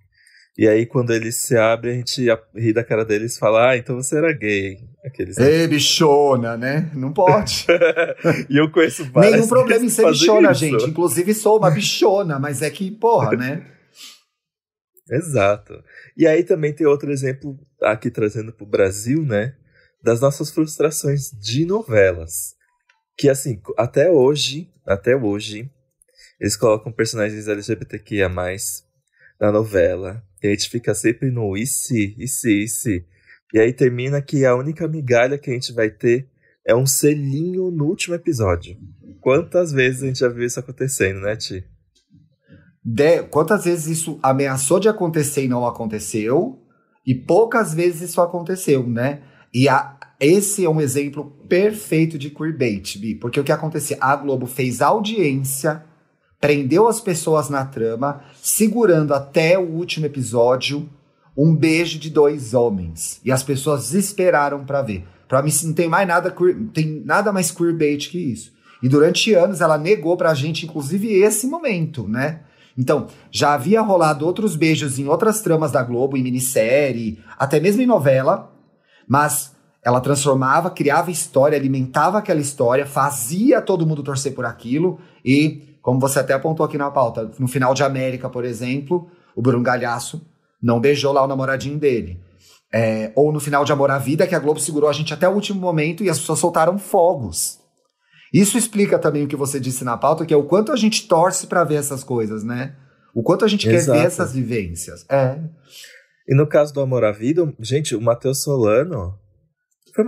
E 0.58 0.68
aí, 0.68 0.84
quando 0.84 1.14
eles 1.14 1.36
se 1.36 1.56
abrem, 1.56 1.94
a 1.94 1.96
gente 1.96 2.26
ri 2.54 2.74
da 2.74 2.84
cara 2.84 3.06
deles 3.06 3.36
e 3.36 3.38
fala, 3.38 3.70
ah, 3.70 3.76
então 3.78 3.96
você 3.96 4.18
era 4.18 4.30
gay. 4.34 4.76
Aqueles... 5.02 5.38
Ei, 5.38 5.66
bichona, 5.66 6.58
né? 6.58 6.90
Não 6.94 7.10
pode. 7.10 7.64
e 8.50 8.58
eu 8.58 8.70
conheço 8.70 9.10
várias 9.10 9.36
Nenhum 9.36 9.48
problema 9.48 9.82
em 9.82 9.88
ser 9.88 10.10
bichona, 10.10 10.50
isso. 10.50 10.60
gente. 10.60 10.84
Inclusive, 10.84 11.32
sou 11.32 11.56
uma 11.56 11.70
bichona, 11.70 12.38
mas 12.38 12.60
é 12.60 12.68
que, 12.68 12.90
porra, 12.90 13.30
né? 13.34 13.64
Exato. 15.10 15.82
E 16.14 16.26
aí 16.26 16.44
também 16.44 16.74
tem 16.74 16.86
outro 16.86 17.10
exemplo 17.10 17.58
aqui 17.80 18.10
trazendo 18.10 18.52
pro 18.52 18.66
Brasil, 18.66 19.24
né? 19.24 19.54
Das 20.02 20.20
nossas 20.20 20.50
frustrações 20.50 21.30
de 21.30 21.64
novelas. 21.64 22.54
Que 23.16 23.28
assim, 23.28 23.60
até 23.76 24.10
hoje, 24.10 24.70
até 24.86 25.14
hoje, 25.14 25.70
eles 26.40 26.56
colocam 26.56 26.90
personagens 26.90 27.48
LGBTQIA+, 27.48 28.28
na 29.40 29.52
novela. 29.52 30.22
E 30.42 30.48
a 30.48 30.50
gente 30.50 30.70
fica 30.70 30.94
sempre 30.94 31.30
no 31.30 31.56
e 31.56 31.66
se, 31.66 32.14
e 32.18 32.26
se, 32.26 32.64
e 32.64 32.68
se. 32.68 33.06
E 33.52 33.58
aí 33.58 33.72
termina 33.72 34.22
que 34.22 34.44
a 34.44 34.54
única 34.54 34.88
migalha 34.88 35.36
que 35.36 35.50
a 35.50 35.52
gente 35.52 35.72
vai 35.72 35.90
ter 35.90 36.28
é 36.66 36.74
um 36.74 36.86
selinho 36.86 37.70
no 37.70 37.84
último 37.84 38.14
episódio. 38.14 38.76
Quantas 39.20 39.72
vezes 39.72 40.02
a 40.02 40.06
gente 40.06 40.20
já 40.20 40.28
viu 40.28 40.46
isso 40.46 40.60
acontecendo, 40.60 41.20
né, 41.20 41.36
Ti? 41.36 41.64
De, 42.82 43.22
quantas 43.24 43.64
vezes 43.64 43.98
isso 43.98 44.18
ameaçou 44.22 44.80
de 44.80 44.88
acontecer 44.88 45.44
e 45.44 45.48
não 45.48 45.66
aconteceu? 45.66 46.58
E 47.06 47.14
poucas 47.14 47.74
vezes 47.74 48.10
isso 48.10 48.20
aconteceu, 48.20 48.86
né? 48.86 49.22
E 49.52 49.68
a, 49.68 49.96
esse 50.20 50.64
é 50.64 50.70
um 50.70 50.80
exemplo 50.80 51.32
perfeito 51.48 52.18
de 52.18 52.30
queerbait, 52.30 52.98
Bi, 52.98 53.14
porque 53.14 53.40
o 53.40 53.44
que 53.44 53.52
acontecia? 53.52 53.98
A 54.00 54.14
Globo 54.14 54.46
fez 54.46 54.80
audiência, 54.80 55.84
prendeu 56.40 56.88
as 56.88 57.00
pessoas 57.00 57.48
na 57.48 57.64
trama, 57.64 58.22
segurando 58.40 59.12
até 59.12 59.58
o 59.58 59.68
último 59.68 60.06
episódio 60.06 60.88
um 61.36 61.54
beijo 61.54 61.98
de 61.98 62.10
dois 62.10 62.54
homens. 62.54 63.20
E 63.24 63.32
as 63.32 63.42
pessoas 63.42 63.94
esperaram 63.94 64.64
para 64.64 64.82
ver. 64.82 65.04
Para 65.28 65.42
mim, 65.42 65.50
não 65.64 65.72
tem 65.72 65.88
mais 65.88 66.06
nada, 66.06 66.34
tem 66.72 67.02
nada 67.04 67.32
mais 67.32 67.50
queerbait 67.50 68.08
que 68.08 68.18
isso. 68.18 68.52
E 68.82 68.88
durante 68.88 69.32
anos 69.34 69.60
ela 69.60 69.78
negou 69.78 70.16
pra 70.16 70.34
gente, 70.34 70.66
inclusive, 70.66 71.12
esse 71.12 71.46
momento, 71.46 72.08
né? 72.08 72.40
Então, 72.76 73.08
já 73.30 73.54
havia 73.54 73.80
rolado 73.80 74.26
outros 74.26 74.56
beijos 74.56 74.98
em 74.98 75.06
outras 75.06 75.40
tramas 75.40 75.70
da 75.70 75.82
Globo, 75.82 76.16
em 76.16 76.22
minissérie, 76.22 77.18
até 77.38 77.60
mesmo 77.60 77.82
em 77.82 77.86
novela, 77.86 78.49
mas 79.10 79.56
ela 79.84 80.00
transformava, 80.00 80.70
criava 80.70 81.10
história, 81.10 81.58
alimentava 81.58 82.18
aquela 82.18 82.40
história, 82.40 82.86
fazia 82.86 83.60
todo 83.60 83.84
mundo 83.84 84.04
torcer 84.04 84.32
por 84.32 84.44
aquilo 84.44 85.00
e, 85.24 85.76
como 85.82 85.98
você 85.98 86.20
até 86.20 86.32
apontou 86.32 86.64
aqui 86.64 86.78
na 86.78 86.92
pauta, 86.92 87.28
no 87.36 87.48
final 87.48 87.74
de 87.74 87.82
América, 87.82 88.30
por 88.30 88.44
exemplo, 88.44 89.10
o 89.34 89.42
Bruno 89.42 89.64
Galhaço 89.64 90.24
não 90.62 90.78
beijou 90.78 91.12
lá 91.12 91.24
o 91.24 91.26
namoradinho 91.26 91.76
dele. 91.76 92.20
É, 92.72 93.10
ou 93.16 93.32
no 93.32 93.40
final 93.40 93.64
de 93.64 93.72
Amor 93.72 93.90
à 93.90 93.98
Vida, 93.98 94.28
que 94.28 94.34
a 94.34 94.38
Globo 94.38 94.60
segurou 94.60 94.88
a 94.88 94.92
gente 94.92 95.12
até 95.12 95.28
o 95.28 95.32
último 95.32 95.58
momento 95.58 96.04
e 96.04 96.08
as 96.08 96.20
pessoas 96.20 96.38
soltaram 96.38 96.78
fogos. 96.78 97.58
Isso 98.32 98.56
explica 98.56 98.96
também 98.96 99.24
o 99.24 99.26
que 99.26 99.34
você 99.34 99.58
disse 99.58 99.82
na 99.82 99.96
pauta, 99.96 100.24
que 100.24 100.32
é 100.32 100.36
o 100.36 100.44
quanto 100.44 100.70
a 100.70 100.76
gente 100.76 101.08
torce 101.08 101.48
para 101.48 101.64
ver 101.64 101.76
essas 101.76 102.04
coisas, 102.04 102.44
né? 102.44 102.76
O 103.12 103.24
quanto 103.24 103.44
a 103.44 103.48
gente 103.48 103.68
Exato. 103.68 103.90
quer 103.90 104.02
ver 104.02 104.06
essas 104.06 104.32
vivências. 104.32 105.04
É. 105.08 105.36
E 106.30 106.34
no 106.36 106.46
caso 106.46 106.72
do 106.72 106.80
Amor 106.80 107.04
à 107.04 107.10
Vida, 107.10 107.52
gente, 107.58 107.96
o 107.96 108.00
Matheus 108.00 108.44
Solano. 108.44 109.18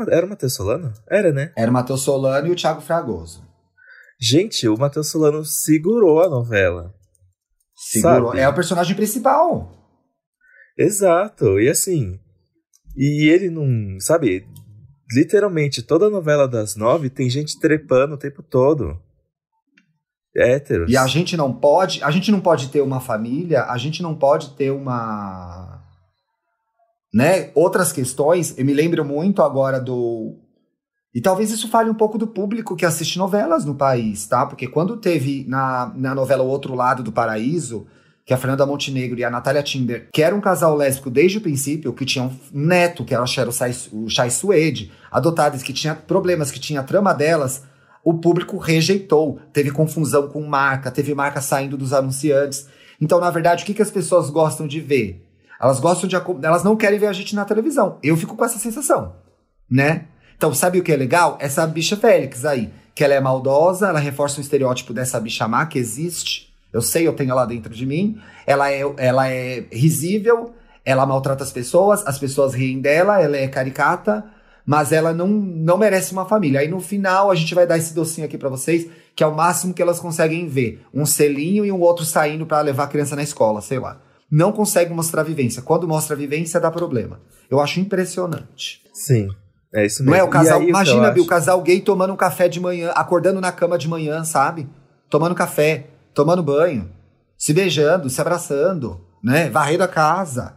Era 0.08 0.24
o 0.24 0.28
Matheus 0.28 0.54
Solano? 0.54 0.92
Era, 1.10 1.32
né? 1.32 1.52
Era 1.56 1.68
o 1.68 1.74
Matheus 1.74 2.02
Solano 2.02 2.46
e 2.46 2.52
o 2.52 2.54
Thiago 2.54 2.80
Fragoso. 2.80 3.44
Gente, 4.20 4.68
o 4.68 4.78
Matheus 4.78 5.10
Solano 5.10 5.44
segurou 5.44 6.22
a 6.22 6.28
novela. 6.28 6.94
Segurou. 7.74 8.28
Sabe? 8.28 8.40
É 8.40 8.48
o 8.48 8.54
personagem 8.54 8.94
principal. 8.94 9.68
Exato. 10.78 11.58
E 11.58 11.68
assim. 11.68 12.20
E 12.96 13.28
ele 13.28 13.50
não. 13.50 13.98
Sabe? 13.98 14.46
Literalmente, 15.12 15.82
toda 15.82 16.06
a 16.06 16.10
novela 16.10 16.46
das 16.46 16.76
nove 16.76 17.10
tem 17.10 17.28
gente 17.28 17.58
trepando 17.58 18.14
o 18.14 18.18
tempo 18.18 18.44
todo. 18.44 18.96
Héteros. 20.36 20.88
E 20.88 20.96
a 20.96 21.08
gente 21.08 21.36
não 21.36 21.52
pode. 21.52 22.00
A 22.04 22.12
gente 22.12 22.30
não 22.30 22.40
pode 22.40 22.68
ter 22.68 22.80
uma 22.80 23.00
família, 23.00 23.64
a 23.64 23.76
gente 23.76 24.04
não 24.04 24.14
pode 24.14 24.50
ter 24.50 24.70
uma 24.70 25.81
né? 27.12 27.50
Outras 27.54 27.92
questões, 27.92 28.56
eu 28.56 28.64
me 28.64 28.72
lembro 28.72 29.04
muito 29.04 29.42
agora 29.42 29.80
do. 29.80 30.36
E 31.14 31.20
talvez 31.20 31.50
isso 31.50 31.68
fale 31.68 31.90
um 31.90 31.94
pouco 31.94 32.16
do 32.16 32.26
público 32.26 32.74
que 32.74 32.86
assiste 32.86 33.18
novelas 33.18 33.66
no 33.66 33.74
país, 33.74 34.26
tá? 34.26 34.46
Porque 34.46 34.66
quando 34.66 34.96
teve 34.96 35.44
na, 35.46 35.92
na 35.94 36.14
novela 36.14 36.42
O 36.42 36.48
Outro 36.48 36.74
Lado 36.74 37.02
do 37.02 37.12
Paraíso, 37.12 37.86
que 38.24 38.32
a 38.32 38.36
Fernanda 38.38 38.64
Montenegro 38.64 39.18
e 39.18 39.24
a 39.24 39.28
Natália 39.28 39.62
Timber, 39.62 40.08
que 40.10 40.22
era 40.22 40.34
um 40.34 40.40
casal 40.40 40.74
lésbico 40.74 41.10
desde 41.10 41.36
o 41.36 41.40
princípio, 41.42 41.92
que 41.92 42.06
tinha 42.06 42.24
um 42.24 42.34
neto, 42.50 43.04
que 43.04 43.14
era 43.14 43.22
o 43.22 44.08
Chai 44.08 44.30
Suede, 44.30 44.90
adotadas, 45.10 45.62
que 45.62 45.72
tinha 45.74 45.94
problemas, 45.94 46.50
que 46.50 46.58
tinha 46.58 46.80
a 46.80 46.84
trama 46.84 47.12
delas, 47.12 47.62
o 48.02 48.14
público 48.14 48.56
rejeitou. 48.56 49.38
Teve 49.52 49.70
confusão 49.70 50.28
com 50.28 50.42
marca, 50.42 50.90
teve 50.90 51.14
marca 51.14 51.42
saindo 51.42 51.76
dos 51.76 51.92
anunciantes. 51.92 52.66
Então, 53.00 53.20
na 53.20 53.30
verdade, 53.30 53.64
o 53.64 53.66
que, 53.66 53.74
que 53.74 53.82
as 53.82 53.90
pessoas 53.90 54.30
gostam 54.30 54.66
de 54.66 54.80
ver? 54.80 55.22
Elas 55.62 55.78
gostam 55.78 56.08
de. 56.08 56.16
Elas 56.44 56.64
não 56.64 56.76
querem 56.76 56.98
ver 56.98 57.06
a 57.06 57.12
gente 57.12 57.36
na 57.36 57.44
televisão. 57.44 57.98
Eu 58.02 58.16
fico 58.16 58.34
com 58.34 58.44
essa 58.44 58.58
sensação, 58.58 59.14
né? 59.70 60.06
Então, 60.36 60.52
sabe 60.52 60.80
o 60.80 60.82
que 60.82 60.90
é 60.90 60.96
legal? 60.96 61.38
Essa 61.40 61.64
bicha 61.68 61.96
Félix 61.96 62.44
aí, 62.44 62.68
que 62.96 63.04
ela 63.04 63.14
é 63.14 63.20
maldosa, 63.20 63.86
ela 63.86 64.00
reforça 64.00 64.38
o 64.38 64.40
estereótipo 64.40 64.92
dessa 64.92 65.20
bicha 65.20 65.46
má 65.46 65.64
que 65.66 65.78
existe. 65.78 66.52
Eu 66.72 66.82
sei, 66.82 67.06
eu 67.06 67.12
tenho 67.12 67.30
ela 67.30 67.44
dentro 67.44 67.72
de 67.72 67.86
mim. 67.86 68.20
Ela 68.44 68.72
é, 68.72 68.82
ela 68.96 69.28
é 69.28 69.64
risível, 69.70 70.52
ela 70.84 71.06
maltrata 71.06 71.44
as 71.44 71.52
pessoas, 71.52 72.04
as 72.08 72.18
pessoas 72.18 72.54
riem 72.54 72.80
dela, 72.80 73.22
ela 73.22 73.36
é 73.36 73.46
caricata, 73.46 74.24
mas 74.66 74.90
ela 74.90 75.12
não, 75.12 75.28
não 75.28 75.78
merece 75.78 76.10
uma 76.10 76.24
família. 76.24 76.58
Aí 76.58 76.66
no 76.66 76.80
final 76.80 77.30
a 77.30 77.36
gente 77.36 77.54
vai 77.54 77.68
dar 77.68 77.78
esse 77.78 77.94
docinho 77.94 78.26
aqui 78.26 78.36
para 78.36 78.48
vocês, 78.48 78.88
que 79.14 79.22
é 79.22 79.26
o 79.28 79.34
máximo 79.34 79.72
que 79.72 79.82
elas 79.82 80.00
conseguem 80.00 80.48
ver. 80.48 80.84
Um 80.92 81.06
selinho 81.06 81.64
e 81.64 81.70
um 81.70 81.80
outro 81.80 82.04
saindo 82.04 82.46
para 82.46 82.60
levar 82.62 82.84
a 82.84 82.88
criança 82.88 83.14
na 83.14 83.22
escola, 83.22 83.60
sei 83.60 83.78
lá 83.78 84.00
não 84.32 84.50
consegue 84.50 84.94
mostrar 84.94 85.20
a 85.20 85.24
vivência. 85.24 85.60
Quando 85.60 85.86
mostra 85.86 86.16
a 86.16 86.18
vivência, 86.18 86.58
dá 86.58 86.70
problema. 86.70 87.20
Eu 87.50 87.60
acho 87.60 87.78
impressionante. 87.78 88.80
Sim. 88.94 89.28
É 89.74 89.84
isso 89.84 90.02
mesmo. 90.02 90.16
Não 90.16 90.18
é 90.18 90.24
o 90.24 90.28
casal. 90.28 90.60
Aí, 90.60 90.68
imagina, 90.70 91.12
o 91.12 91.26
casal 91.26 91.60
gay 91.60 91.82
tomando 91.82 92.14
um 92.14 92.16
café 92.16 92.48
de 92.48 92.58
manhã, 92.58 92.90
acordando 92.94 93.42
na 93.42 93.52
cama 93.52 93.76
de 93.76 93.86
manhã, 93.86 94.24
sabe? 94.24 94.66
Tomando 95.10 95.34
café, 95.34 95.86
tomando 96.14 96.42
banho, 96.42 96.90
se 97.36 97.52
beijando, 97.52 98.08
se 98.08 98.22
abraçando, 98.22 99.02
né? 99.22 99.50
Varrendo 99.50 99.84
a 99.84 99.88
casa. 99.88 100.56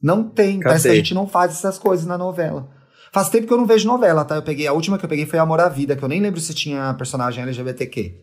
Não 0.00 0.22
tem. 0.22 0.60
Cadê? 0.60 0.68
Parece 0.68 0.88
que 0.88 0.94
a 0.94 0.96
gente 0.96 1.14
não 1.14 1.26
faz 1.26 1.50
essas 1.50 1.78
coisas 1.78 2.06
na 2.06 2.16
novela. 2.16 2.68
Faz 3.12 3.28
tempo 3.28 3.48
que 3.48 3.52
eu 3.52 3.58
não 3.58 3.66
vejo 3.66 3.88
novela, 3.88 4.24
tá? 4.24 4.36
Eu 4.36 4.42
peguei, 4.42 4.68
a 4.68 4.72
última 4.72 4.96
que 4.96 5.04
eu 5.04 5.08
peguei 5.08 5.26
foi 5.26 5.40
Amor 5.40 5.60
à 5.60 5.68
Vida, 5.68 5.96
que 5.96 6.02
eu 6.02 6.08
nem 6.08 6.20
lembro 6.20 6.40
se 6.40 6.54
tinha 6.54 6.94
personagem 6.94 7.42
LGBTQ. 7.42 8.14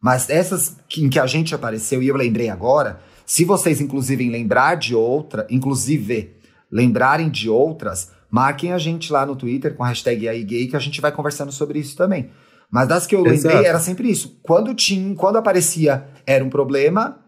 Mas 0.00 0.30
essas 0.30 0.76
em 0.96 1.08
que 1.08 1.18
a 1.18 1.26
gente 1.26 1.56
apareceu, 1.56 2.00
e 2.00 2.06
eu 2.06 2.16
lembrei 2.16 2.48
agora, 2.48 3.00
se 3.28 3.44
vocês, 3.44 3.78
inclusive, 3.78 4.26
lembrar 4.26 4.76
de 4.76 4.94
outra, 4.94 5.46
inclusive 5.50 6.34
lembrarem 6.72 7.28
de 7.28 7.50
outras, 7.50 8.10
marquem 8.30 8.72
a 8.72 8.78
gente 8.78 9.12
lá 9.12 9.26
no 9.26 9.36
Twitter 9.36 9.74
com 9.74 9.84
a 9.84 9.88
hashtag 9.88 10.26
aí 10.26 10.42
gay 10.42 10.66
que 10.66 10.74
a 10.74 10.78
gente 10.78 10.98
vai 10.98 11.12
conversando 11.12 11.52
sobre 11.52 11.78
isso 11.78 11.94
também. 11.94 12.30
Mas 12.70 12.88
das 12.88 13.06
que 13.06 13.14
eu 13.14 13.26
Exato. 13.26 13.48
lembrei 13.48 13.68
era 13.68 13.80
sempre 13.80 14.10
isso. 14.10 14.40
Quando 14.42 14.74
tinha, 14.74 15.14
quando 15.14 15.36
aparecia 15.36 16.08
era 16.26 16.42
um 16.42 16.48
problema, 16.48 17.18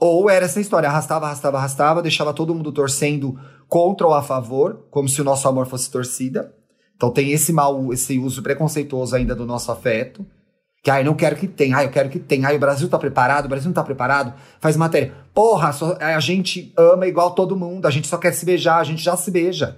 ou 0.00 0.30
era 0.30 0.46
essa 0.46 0.62
história, 0.62 0.88
arrastava, 0.88 1.26
arrastava, 1.26 1.58
arrastava, 1.58 2.00
deixava 2.00 2.32
todo 2.32 2.54
mundo 2.54 2.72
torcendo 2.72 3.38
contra 3.68 4.06
ou 4.06 4.14
a 4.14 4.22
favor, 4.22 4.86
como 4.90 5.10
se 5.10 5.20
o 5.20 5.24
nosso 5.24 5.46
amor 5.46 5.66
fosse 5.66 5.90
torcida. 5.90 6.54
Então 6.96 7.10
tem 7.10 7.32
esse 7.32 7.52
mal, 7.52 7.92
esse 7.92 8.18
uso 8.18 8.42
preconceituoso 8.42 9.14
ainda 9.14 9.34
do 9.34 9.44
nosso 9.44 9.70
afeto, 9.70 10.24
Que, 10.82 10.90
ai, 10.90 11.04
não 11.04 11.14
quero 11.14 11.36
que 11.36 11.46
tenha, 11.46 11.76
ai, 11.76 11.86
eu 11.86 11.90
quero 11.90 12.08
que 12.08 12.18
tenha, 12.18 12.48
ai, 12.48 12.56
o 12.56 12.60
Brasil 12.60 12.88
tá 12.88 12.98
preparado, 12.98 13.44
o 13.44 13.48
Brasil 13.48 13.68
não 13.68 13.74
tá 13.74 13.84
preparado, 13.84 14.34
faz 14.60 14.76
matéria. 14.76 15.14
Porra, 15.32 15.72
só, 15.72 15.96
a 16.00 16.18
gente 16.18 16.72
ama 16.76 17.06
igual 17.06 17.34
todo 17.36 17.56
mundo, 17.56 17.86
a 17.86 17.90
gente 17.90 18.08
só 18.08 18.18
quer 18.18 18.32
se 18.32 18.44
beijar, 18.44 18.78
a 18.78 18.84
gente 18.84 19.02
já 19.02 19.16
se 19.16 19.30
beija. 19.30 19.76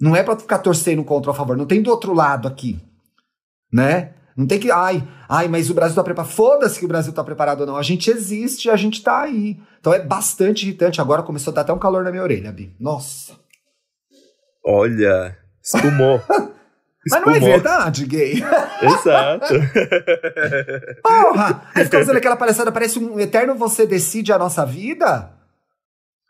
Não 0.00 0.16
é 0.16 0.22
pra 0.24 0.36
ficar 0.36 0.58
torcendo 0.58 1.04
contra 1.04 1.30
ou 1.30 1.34
a 1.34 1.36
favor, 1.36 1.56
não 1.56 1.64
tem 1.64 1.80
do 1.80 1.90
outro 1.90 2.12
lado 2.12 2.48
aqui, 2.48 2.80
né? 3.72 4.14
Não 4.36 4.46
tem 4.46 4.58
que, 4.58 4.70
ai, 4.70 5.06
ai, 5.28 5.46
mas 5.46 5.70
o 5.70 5.74
Brasil 5.74 5.94
tá 5.94 6.02
preparado. 6.02 6.32
Foda-se 6.32 6.78
que 6.78 6.84
o 6.84 6.88
Brasil 6.88 7.12
tá 7.12 7.22
preparado 7.22 7.60
ou 7.60 7.66
não. 7.66 7.76
A 7.76 7.82
gente 7.82 8.10
existe, 8.10 8.70
a 8.70 8.76
gente 8.76 9.02
tá 9.02 9.20
aí. 9.20 9.60
Então 9.78 9.92
é 9.92 10.00
bastante 10.00 10.66
irritante. 10.66 11.00
Agora 11.00 11.22
começou 11.22 11.50
a 11.50 11.54
dar 11.54 11.60
até 11.60 11.72
um 11.72 11.78
calor 11.78 12.02
na 12.02 12.10
minha 12.10 12.22
orelha, 12.22 12.50
Bi. 12.50 12.74
Nossa. 12.80 13.34
Olha, 14.64 15.36
espumou. 15.62 16.20
Mas 17.08 17.20
não 17.20 17.34
é 17.34 17.40
verdade, 17.40 18.06
gay. 18.06 18.34
Exato. 18.82 19.54
Porra! 21.02 21.62
Aí 21.74 21.84
fica 21.84 21.98
fazendo 21.98 22.16
aquela 22.16 22.36
palhaçada, 22.36 22.70
parece 22.70 22.98
um 22.98 23.18
eterno 23.18 23.54
você 23.54 23.86
decide 23.86 24.32
a 24.32 24.38
nossa 24.38 24.64
vida? 24.64 25.30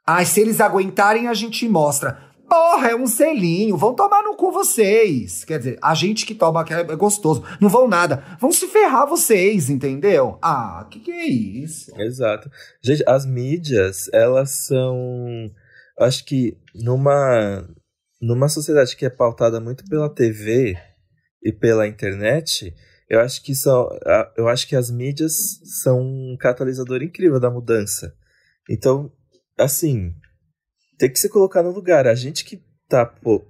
Ai, 0.07 0.25
se 0.25 0.41
eles 0.41 0.61
aguentarem, 0.61 1.29
a 1.29 1.35
gente 1.35 1.69
mostra. 1.69 2.19
Porra, 2.49 2.89
é 2.89 2.97
um 2.97 3.07
selinho, 3.07 3.79
vão 3.79 3.95
tomar 3.95 4.23
no 4.23 4.37
cu 4.37 4.53
vocês. 4.53 5.43
Quer 5.45 5.59
dizer, 5.59 5.79
a 5.81 5.95
gente 5.95 6.27
que 6.27 6.35
toma 6.35 6.65
que 6.65 6.75
é 6.75 6.85
gostoso. 6.97 7.43
Não 7.61 7.69
vão 7.69 7.89
nada. 7.89 8.23
Vão 8.39 8.53
se 8.53 8.67
ferrar 8.67 9.07
vocês, 9.07 9.71
entendeu? 9.71 10.39
Ah, 10.43 10.87
que 10.91 11.01
que 11.01 11.11
é 11.11 11.27
isso? 11.27 11.91
Exato. 11.99 12.51
Gente, 12.83 13.03
as 13.07 13.25
mídias, 13.25 14.11
elas 14.13 14.67
são. 14.67 15.51
Acho 15.99 16.25
que 16.27 16.59
numa 16.75 17.65
numa 18.23 18.49
sociedade 18.49 18.97
que 18.97 19.05
é 19.05 19.11
pautada 19.11 19.61
muito 19.61 19.85
pela 19.87 20.09
TV 20.09 20.79
e 21.43 21.53
pela 21.53 21.89
internet, 21.89 22.73
eu 23.11 23.21
acho 23.21 23.43
que 23.43 23.53
são, 23.53 23.89
eu 24.37 24.49
acho 24.49 24.69
que 24.69 24.77
as 24.77 24.91
mídias 24.91 25.35
são 25.83 26.01
um 26.01 26.37
catalisador 26.39 27.03
incrível 27.03 27.41
da 27.41 27.51
mudança. 27.51 28.15
Então, 28.71 29.11
assim, 29.59 30.15
tem 30.97 31.11
que 31.11 31.19
se 31.19 31.29
colocar 31.29 31.65
no 31.65 31.73
lugar. 31.73 32.07
A 32.07 32.15
gente 32.15 32.45
que 32.45 32.63
tá 32.89 33.05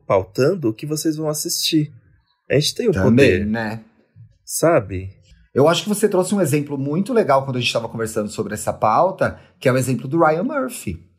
pautando 0.07 0.71
o 0.71 0.75
que 0.75 0.87
vocês 0.87 1.17
vão 1.17 1.29
assistir. 1.29 1.93
A 2.51 2.55
gente 2.55 2.75
tem 2.75 2.89
o 2.89 2.93
Também, 2.93 3.11
poder. 3.11 3.47
né? 3.47 3.85
Sabe? 4.45 5.11
Eu 5.55 5.69
acho 5.69 5.83
que 5.83 5.89
você 5.89 6.09
trouxe 6.09 6.35
um 6.35 6.41
exemplo 6.41 6.79
muito 6.79 7.13
legal 7.13 7.45
quando 7.45 7.57
a 7.57 7.61
gente 7.61 7.69
estava 7.69 7.89
conversando 7.89 8.31
sobre 8.31 8.55
essa 8.55 8.73
pauta, 8.73 9.39
que 9.61 9.69
é 9.69 9.73
o 9.73 9.77
exemplo 9.77 10.09
do 10.09 10.19
Ryan 10.19 10.45
Murphy. 10.45 11.12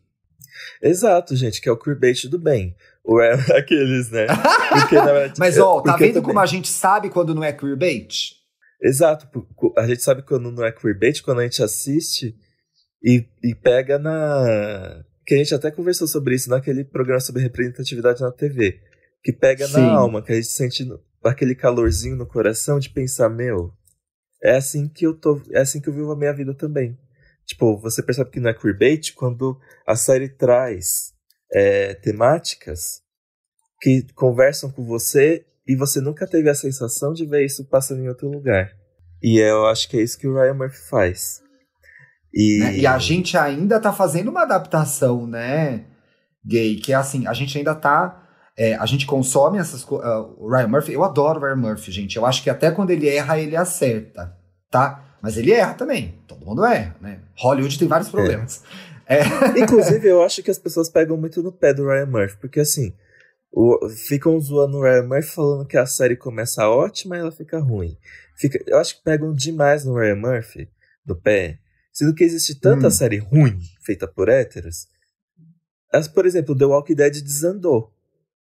Exato, 0.82 1.36
gente, 1.36 1.62
que 1.62 1.69
é 1.69 1.71
o 1.71 1.77
queerbait 1.77 2.27
do 2.27 2.39
bem. 2.39 2.75
O 3.03 3.19
é 3.21 3.34
aqueles, 3.58 4.10
né? 4.10 4.27
Porque, 4.69 4.95
verdade, 4.95 5.34
Mas, 5.39 5.58
ó, 5.58 5.82
tá 5.82 5.97
vendo 5.97 6.21
como 6.21 6.39
a 6.39 6.45
gente 6.45 6.69
sabe 6.69 7.10
quando 7.10 7.36
não 7.36 7.43
é 7.43 7.51
queerbait? 7.51 8.36
Exato. 8.82 9.27
A 9.77 9.88
gente 9.88 10.03
sabe 10.03 10.23
quando 10.23 10.51
não 10.51 10.65
é 10.65 10.71
queerbait, 10.71 11.21
quando 11.21 11.39
a 11.39 11.43
gente 11.43 11.63
assiste 11.63 12.36
e, 13.03 13.25
e 13.43 13.56
pega 13.56 13.97
na... 13.97 15.03
Que 15.25 15.36
a 15.36 15.38
gente 15.38 15.56
até 15.56 15.71
conversou 15.71 16.08
sobre 16.08 16.36
isso 16.36 16.49
naquele 16.49 16.84
programa 16.84 17.19
sobre 17.21 17.41
representatividade 17.41 18.21
na 18.21 18.32
TV. 18.32 18.82
Que 19.23 19.32
pega 19.32 19.65
Sim. 19.67 19.73
na 19.73 19.93
alma, 19.93 20.21
que 20.21 20.34
a 20.34 20.36
gente 20.36 20.47
sente 20.47 20.86
aquele 21.23 21.56
calorzinho 21.56 22.17
no 22.17 22.25
coração 22.25 22.77
de 22.77 22.89
pensar, 22.89 23.29
meu, 23.29 23.71
é 24.43 24.58
assim 24.58 24.89
que 24.89 25.06
eu 25.06 25.13
tô, 25.13 25.41
é 25.51 25.62
assim 25.62 25.79
que 25.79 25.88
eu 25.88 25.93
vivo 25.93 26.12
a 26.12 26.17
minha 26.17 26.34
vida 26.34 26.53
também. 26.53 26.97
Tipo, 27.45 27.77
você 27.79 28.01
percebe 28.01 28.29
que 28.29 28.39
não 28.39 28.49
é 28.49 28.53
queerbait 28.53 29.13
quando 29.13 29.60
a 29.86 29.95
série 29.95 30.29
traz 30.29 31.13
é, 31.51 31.93
temáticas 31.95 33.01
que 33.82 34.06
conversam 34.15 34.71
com 34.71 34.86
você 34.86 35.45
e 35.67 35.75
você 35.75 35.99
nunca 36.01 36.25
teve 36.25 36.49
a 36.49 36.56
sensação 36.56 37.13
de 37.13 37.25
ver 37.25 37.45
isso 37.45 37.67
passando 37.67 38.01
em 38.01 38.08
outro 38.08 38.29
lugar. 38.29 38.69
E 39.21 39.39
eu 39.39 39.65
acho 39.67 39.89
que 39.89 39.97
é 39.97 40.01
isso 40.01 40.17
que 40.17 40.27
o 40.27 40.34
Ryan 40.34 40.53
Murphy 40.53 40.89
faz. 40.89 41.41
E, 42.34 42.60
né? 42.60 42.77
e 42.77 42.88
a 42.88 42.97
gente 42.97 43.38
ainda 43.38 43.79
tá 43.79 43.93
fazendo 43.93 44.29
uma 44.29 44.41
adaptação, 44.41 45.27
né, 45.27 45.86
gay, 46.45 46.75
que 46.77 46.91
é 46.91 46.95
assim, 46.95 47.27
a 47.27 47.34
gente 47.34 47.58
ainda 47.58 47.75
tá. 47.75 48.21
É, 48.56 48.75
a 48.75 48.86
gente 48.86 49.06
consome 49.06 49.58
essas 49.58 49.84
coisas. 49.84 50.08
Uh, 50.08 50.36
o 50.38 50.49
Ryan 50.49 50.67
Murphy, 50.67 50.93
eu 50.93 51.03
adoro 51.03 51.39
o 51.39 51.43
Ryan 51.43 51.56
Murphy, 51.56 51.91
gente. 51.91 52.17
Eu 52.17 52.25
acho 52.25 52.43
que 52.43 52.49
até 52.49 52.69
quando 52.69 52.91
ele 52.91 53.10
erra, 53.10 53.39
ele 53.39 53.56
acerta, 53.56 54.32
tá? 54.69 55.12
Mas 55.24 55.38
ele 55.38 55.54
erra 55.54 55.74
também. 55.74 56.14
Todo 56.28 56.46
mundo 56.46 56.66
erra, 56.66 56.94
né? 57.00 57.22
Hollywood 57.38 57.80
tem 57.80 57.88
vários 57.88 58.10
é. 58.10 58.12
problemas. 58.12 58.62
É. 59.08 59.20
É. 59.20 59.24
Inclusive, 59.58 60.06
eu 60.06 60.22
acho 60.22 60.44
que 60.44 60.52
as 60.52 60.60
pessoas 60.60 60.90
pegam 60.90 61.16
muito 61.16 61.42
no 61.42 61.52
pé 61.52 61.74
do 61.74 61.88
Ryan 61.88 62.08
Murphy, 62.08 62.38
porque 62.42 62.60
assim, 62.60 62.94
o, 63.50 63.88
ficam 63.90 64.38
zoando 64.40 64.78
o 64.78 64.82
Ryan 64.82 65.04
Murphy 65.04 65.30
falando 65.30 65.66
que 65.66 65.78
a 65.78 65.86
série 65.86 66.18
começa 66.18 66.68
ótima 66.68 67.16
e 67.16 67.20
ela 67.22 67.32
fica 67.32 67.58
ruim. 67.58 67.98
Fica, 68.36 68.62
eu 68.68 68.78
acho 68.78 68.98
que 68.98 69.04
pegam 69.04 69.34
demais 69.34 69.86
no 69.86 69.96
Ryan 69.96 70.16
Murphy, 70.16 70.70
do 71.06 71.16
pé, 71.16 71.58
sendo 71.94 72.14
que 72.14 72.26
existe 72.26 72.56
tanta 72.56 72.88
hum. 72.88 72.92
série 72.92 73.20
ruim 73.20 73.58
feita 73.82 74.06
por 74.06 74.28
héteros. 74.28 74.88
As, 75.90 76.08
por 76.10 76.26
exemplo, 76.26 76.58
The 76.58 76.66
Walking 76.66 76.96
Dead 76.96 77.22
desandou. 77.22 77.94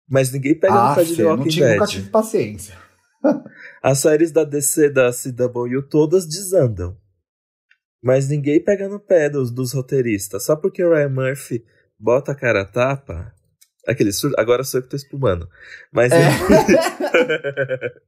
Mas 0.09 0.33
ninguém 0.33 0.55
pega 0.55 0.75
ah, 0.75 0.89
no 0.91 0.95
pé 0.97 1.05
de 1.05 1.17
The 1.17 1.25
Walking 1.25 1.43
não 1.43 1.49
tive, 1.49 1.67
Dead. 1.67 1.79
Nunca 1.79 1.87
tive 1.87 2.11
paciência. 2.11 2.86
As 3.83 3.99
séries 3.99 4.33
da 4.33 4.45
DC 4.45 4.91
da 4.91 5.11
CW 5.11 5.83
todas 5.89 6.27
desandam. 6.27 6.97
Mas 8.03 8.29
ninguém 8.29 8.63
pega 8.63 8.89
no 8.89 9.01
pé 9.01 9.29
dos, 9.29 9.51
dos 9.51 9.73
roteiristas. 9.73 10.45
Só 10.45 10.57
porque 10.57 10.85
o 10.85 10.91
Ryan 10.91 11.09
Murphy 11.09 11.65
bota 11.99 12.33
a 12.33 12.35
cara 12.35 12.63
a 12.63 12.65
tapa. 12.65 13.33
Aquele 13.87 14.13
surto. 14.13 14.39
Agora 14.39 14.65
sou 14.65 14.79
eu 14.79 14.85
que 14.85 14.91
tô 14.91 14.97
espumando. 14.97 15.49
Mas. 15.93 16.13
É. 16.13 16.27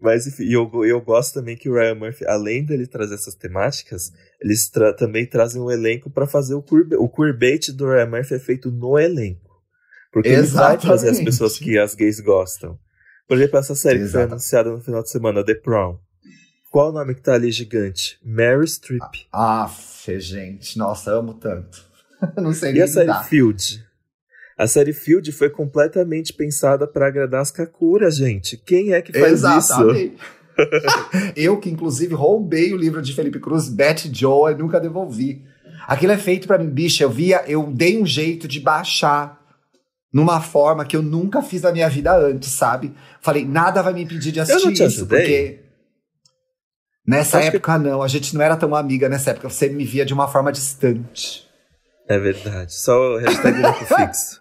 Mas 0.00 0.28
enfim, 0.28 0.44
eu, 0.44 0.70
eu 0.84 1.00
gosto 1.00 1.34
também 1.34 1.56
que 1.56 1.68
o 1.68 1.74
Ryan 1.74 1.96
Murphy, 1.96 2.24
além 2.24 2.64
dele 2.64 2.86
trazer 2.86 3.16
essas 3.16 3.34
temáticas, 3.34 4.12
eles 4.40 4.70
tra 4.70 4.92
também 4.92 5.26
trazem 5.26 5.60
um 5.60 5.70
elenco 5.70 6.08
para 6.08 6.26
fazer 6.26 6.54
o, 6.54 6.62
queer, 6.62 6.86
o 6.98 7.08
queerbait 7.08 7.72
do 7.72 7.86
Ryan 7.86 8.06
Murphy 8.06 8.34
é 8.34 8.38
feito 8.38 8.70
no 8.70 8.96
elenco. 8.96 9.60
Porque 10.12 10.28
Exatamente. 10.28 10.46
ele 10.46 10.54
vai 10.54 10.78
trazer 10.78 11.08
as 11.10 11.20
pessoas 11.20 11.58
que 11.58 11.76
as 11.76 11.96
gays 11.96 12.20
gostam. 12.20 12.78
Por 13.28 13.36
exemplo, 13.36 13.58
essa 13.58 13.74
série 13.74 13.98
Exato. 13.98 14.08
que 14.08 14.12
foi 14.12 14.22
anunciada 14.22 14.70
no 14.70 14.80
final 14.80 15.02
de 15.02 15.10
semana, 15.10 15.44
The 15.44 15.54
Prom. 15.54 15.98
Qual 16.70 16.88
o 16.88 16.92
nome 16.92 17.14
que 17.14 17.22
tá 17.22 17.34
ali 17.34 17.50
gigante? 17.50 18.18
Mary 18.24 18.66
Streep. 18.66 19.02
Ah, 19.32 19.70
gente. 20.18 20.78
Nossa, 20.78 21.12
amo 21.12 21.34
tanto. 21.34 21.84
Não 22.36 22.52
sei 22.52 22.72
E 22.72 22.82
a 22.82 22.88
série 22.88 23.12
Field? 23.24 23.84
A 24.56 24.66
série 24.66 24.92
Field 24.92 25.30
foi 25.30 25.50
completamente 25.50 26.32
pensada 26.32 26.86
para 26.86 27.06
agradar 27.06 27.42
as 27.42 27.50
Kakuras, 27.50 28.16
gente. 28.16 28.56
Quem 28.56 28.92
é 28.92 29.02
que 29.02 29.12
faz 29.12 29.32
Exatamente. 29.34 30.14
isso? 30.14 30.38
eu 31.36 31.58
que 31.60 31.70
inclusive 31.70 32.14
roubei 32.14 32.72
o 32.72 32.76
livro 32.76 33.00
de 33.00 33.14
Felipe 33.14 33.38
Cruz, 33.38 33.68
Betty 33.68 34.10
Joe, 34.12 34.52
e 34.52 34.56
nunca 34.56 34.80
devolvi. 34.80 35.44
Aquilo 35.86 36.12
é 36.12 36.18
feito 36.18 36.48
para 36.48 36.58
mim, 36.58 36.68
bicha. 36.68 37.04
Eu 37.04 37.10
via, 37.10 37.44
eu 37.46 37.70
dei 37.70 38.00
um 38.02 38.06
jeito 38.06 38.48
de 38.48 38.58
baixar 38.58 39.37
numa 40.12 40.40
forma 40.40 40.84
que 40.84 40.96
eu 40.96 41.02
nunca 41.02 41.42
fiz 41.42 41.62
na 41.62 41.72
minha 41.72 41.88
vida 41.88 42.16
antes, 42.16 42.50
sabe? 42.50 42.94
Falei, 43.20 43.44
nada 43.44 43.82
vai 43.82 43.92
me 43.92 44.02
impedir 44.02 44.32
de 44.32 44.40
assistir 44.40 44.72
isso, 44.72 44.82
ajudei. 44.82 45.18
porque 45.18 45.60
nessa 47.06 47.38
Acho 47.38 47.48
época 47.48 47.78
que... 47.78 47.84
não, 47.84 48.02
a 48.02 48.08
gente 48.08 48.34
não 48.34 48.42
era 48.42 48.56
tão 48.56 48.74
amiga 48.74 49.08
nessa 49.08 49.30
época, 49.30 49.48
você 49.48 49.68
me 49.68 49.84
via 49.84 50.04
de 50.04 50.14
uma 50.14 50.28
forma 50.28 50.50
distante. 50.50 51.46
É 52.08 52.18
verdade, 52.18 52.74
só 52.74 53.14
o 53.14 53.18
hashtag 53.18 53.62
fixo. 53.86 54.40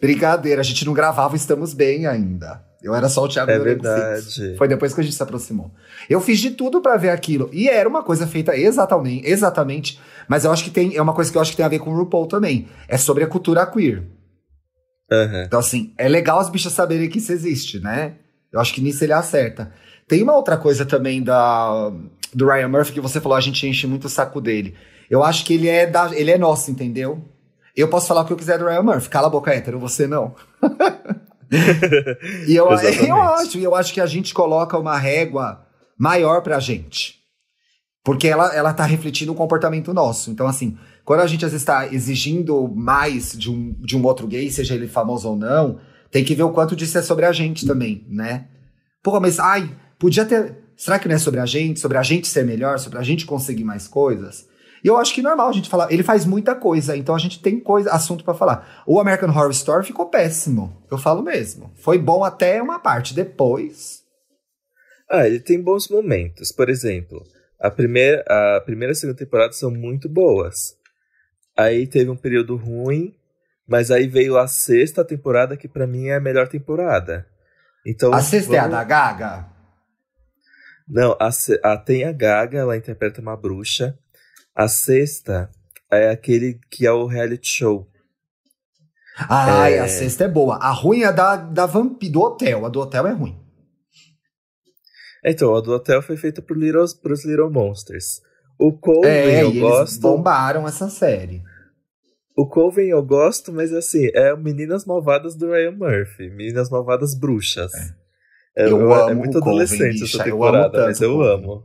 Brincadeira, 0.00 0.60
a 0.60 0.64
gente 0.64 0.84
não 0.84 0.92
gravava 0.92 1.36
Estamos 1.36 1.74
Bem 1.74 2.06
ainda. 2.06 2.64
Eu 2.82 2.94
era 2.94 3.08
só 3.08 3.22
o 3.22 3.28
Thiago 3.28 3.50
É 3.50 3.58
verdade. 3.58 4.56
Foi 4.58 4.66
depois 4.66 4.92
que 4.92 5.00
a 5.00 5.04
gente 5.04 5.14
se 5.14 5.22
aproximou. 5.22 5.70
Eu 6.10 6.20
fiz 6.20 6.40
de 6.40 6.50
tudo 6.50 6.80
para 6.80 6.96
ver 6.96 7.10
aquilo. 7.10 7.48
E 7.52 7.68
era 7.68 7.88
uma 7.88 8.02
coisa 8.02 8.26
feita 8.26 8.56
exatamente, 8.56 9.28
exatamente. 9.28 10.00
Mas 10.26 10.44
eu 10.44 10.50
acho 10.50 10.64
que 10.64 10.70
tem. 10.70 10.96
É 10.96 11.00
uma 11.00 11.14
coisa 11.14 11.30
que 11.30 11.38
eu 11.38 11.42
acho 11.42 11.52
que 11.52 11.56
tem 11.56 11.64
a 11.64 11.68
ver 11.68 11.78
com 11.78 11.90
o 11.90 11.96
RuPaul 11.96 12.26
também. 12.26 12.68
É 12.88 12.98
sobre 12.98 13.22
a 13.22 13.28
cultura 13.28 13.64
queer. 13.64 14.02
Uhum. 15.12 15.42
Então, 15.42 15.60
assim, 15.60 15.92
é 15.98 16.08
legal 16.08 16.38
as 16.38 16.48
bichas 16.48 16.72
saberem 16.72 17.10
que 17.10 17.18
isso 17.18 17.32
existe, 17.32 17.78
né? 17.78 18.14
Eu 18.50 18.60
acho 18.60 18.72
que 18.72 18.80
nisso 18.80 19.04
ele 19.04 19.12
acerta. 19.12 19.72
Tem 20.08 20.22
uma 20.22 20.34
outra 20.34 20.56
coisa 20.56 20.86
também 20.86 21.22
da, 21.22 21.92
do 22.32 22.46
Ryan 22.46 22.68
Murphy 22.68 22.92
que 22.92 23.00
você 23.00 23.20
falou, 23.20 23.36
a 23.36 23.40
gente 23.40 23.66
enche 23.66 23.86
muito 23.86 24.06
o 24.06 24.10
saco 24.10 24.40
dele. 24.40 24.74
Eu 25.10 25.22
acho 25.22 25.44
que 25.44 25.54
ele 25.54 25.68
é, 25.68 25.86
da, 25.86 26.10
ele 26.14 26.30
é 26.30 26.38
nosso, 26.38 26.70
entendeu? 26.70 27.22
Eu 27.76 27.88
posso 27.88 28.06
falar 28.06 28.22
o 28.22 28.24
que 28.24 28.32
eu 28.32 28.36
quiser 28.36 28.58
do 28.58 28.66
Ryan 28.66 28.82
Murphy. 28.82 29.08
Cala 29.08 29.26
a 29.26 29.30
boca, 29.30 29.52
hétero, 29.52 29.78
você 29.78 30.06
não. 30.06 30.34
e 32.46 32.54
eu, 32.54 32.70
eu 32.70 33.16
acho, 33.16 33.58
eu 33.58 33.74
acho 33.74 33.92
que 33.92 34.00
a 34.00 34.06
gente 34.06 34.32
coloca 34.32 34.78
uma 34.78 34.96
régua 34.96 35.66
maior 35.98 36.42
pra 36.42 36.58
gente. 36.58 37.20
Porque 38.04 38.26
ela, 38.26 38.54
ela 38.54 38.74
tá 38.74 38.84
refletindo 38.84 39.32
o 39.32 39.36
comportamento 39.36 39.94
nosso. 39.94 40.30
Então, 40.30 40.46
assim, 40.46 40.76
quando 41.04 41.20
a 41.20 41.26
gente 41.26 41.44
às 41.44 41.50
vezes 41.50 41.62
está 41.62 41.92
exigindo 41.92 42.68
mais 42.68 43.32
de 43.32 43.50
um, 43.50 43.72
de 43.80 43.96
um 43.96 44.04
outro 44.04 44.26
gay, 44.26 44.50
seja 44.50 44.74
ele 44.74 44.86
famoso 44.86 45.28
ou 45.28 45.36
não, 45.36 45.80
tem 46.10 46.24
que 46.24 46.34
ver 46.34 46.42
o 46.42 46.52
quanto 46.52 46.76
disso 46.76 46.98
é 46.98 47.02
sobre 47.02 47.24
a 47.24 47.32
gente 47.32 47.66
também, 47.66 48.06
né? 48.08 48.46
Pô, 49.02 49.18
mas 49.18 49.38
ai, 49.38 49.70
podia 49.98 50.24
ter. 50.24 50.56
Será 50.76 50.98
que 50.98 51.08
não 51.08 51.14
é 51.14 51.18
sobre 51.18 51.40
a 51.40 51.46
gente? 51.46 51.80
Sobre 51.80 51.98
a 51.98 52.02
gente 52.02 52.28
ser 52.28 52.44
melhor? 52.44 52.78
Sobre 52.78 52.98
a 52.98 53.02
gente 53.02 53.26
conseguir 53.26 53.64
mais 53.64 53.88
coisas? 53.88 54.46
E 54.84 54.88
eu 54.88 54.96
acho 54.96 55.14
que 55.14 55.20
é 55.20 55.22
normal 55.22 55.48
a 55.48 55.52
gente 55.52 55.68
falar. 55.68 55.92
Ele 55.92 56.02
faz 56.02 56.24
muita 56.24 56.54
coisa, 56.54 56.96
então 56.96 57.14
a 57.14 57.18
gente 57.18 57.40
tem 57.40 57.58
coisa, 57.60 57.90
assunto 57.90 58.24
para 58.24 58.34
falar. 58.34 58.82
O 58.86 59.00
American 59.00 59.30
Horror 59.30 59.50
Story 59.50 59.86
ficou 59.86 60.06
péssimo. 60.06 60.84
Eu 60.90 60.98
falo 60.98 61.22
mesmo. 61.22 61.72
Foi 61.76 61.98
bom 61.98 62.24
até 62.24 62.60
uma 62.60 62.78
parte. 62.78 63.14
Depois. 63.14 64.02
Ah, 65.10 65.26
ele 65.26 65.40
tem 65.40 65.60
bons 65.60 65.88
momentos. 65.88 66.50
Por 66.52 66.68
exemplo, 66.68 67.22
a 67.60 67.70
primeira, 67.70 68.24
a 68.28 68.60
primeira 68.60 68.92
e 68.92 68.94
a 68.94 68.96
segunda 68.96 69.18
temporada 69.18 69.52
são 69.52 69.70
muito 69.70 70.08
boas. 70.08 70.74
Aí 71.56 71.86
teve 71.86 72.10
um 72.10 72.16
período 72.16 72.56
ruim, 72.56 73.14
mas 73.66 73.90
aí 73.90 74.06
veio 74.06 74.38
a 74.38 74.46
sexta 74.46 75.04
temporada, 75.04 75.56
que 75.56 75.68
para 75.68 75.86
mim 75.86 76.08
é 76.08 76.16
a 76.16 76.20
melhor 76.20 76.48
temporada. 76.48 77.26
Então, 77.86 78.12
a 78.12 78.22
sexta 78.22 78.52
vamos... 78.52 78.62
é 78.62 78.66
a 78.66 78.68
da 78.68 78.84
Gaga? 78.84 79.46
Não, 80.88 81.16
a, 81.20 81.30
a, 81.72 81.76
tem 81.76 82.04
a 82.04 82.12
Gaga, 82.12 82.58
ela 82.58 82.76
interpreta 82.76 83.20
uma 83.20 83.36
bruxa. 83.36 83.98
A 84.54 84.68
sexta 84.68 85.50
é 85.90 86.10
aquele 86.10 86.58
que 86.70 86.86
é 86.86 86.92
o 86.92 87.06
reality 87.06 87.48
show. 87.48 87.88
Ah, 89.28 89.70
é... 89.70 89.78
a 89.78 89.88
sexta 89.88 90.24
é 90.24 90.28
boa. 90.28 90.56
A 90.56 90.70
ruim 90.70 91.02
é 91.02 91.12
da, 91.12 91.36
da 91.36 91.66
vamp, 91.66 92.02
do 92.04 92.20
hotel. 92.20 92.64
A 92.64 92.68
do 92.68 92.80
hotel 92.80 93.06
é 93.06 93.12
ruim. 93.12 93.38
Então, 95.24 95.54
a 95.54 95.60
do 95.60 95.72
hotel 95.72 96.02
foi 96.02 96.16
feita 96.16 96.42
por 96.42 96.56
Little, 96.56 96.86
pros 97.00 97.24
Little 97.24 97.50
Monsters. 97.50 98.20
O 98.62 98.72
Coven 98.72 99.10
é, 99.10 99.42
eu 99.42 99.52
gosto. 99.52 100.00
bombaram 100.00 100.68
essa 100.68 100.88
série. 100.88 101.42
O 102.36 102.46
Coven 102.46 102.90
eu 102.90 103.02
gosto, 103.02 103.52
mas 103.52 103.72
assim, 103.72 104.08
é 104.14 104.36
Meninas 104.36 104.84
Malvadas 104.84 105.34
do 105.34 105.50
Ryan 105.50 105.72
Murphy. 105.72 106.30
Meninas 106.30 106.70
Malvadas 106.70 107.12
Bruxas. 107.12 107.72
É, 108.56 108.66
eu, 108.66 108.78
eu 108.78 108.94
amo 108.94 109.10
é 109.10 109.14
muito 109.14 109.38
adolescente 109.38 110.04
essa 110.04 110.22
temporada, 110.22 110.78
eu 110.78 110.84
mas 110.84 111.00
eu 111.00 111.20
amo. 111.22 111.64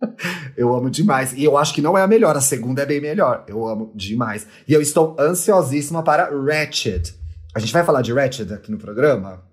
eu 0.56 0.74
amo 0.74 0.88
demais. 0.88 1.34
E 1.34 1.44
eu 1.44 1.58
acho 1.58 1.74
que 1.74 1.82
não 1.82 1.98
é 1.98 2.00
a 2.00 2.06
melhor, 2.06 2.34
a 2.34 2.40
segunda 2.40 2.80
é 2.80 2.86
bem 2.86 3.00
melhor. 3.00 3.44
Eu 3.46 3.68
amo 3.68 3.92
demais. 3.94 4.46
E 4.66 4.72
eu 4.72 4.80
estou 4.80 5.14
ansiosíssima 5.20 6.02
para 6.02 6.30
Ratched. 6.30 7.14
A 7.54 7.60
gente 7.60 7.72
vai 7.72 7.84
falar 7.84 8.00
de 8.00 8.14
Ratched 8.14 8.50
aqui 8.50 8.70
no 8.70 8.78
programa? 8.78 9.44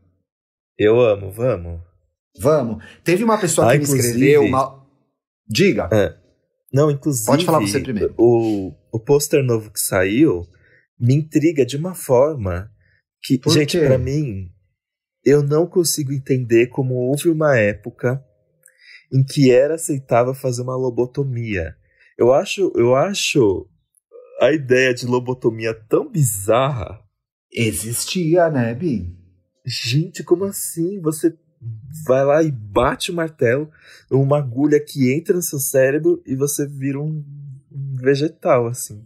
Eu 0.78 1.02
amo, 1.02 1.32
vamos. 1.32 1.82
Vamos. 2.40 2.82
Teve 3.04 3.26
uma 3.26 3.38
pessoa 3.38 3.68
ah, 3.68 3.78
que 3.78 3.80
me 3.80 3.84
escreveu 3.84 4.46
uma. 4.46 4.80
Diga. 5.46 5.90
É. 5.92 6.19
Não, 6.72 6.92
inclusive. 6.92 7.26
Pode 7.26 7.46
falar 7.46 7.60
você 7.60 7.80
primeiro. 7.80 8.14
O, 8.18 8.74
o 8.92 9.00
pôster 9.00 9.44
novo 9.44 9.72
que 9.72 9.80
saiu 9.80 10.48
me 11.00 11.16
intriga 11.16 11.66
de 11.66 11.78
uma 11.78 11.96
forma 11.96 12.70
que, 13.22 13.38
Por 13.38 13.52
gente, 13.54 13.80
para 13.80 13.98
mim, 13.98 14.52
eu 15.24 15.42
não 15.44 15.68
consigo 15.68 16.12
entender 16.12 16.68
como 16.68 16.94
houve 16.96 17.30
uma 17.30 17.58
época 17.58 18.24
em 19.12 19.24
que 19.24 19.52
era 19.52 19.76
aceitável 19.76 20.34
fazer 20.34 20.62
uma 20.62 20.76
lobotomia. 20.76 21.76
Eu 22.18 22.34
acho, 22.34 22.72
eu 22.76 22.96
acho 22.96 23.68
a 24.42 24.52
ideia 24.52 24.94
de 24.94 25.06
lobotomia 25.06 25.74
tão 25.74 26.10
bizarra. 26.10 27.02
Existia, 27.52 28.50
né, 28.50 28.74
Bi? 28.76 29.16
Gente, 29.66 30.24
como 30.24 30.46
assim? 30.46 31.00
Você 31.02 31.36
vai 32.05 32.24
lá 32.26 32.43
e 32.43 32.51
bate 32.51 33.12
o 33.12 33.14
martelo, 33.14 33.70
uma 34.10 34.38
agulha 34.38 34.80
que 34.80 35.14
entra 35.14 35.36
no 35.36 35.41
seu 35.41 35.60
cérebro 35.60 36.22
e 36.26 36.36
você 36.36 36.66
vira 36.66 36.99
um, 36.99 37.24
vegetal, 37.72 38.68
assim. 38.68 39.03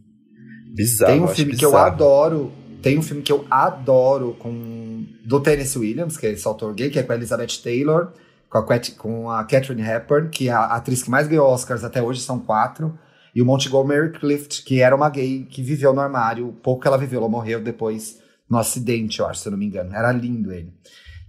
Bizarro. 0.73 1.11
Tem 1.11 1.21
um 1.21 1.27
filme 1.27 1.51
bizarro. 1.51 1.71
que 1.71 1.75
eu 1.75 1.77
adoro. 1.77 2.51
Tem 2.81 2.97
um 2.97 3.01
filme 3.01 3.21
que 3.21 3.31
eu 3.31 3.45
adoro 3.49 4.35
com 4.39 5.05
do 5.23 5.39
Tennessee 5.39 5.79
Williams, 5.79 6.17
que 6.17 6.27
é 6.27 6.31
esse 6.31 6.45
autor 6.45 6.73
gay, 6.73 6.89
que 6.89 6.99
é 6.99 7.03
com 7.03 7.13
a 7.13 7.15
Elizabeth 7.15 7.61
Taylor, 7.63 8.11
com 8.49 8.57
a, 8.57 8.79
com 8.97 9.29
a 9.29 9.43
Catherine 9.45 9.81
Hepburn, 9.81 10.29
que 10.29 10.49
é 10.49 10.51
a 10.51 10.65
atriz 10.65 11.01
que 11.01 11.09
mais 11.09 11.27
ganhou 11.27 11.47
Oscars 11.47 11.83
até 11.83 12.01
hoje, 12.01 12.21
são 12.21 12.39
quatro. 12.39 12.97
E 13.33 13.41
o 13.41 13.45
Montgomery 13.45 14.11
Clift, 14.11 14.63
que 14.63 14.81
era 14.81 14.95
uma 14.95 15.09
gay 15.09 15.47
que 15.49 15.63
viveu 15.63 15.93
no 15.93 16.01
armário. 16.01 16.53
Pouco 16.61 16.81
que 16.81 16.87
ela 16.87 16.97
viveu, 16.97 17.19
ela 17.21 17.29
morreu 17.29 17.61
depois 17.61 18.19
no 18.49 18.57
acidente, 18.57 19.19
eu 19.19 19.27
acho, 19.27 19.41
se 19.41 19.47
eu 19.47 19.51
não 19.51 19.57
me 19.57 19.65
engano. 19.65 19.95
Era 19.95 20.11
lindo 20.11 20.51
ele 20.51 20.71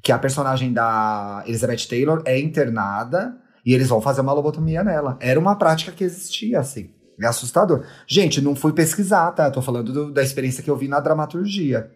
que 0.04 0.12
a 0.12 0.18
personagem 0.18 0.70
da 0.70 1.42
Elizabeth 1.46 1.88
Taylor 1.88 2.22
é 2.26 2.38
internada 2.38 3.34
e 3.64 3.72
eles 3.72 3.88
vão 3.88 4.02
fazer 4.02 4.20
uma 4.20 4.34
lobotomia 4.34 4.84
nela. 4.84 5.16
Era 5.18 5.40
uma 5.40 5.56
prática 5.56 5.90
que 5.92 6.04
existia, 6.04 6.60
assim. 6.60 6.90
É 7.18 7.26
assustador. 7.26 7.86
Gente, 8.06 8.42
não 8.42 8.54
fui 8.54 8.74
pesquisar, 8.74 9.32
tá? 9.32 9.50
Tô 9.50 9.62
falando 9.62 9.92
do, 9.92 10.12
da 10.12 10.22
experiência 10.22 10.62
que 10.62 10.70
eu 10.70 10.76
vi 10.76 10.88
na 10.88 11.00
dramaturgia. 11.00 11.90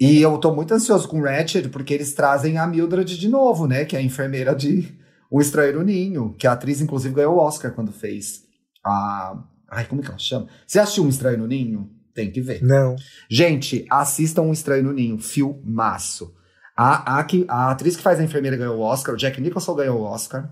E 0.00 0.20
eu 0.20 0.36
tô 0.38 0.52
muito 0.52 0.74
ansioso 0.74 1.06
com 1.06 1.22
Ratched, 1.22 1.68
porque 1.68 1.94
eles 1.94 2.12
trazem 2.12 2.58
a 2.58 2.66
Mildred 2.66 3.16
de 3.16 3.28
novo, 3.28 3.68
né? 3.68 3.84
Que 3.84 3.94
é 3.94 4.00
a 4.00 4.02
enfermeira 4.02 4.52
de 4.52 4.92
O 5.30 5.40
Estranho 5.40 5.82
Ninho, 5.82 6.34
que 6.36 6.48
a 6.48 6.52
atriz, 6.52 6.80
inclusive, 6.80 7.14
ganhou 7.14 7.36
o 7.36 7.38
Oscar 7.38 7.72
quando 7.72 7.92
fez 7.92 8.42
a. 8.84 9.38
Ai, 9.70 9.84
como 9.84 10.02
que 10.02 10.08
ela 10.08 10.18
chama? 10.18 10.48
Você 10.66 10.80
assistiu 10.80 11.04
Um 11.04 11.08
Estranho 11.08 11.46
Ninho? 11.46 11.88
Tem 12.12 12.32
que 12.32 12.40
ver. 12.40 12.64
Não. 12.64 12.96
Gente, 13.30 13.86
assistam 13.88 14.42
Um 14.42 14.52
Estranho 14.52 14.82
no 14.82 14.92
Ninho, 14.92 15.18
filmaço. 15.18 16.34
A, 16.76 17.20
a, 17.20 17.26
a 17.48 17.70
atriz 17.70 17.96
que 17.96 18.02
faz 18.02 18.18
a 18.18 18.24
enfermeira 18.24 18.56
ganhou 18.56 18.78
o 18.78 18.82
Oscar, 18.82 19.14
o 19.14 19.18
Jack 19.18 19.40
Nicholson 19.40 19.74
ganhou 19.74 20.00
o 20.00 20.04
Oscar. 20.04 20.50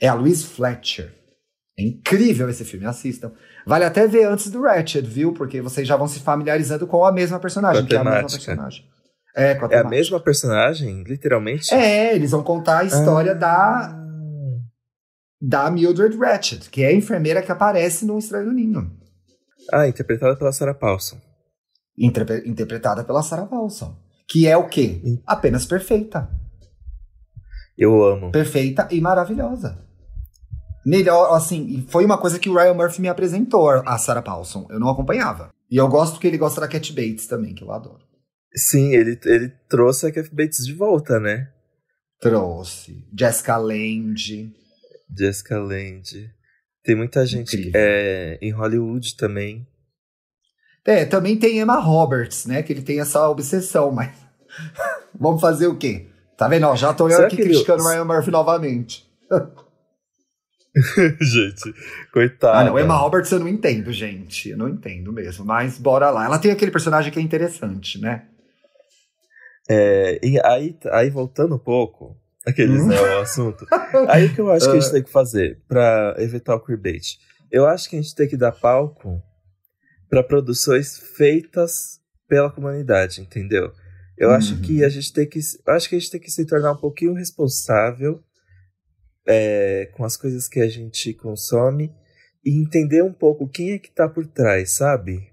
É 0.00 0.08
a 0.08 0.14
Louise 0.14 0.44
Fletcher. 0.44 1.14
É 1.78 1.82
incrível 1.82 2.48
esse 2.48 2.64
filme, 2.64 2.86
assistam. 2.86 3.32
Vale 3.66 3.84
até 3.84 4.06
ver 4.06 4.24
antes 4.24 4.50
do 4.50 4.62
Ratchet, 4.62 5.06
viu? 5.06 5.32
Porque 5.32 5.60
vocês 5.60 5.86
já 5.86 5.96
vão 5.96 6.08
se 6.08 6.20
familiarizando 6.20 6.86
com 6.86 7.04
a 7.04 7.12
mesma 7.12 7.38
personagem, 7.38 7.84
que 7.86 7.94
é 7.94 7.98
a 7.98 8.04
mesma 8.04 8.28
personagem. 8.28 8.84
É, 9.36 9.52
a 9.52 9.68
é 9.70 9.78
a 9.78 9.84
mesma 9.84 10.18
personagem, 10.18 11.04
literalmente? 11.04 11.72
É, 11.72 12.14
eles 12.14 12.32
vão 12.32 12.42
contar 12.42 12.80
a 12.80 12.84
história 12.84 13.32
ah. 13.32 13.34
da 13.34 14.00
da 15.40 15.70
Mildred 15.70 16.18
Ratchet, 16.18 16.68
que 16.68 16.82
é 16.82 16.88
a 16.88 16.92
enfermeira 16.92 17.40
que 17.40 17.50
aparece 17.50 18.04
no 18.04 18.18
Estranho 18.18 18.52
Ninho. 18.52 18.90
Ah, 19.72 19.88
interpretada 19.88 20.36
pela 20.36 20.52
Sarah 20.52 20.74
Paulson. 20.74 21.18
Interpre 21.96 22.42
interpretada 22.46 23.04
pela 23.04 23.22
Sarah 23.22 23.46
Paulson. 23.46 23.96
Que 24.30 24.46
é 24.46 24.56
o 24.56 24.68
quê? 24.68 25.02
Apenas 25.26 25.66
perfeita. 25.66 26.30
Eu 27.76 28.00
amo. 28.04 28.30
Perfeita 28.30 28.86
e 28.92 29.00
maravilhosa. 29.00 29.84
Melhor, 30.86 31.34
assim, 31.34 31.84
foi 31.88 32.04
uma 32.04 32.16
coisa 32.16 32.38
que 32.38 32.48
o 32.48 32.54
Ryan 32.54 32.74
Murphy 32.74 33.02
me 33.02 33.08
apresentou, 33.08 33.68
a 33.68 33.98
Sarah 33.98 34.22
Paulson. 34.22 34.68
Eu 34.70 34.78
não 34.78 34.88
acompanhava. 34.88 35.50
E 35.68 35.76
eu 35.76 35.88
gosto 35.88 36.20
que 36.20 36.28
ele 36.28 36.38
gosta 36.38 36.60
da 36.60 36.68
Cat 36.68 36.92
Bates 36.92 37.26
também, 37.26 37.54
que 37.54 37.64
eu 37.64 37.72
adoro. 37.72 38.04
Sim, 38.54 38.94
ele, 38.94 39.18
ele 39.24 39.48
trouxe 39.68 40.06
a 40.06 40.12
Cat 40.12 40.32
Bates 40.32 40.64
de 40.64 40.74
volta, 40.74 41.18
né? 41.18 41.50
Trouxe. 42.20 43.04
Jessica 43.18 43.56
Lange. 43.56 44.52
Jessica 45.18 45.58
Lange. 45.58 46.30
Tem 46.84 46.94
muita 46.94 47.26
gente 47.26 47.72
é, 47.74 48.38
em 48.40 48.52
Hollywood 48.52 49.16
também. 49.16 49.66
É, 50.84 51.04
também 51.04 51.36
tem 51.36 51.58
Emma 51.58 51.78
Roberts, 51.78 52.46
né? 52.46 52.62
Que 52.62 52.72
ele 52.72 52.82
tem 52.82 53.00
essa 53.00 53.28
obsessão, 53.28 53.90
mas. 53.92 54.10
Vamos 55.18 55.40
fazer 55.40 55.66
o 55.66 55.76
quê? 55.76 56.06
Tá 56.36 56.48
vendo? 56.48 56.66
Ó, 56.66 56.74
já 56.74 56.94
tô 56.94 57.08
eu 57.08 57.26
aqui 57.26 57.36
criticando 57.36 57.82
o 57.82 57.88
Ryan 57.88 58.04
Murphy 58.04 58.30
novamente. 58.30 59.06
gente, 61.20 61.74
coitado. 62.12 62.58
Ah, 62.58 62.64
não, 62.64 62.78
Emma 62.78 62.96
Roberts 62.96 63.30
eu 63.30 63.38
não 63.38 63.48
entendo, 63.48 63.92
gente. 63.92 64.48
Eu 64.48 64.56
não 64.56 64.68
entendo 64.68 65.12
mesmo. 65.12 65.44
Mas 65.44 65.78
bora 65.78 66.10
lá. 66.10 66.24
Ela 66.24 66.38
tem 66.38 66.50
aquele 66.50 66.70
personagem 66.70 67.12
que 67.12 67.18
é 67.18 67.22
interessante, 67.22 68.00
né? 68.00 68.24
É, 69.68 70.18
e 70.24 70.40
aí, 70.44 70.76
aí 70.90 71.10
voltando 71.10 71.54
um 71.54 71.58
pouco, 71.58 72.16
aqueles, 72.46 72.80
hum? 72.80 72.86
né, 72.86 73.00
o 73.00 73.20
assunto. 73.20 73.66
Aí 74.08 74.26
o 74.26 74.34
que 74.34 74.40
eu 74.40 74.50
acho 74.50 74.64
que 74.64 74.76
a 74.76 74.80
gente 74.80 74.88
ah. 74.90 74.92
tem 74.92 75.02
que 75.02 75.12
fazer 75.12 75.60
para 75.68 76.16
evitar 76.18 76.56
o 76.56 76.60
queerbait? 76.60 77.18
Eu 77.52 77.66
acho 77.66 77.88
que 77.88 77.96
a 77.96 78.00
gente 78.00 78.14
tem 78.14 78.26
que 78.26 78.36
dar 78.36 78.52
palco 78.52 79.22
para 80.10 80.24
produções 80.24 80.98
feitas 81.16 82.00
pela 82.28 82.50
comunidade, 82.50 83.20
entendeu? 83.20 83.72
Eu 84.18 84.28
uhum. 84.28 84.34
acho 84.34 84.60
que 84.60 84.84
a 84.84 84.88
gente 84.88 85.12
tem 85.12 85.26
que, 85.26 85.38
acho 85.68 85.88
que 85.88 85.94
a 85.94 85.98
gente 85.98 86.10
tem 86.10 86.20
que 86.20 86.30
se 86.30 86.44
tornar 86.44 86.72
um 86.72 86.76
pouquinho 86.76 87.14
responsável 87.14 88.20
é, 89.26 89.88
com 89.94 90.04
as 90.04 90.16
coisas 90.16 90.48
que 90.48 90.60
a 90.60 90.68
gente 90.68 91.14
consome 91.14 91.92
e 92.44 92.60
entender 92.60 93.02
um 93.02 93.12
pouco 93.12 93.48
quem 93.48 93.72
é 93.72 93.78
que 93.78 93.88
está 93.88 94.08
por 94.08 94.26
trás, 94.26 94.72
sabe? 94.72 95.30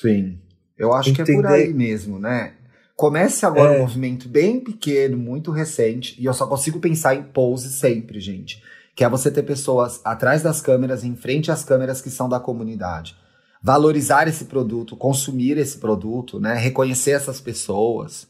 Sim, 0.00 0.40
eu 0.78 0.94
acho 0.94 1.10
entender... 1.10 1.32
que 1.32 1.38
é 1.38 1.42
por 1.42 1.46
aí 1.46 1.74
mesmo, 1.74 2.18
né? 2.18 2.54
Comece 2.96 3.44
agora 3.44 3.74
é... 3.74 3.76
um 3.76 3.80
movimento 3.80 4.28
bem 4.28 4.60
pequeno, 4.60 5.16
muito 5.16 5.50
recente, 5.50 6.20
e 6.20 6.24
eu 6.24 6.34
só 6.34 6.46
consigo 6.46 6.80
pensar 6.80 7.14
em 7.14 7.22
pose 7.22 7.70
sempre, 7.70 8.18
gente. 8.18 8.62
Que 8.94 9.04
é 9.04 9.08
você 9.08 9.30
ter 9.30 9.42
pessoas 9.42 10.00
atrás 10.04 10.42
das 10.42 10.60
câmeras, 10.60 11.04
em 11.04 11.16
frente 11.16 11.50
às 11.50 11.64
câmeras 11.64 12.00
que 12.00 12.10
são 12.10 12.28
da 12.28 12.40
comunidade 12.40 13.16
valorizar 13.62 14.26
esse 14.26 14.46
produto, 14.46 14.96
consumir 14.96 15.58
esse 15.58 15.78
produto, 15.78 16.40
né? 16.40 16.54
Reconhecer 16.54 17.12
essas 17.12 17.40
pessoas. 17.40 18.28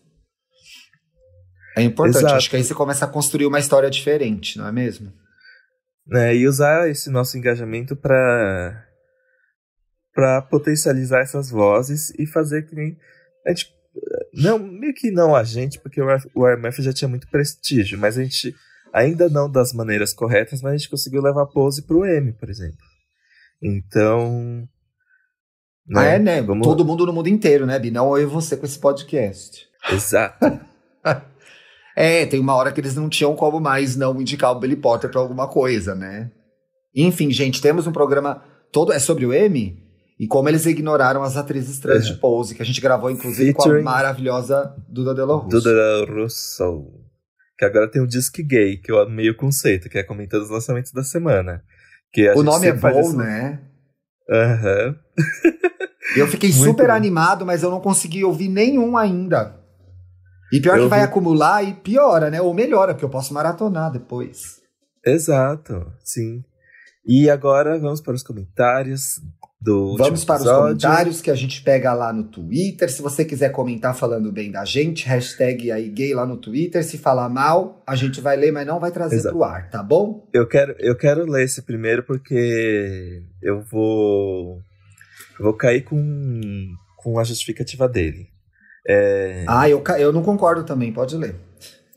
É 1.76 1.82
importante. 1.82 2.18
Exato. 2.18 2.34
Acho 2.34 2.50
que 2.50 2.56
aí 2.56 2.64
você 2.64 2.74
começa 2.74 3.04
a 3.04 3.08
construir 3.08 3.46
uma 3.46 3.60
história 3.60 3.88
diferente, 3.88 4.58
não 4.58 4.66
é 4.66 4.72
mesmo? 4.72 5.12
É, 6.12 6.34
e 6.34 6.48
usar 6.48 6.88
esse 6.88 7.08
nosso 7.10 7.38
engajamento 7.38 7.94
para 7.94 8.86
para 10.12 10.42
potencializar 10.42 11.20
essas 11.20 11.50
vozes 11.50 12.10
e 12.18 12.26
fazer 12.26 12.66
que 12.66 12.74
nem 12.74 12.98
a 13.46 13.50
gente 13.50 13.72
não 14.34 14.58
meio 14.58 14.92
que 14.92 15.10
não 15.12 15.36
a 15.36 15.44
gente 15.44 15.78
porque 15.78 16.00
o 16.02 16.44
RMF 16.44 16.82
já 16.82 16.92
tinha 16.92 17.08
muito 17.08 17.28
prestígio 17.28 17.96
mas 17.96 18.18
a 18.18 18.22
gente 18.24 18.54
ainda 18.92 19.28
não 19.28 19.48
das 19.48 19.72
maneiras 19.72 20.12
corretas 20.12 20.60
mas 20.60 20.72
a 20.72 20.76
gente 20.76 20.90
conseguiu 20.90 21.22
levar 21.22 21.46
pose 21.46 21.86
pro 21.86 22.04
M 22.04 22.32
por 22.32 22.50
exemplo 22.50 22.84
então 23.62 24.68
né? 25.86 26.00
Ah, 26.00 26.04
é, 26.04 26.18
né? 26.18 26.42
Vamos... 26.42 26.66
Todo 26.66 26.84
mundo 26.84 27.06
no 27.06 27.12
mundo 27.12 27.28
inteiro, 27.28 27.66
né, 27.66 27.78
Bi? 27.78 27.90
Não 27.90 28.16
eu 28.16 28.22
e 28.22 28.26
você 28.26 28.56
com 28.56 28.66
esse 28.66 28.78
podcast. 28.78 29.66
Exato. 29.90 30.60
É, 31.96 32.24
tem 32.24 32.40
uma 32.40 32.54
hora 32.54 32.72
que 32.72 32.80
eles 32.80 32.94
não 32.94 33.10
tinham 33.10 33.34
como 33.36 33.60
mais 33.60 33.94
não 33.94 34.18
indicar 34.20 34.52
o 34.52 34.58
Billy 34.58 34.76
Potter 34.76 35.10
pra 35.10 35.20
alguma 35.20 35.46
coisa, 35.46 35.94
né? 35.94 36.30
Enfim, 36.94 37.30
gente, 37.30 37.60
temos 37.60 37.86
um 37.86 37.92
programa 37.92 38.42
todo. 38.72 38.92
É 38.92 38.98
sobre 38.98 39.26
o 39.26 39.34
M? 39.34 39.78
E 40.18 40.26
como 40.26 40.48
eles 40.48 40.66
ignoraram 40.66 41.22
as 41.22 41.36
atrizes 41.36 41.78
trans 41.78 42.06
é. 42.06 42.12
de 42.12 42.14
Pose, 42.18 42.54
que 42.54 42.62
a 42.62 42.64
gente 42.64 42.80
gravou, 42.80 43.10
inclusive, 43.10 43.52
Featuring 43.52 43.82
com 43.82 43.88
a 43.88 43.92
maravilhosa 43.92 44.74
Duda 44.88 45.14
Della 45.14 45.34
Russo. 45.34 45.48
Duda 45.48 45.74
Della 45.74 46.06
Russo. 46.06 46.86
Que 47.58 47.64
agora 47.64 47.90
tem 47.90 48.00
um 48.00 48.06
disque 48.06 48.42
gay, 48.42 48.76
que 48.76 48.90
eu 48.90 49.00
amei 49.00 49.28
o 49.28 49.36
conceito, 49.36 49.88
que 49.88 49.98
é 49.98 50.02
comentando 50.02 50.42
os 50.42 50.50
lançamentos 50.50 50.92
da 50.92 51.02
semana. 51.02 51.62
Que 52.12 52.30
o 52.30 52.42
nome 52.42 52.66
é 52.66 52.72
bom, 52.72 53.12
né? 53.12 53.60
Aham. 54.30 54.88
Uhum. 54.88 54.94
eu 56.16 56.26
fiquei 56.28 56.52
super 56.52 56.86
bom. 56.86 56.92
animado, 56.92 57.44
mas 57.44 57.62
eu 57.62 57.70
não 57.70 57.80
consegui 57.80 58.24
ouvir 58.24 58.48
nenhum 58.48 58.96
ainda. 58.96 59.58
E 60.52 60.60
pior 60.60 60.78
eu 60.78 60.84
que 60.84 60.88
vai 60.88 61.00
vi... 61.00 61.04
acumular 61.04 61.62
e 61.62 61.74
piora, 61.74 62.30
né? 62.30 62.40
Ou 62.40 62.52
melhora, 62.52 62.94
porque 62.94 63.04
eu 63.04 63.10
posso 63.10 63.32
maratonar 63.34 63.90
depois. 63.90 64.60
Exato, 65.04 65.92
sim. 66.04 66.44
E 67.06 67.30
agora 67.30 67.78
vamos 67.78 68.00
para 68.00 68.14
os 68.14 68.22
comentários 68.22 69.20
do 69.60 69.94
Vamos 69.96 70.24
para 70.24 70.42
os 70.42 70.50
comentários 70.50 71.20
que 71.20 71.30
a 71.30 71.34
gente 71.34 71.62
pega 71.62 71.92
lá 71.92 72.12
no 72.12 72.24
Twitter. 72.24 72.90
Se 72.90 73.02
você 73.02 73.24
quiser 73.24 73.50
comentar 73.50 73.94
falando 73.94 74.32
bem 74.32 74.50
da 74.50 74.64
gente, 74.64 75.06
hashtag 75.06 75.70
aí 75.70 75.88
gay 75.90 76.14
lá 76.14 76.24
no 76.24 76.38
Twitter. 76.38 76.82
Se 76.82 76.96
falar 76.96 77.28
mal, 77.28 77.82
a 77.86 77.94
gente 77.94 78.20
vai 78.20 78.36
ler, 78.36 78.52
mas 78.52 78.66
não 78.66 78.80
vai 78.80 78.90
trazer 78.90 79.16
Exato. 79.16 79.34
pro 79.34 79.44
ar, 79.44 79.68
tá 79.68 79.82
bom? 79.82 80.26
Eu 80.32 80.48
quero, 80.48 80.74
eu 80.78 80.96
quero 80.96 81.30
ler 81.30 81.44
esse 81.44 81.60
primeiro 81.62 82.02
porque 82.02 83.22
eu 83.42 83.60
vou. 83.60 84.62
Eu 85.38 85.44
vou 85.44 85.54
cair 85.54 85.82
com, 85.82 86.40
com 86.96 87.18
a 87.18 87.24
justificativa 87.24 87.86
dele. 87.86 88.28
É... 88.86 89.44
Ah, 89.46 89.68
eu, 89.68 89.82
eu 89.98 90.12
não 90.12 90.22
concordo 90.22 90.64
também, 90.64 90.92
pode 90.92 91.16
ler. 91.16 91.34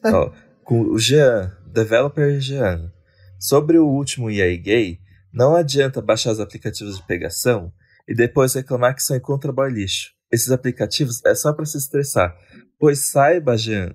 Ó, 0.03 0.32
com 0.64 0.82
o 0.82 0.99
Jean, 0.99 1.55
developer 1.66 2.39
Jean. 2.39 2.91
Sobre 3.39 3.78
o 3.78 3.86
último 3.86 4.30
EA 4.30 4.55
Gay, 4.57 4.99
não 5.34 5.55
adianta 5.55 6.01
baixar 6.01 6.31
os 6.31 6.39
aplicativos 6.39 6.97
de 6.97 7.07
pegação 7.07 7.73
e 8.07 8.13
depois 8.13 8.53
reclamar 8.53 8.95
que 8.95 9.01
são 9.01 9.17
encontra 9.17 9.51
lixo. 9.67 10.11
Esses 10.31 10.51
aplicativos 10.51 11.23
é 11.25 11.34
só 11.34 11.53
para 11.53 11.65
se 11.65 11.77
estressar. 11.77 12.36
Pois 12.79 13.09
saiba, 13.09 13.57
Jean, 13.57 13.93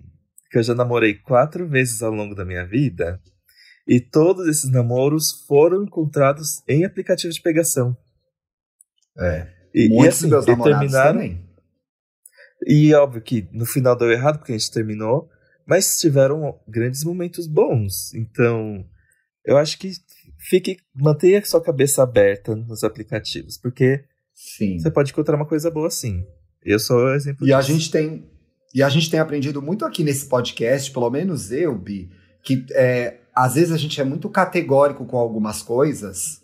que 0.50 0.58
eu 0.58 0.62
já 0.62 0.74
namorei 0.74 1.14
quatro 1.14 1.68
vezes 1.68 2.02
ao 2.02 2.12
longo 2.12 2.34
da 2.34 2.44
minha 2.44 2.66
vida 2.66 3.20
e 3.86 4.00
todos 4.00 4.46
esses 4.48 4.70
namoros 4.70 5.44
foram 5.46 5.84
encontrados 5.84 6.62
em 6.68 6.84
aplicativos 6.84 7.36
de 7.36 7.42
pegação. 7.42 7.96
É. 9.18 9.48
E, 9.74 10.02
e 10.02 10.08
assim, 10.08 10.28
meus 10.28 10.44
terminaram. 10.44 11.20
Também. 11.20 11.48
E 12.66 12.92
óbvio 12.94 13.22
que 13.22 13.48
no 13.52 13.64
final 13.64 13.96
deu 13.96 14.10
errado 14.10 14.38
porque 14.38 14.52
a 14.52 14.58
gente 14.58 14.72
terminou, 14.72 15.28
mas 15.66 15.98
tiveram 15.98 16.58
grandes 16.66 17.04
momentos 17.04 17.46
bons. 17.46 18.12
Então, 18.14 18.84
eu 19.44 19.56
acho 19.56 19.78
que 19.78 19.92
fique, 20.48 20.78
mantenha 20.94 21.44
sua 21.44 21.60
cabeça 21.60 22.02
aberta 22.02 22.56
nos 22.56 22.82
aplicativos, 22.82 23.58
porque 23.58 24.04
sim. 24.34 24.78
você 24.78 24.90
pode 24.90 25.12
encontrar 25.12 25.36
uma 25.36 25.46
coisa 25.46 25.70
boa 25.70 25.90
sim. 25.90 26.24
Eu 26.64 26.78
sou 26.78 26.96
o 26.96 27.14
exemplo 27.14 27.44
E 27.44 27.46
disso. 27.46 27.58
a 27.58 27.62
gente 27.62 27.90
tem 27.90 28.28
e 28.74 28.82
a 28.82 28.88
gente 28.88 29.10
tem 29.10 29.18
aprendido 29.18 29.62
muito 29.62 29.84
aqui 29.84 30.04
nesse 30.04 30.26
podcast, 30.26 30.90
pelo 30.92 31.08
menos 31.08 31.50
eu, 31.50 31.76
Bi, 31.76 32.10
que 32.42 32.66
é, 32.72 33.18
às 33.34 33.54
vezes 33.54 33.72
a 33.72 33.78
gente 33.78 33.98
é 34.00 34.04
muito 34.04 34.28
categórico 34.28 35.06
com 35.06 35.16
algumas 35.16 35.62
coisas. 35.62 36.42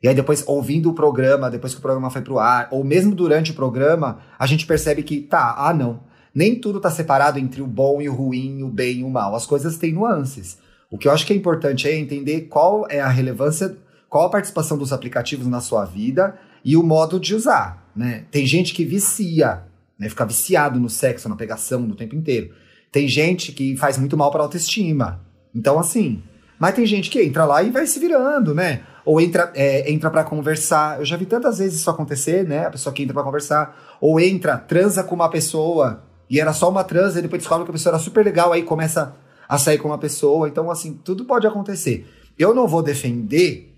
E 0.00 0.06
aí 0.06 0.14
depois, 0.14 0.44
ouvindo 0.46 0.90
o 0.90 0.94
programa, 0.94 1.50
depois 1.50 1.72
que 1.72 1.78
o 1.78 1.82
programa 1.82 2.10
foi 2.10 2.22
pro 2.22 2.38
ar, 2.38 2.68
ou 2.70 2.84
mesmo 2.84 3.14
durante 3.14 3.50
o 3.50 3.54
programa, 3.54 4.20
a 4.38 4.46
gente 4.46 4.66
percebe 4.66 5.02
que, 5.02 5.22
tá, 5.22 5.56
ah 5.58 5.74
não, 5.74 6.04
nem 6.34 6.60
tudo 6.60 6.80
tá 6.80 6.90
separado 6.90 7.38
entre 7.38 7.60
o 7.60 7.66
bom 7.66 8.00
e 8.00 8.08
o 8.08 8.14
ruim, 8.14 8.62
o 8.62 8.68
bem 8.68 9.00
e 9.00 9.04
o 9.04 9.10
mal. 9.10 9.34
As 9.34 9.46
coisas 9.46 9.76
têm 9.76 9.92
nuances. 9.92 10.58
O 10.90 10.98
que 10.98 11.08
eu 11.08 11.12
acho 11.12 11.26
que 11.26 11.32
é 11.32 11.36
importante 11.36 11.88
é 11.88 11.96
entender 11.96 12.42
qual 12.42 12.86
é 12.88 13.00
a 13.00 13.08
relevância, 13.08 13.76
qual 14.08 14.26
a 14.26 14.30
participação 14.30 14.78
dos 14.78 14.92
aplicativos 14.92 15.46
na 15.46 15.60
sua 15.60 15.84
vida 15.84 16.38
e 16.64 16.76
o 16.76 16.82
modo 16.82 17.18
de 17.18 17.34
usar, 17.34 17.90
né? 17.94 18.24
Tem 18.30 18.46
gente 18.46 18.72
que 18.72 18.84
vicia, 18.84 19.62
né? 19.98 20.08
Fica 20.08 20.24
viciado 20.24 20.78
no 20.78 20.88
sexo, 20.88 21.28
na 21.28 21.36
pegação, 21.36 21.80
no 21.80 21.94
tempo 21.94 22.14
inteiro. 22.14 22.54
Tem 22.92 23.08
gente 23.08 23.52
que 23.52 23.76
faz 23.76 23.98
muito 23.98 24.16
mal 24.16 24.30
para 24.30 24.42
autoestima. 24.42 25.20
Então, 25.54 25.78
assim, 25.78 26.22
mas 26.58 26.74
tem 26.74 26.86
gente 26.86 27.10
que 27.10 27.20
entra 27.20 27.44
lá 27.44 27.62
e 27.62 27.70
vai 27.70 27.86
se 27.86 27.98
virando, 27.98 28.54
né? 28.54 28.82
Ou 29.04 29.20
entra, 29.20 29.52
é, 29.54 29.90
entra 29.90 30.10
para 30.10 30.24
conversar. 30.24 31.00
Eu 31.00 31.04
já 31.04 31.16
vi 31.16 31.26
tantas 31.26 31.58
vezes 31.58 31.80
isso 31.80 31.90
acontecer, 31.90 32.46
né? 32.46 32.66
A 32.66 32.70
pessoa 32.70 32.92
que 32.92 33.02
entra 33.02 33.12
para 33.12 33.24
conversar. 33.24 33.96
Ou 34.00 34.20
entra, 34.20 34.56
transa 34.56 35.02
com 35.02 35.14
uma 35.14 35.28
pessoa 35.28 36.04
e 36.28 36.40
era 36.40 36.52
só 36.52 36.70
uma 36.70 36.82
transa, 36.84 37.18
e 37.18 37.22
depois 37.22 37.42
descobre 37.42 37.64
que 37.64 37.70
a 37.70 37.74
pessoa 37.74 37.92
era 37.92 38.02
super 38.02 38.24
legal, 38.24 38.52
aí 38.52 38.62
começa 38.62 39.14
a 39.54 39.58
sair 39.58 39.78
com 39.78 39.88
uma 39.88 39.98
pessoa. 39.98 40.48
Então, 40.48 40.70
assim, 40.70 40.94
tudo 41.04 41.24
pode 41.24 41.46
acontecer. 41.46 42.06
Eu 42.38 42.54
não 42.54 42.66
vou 42.66 42.82
defender, 42.82 43.72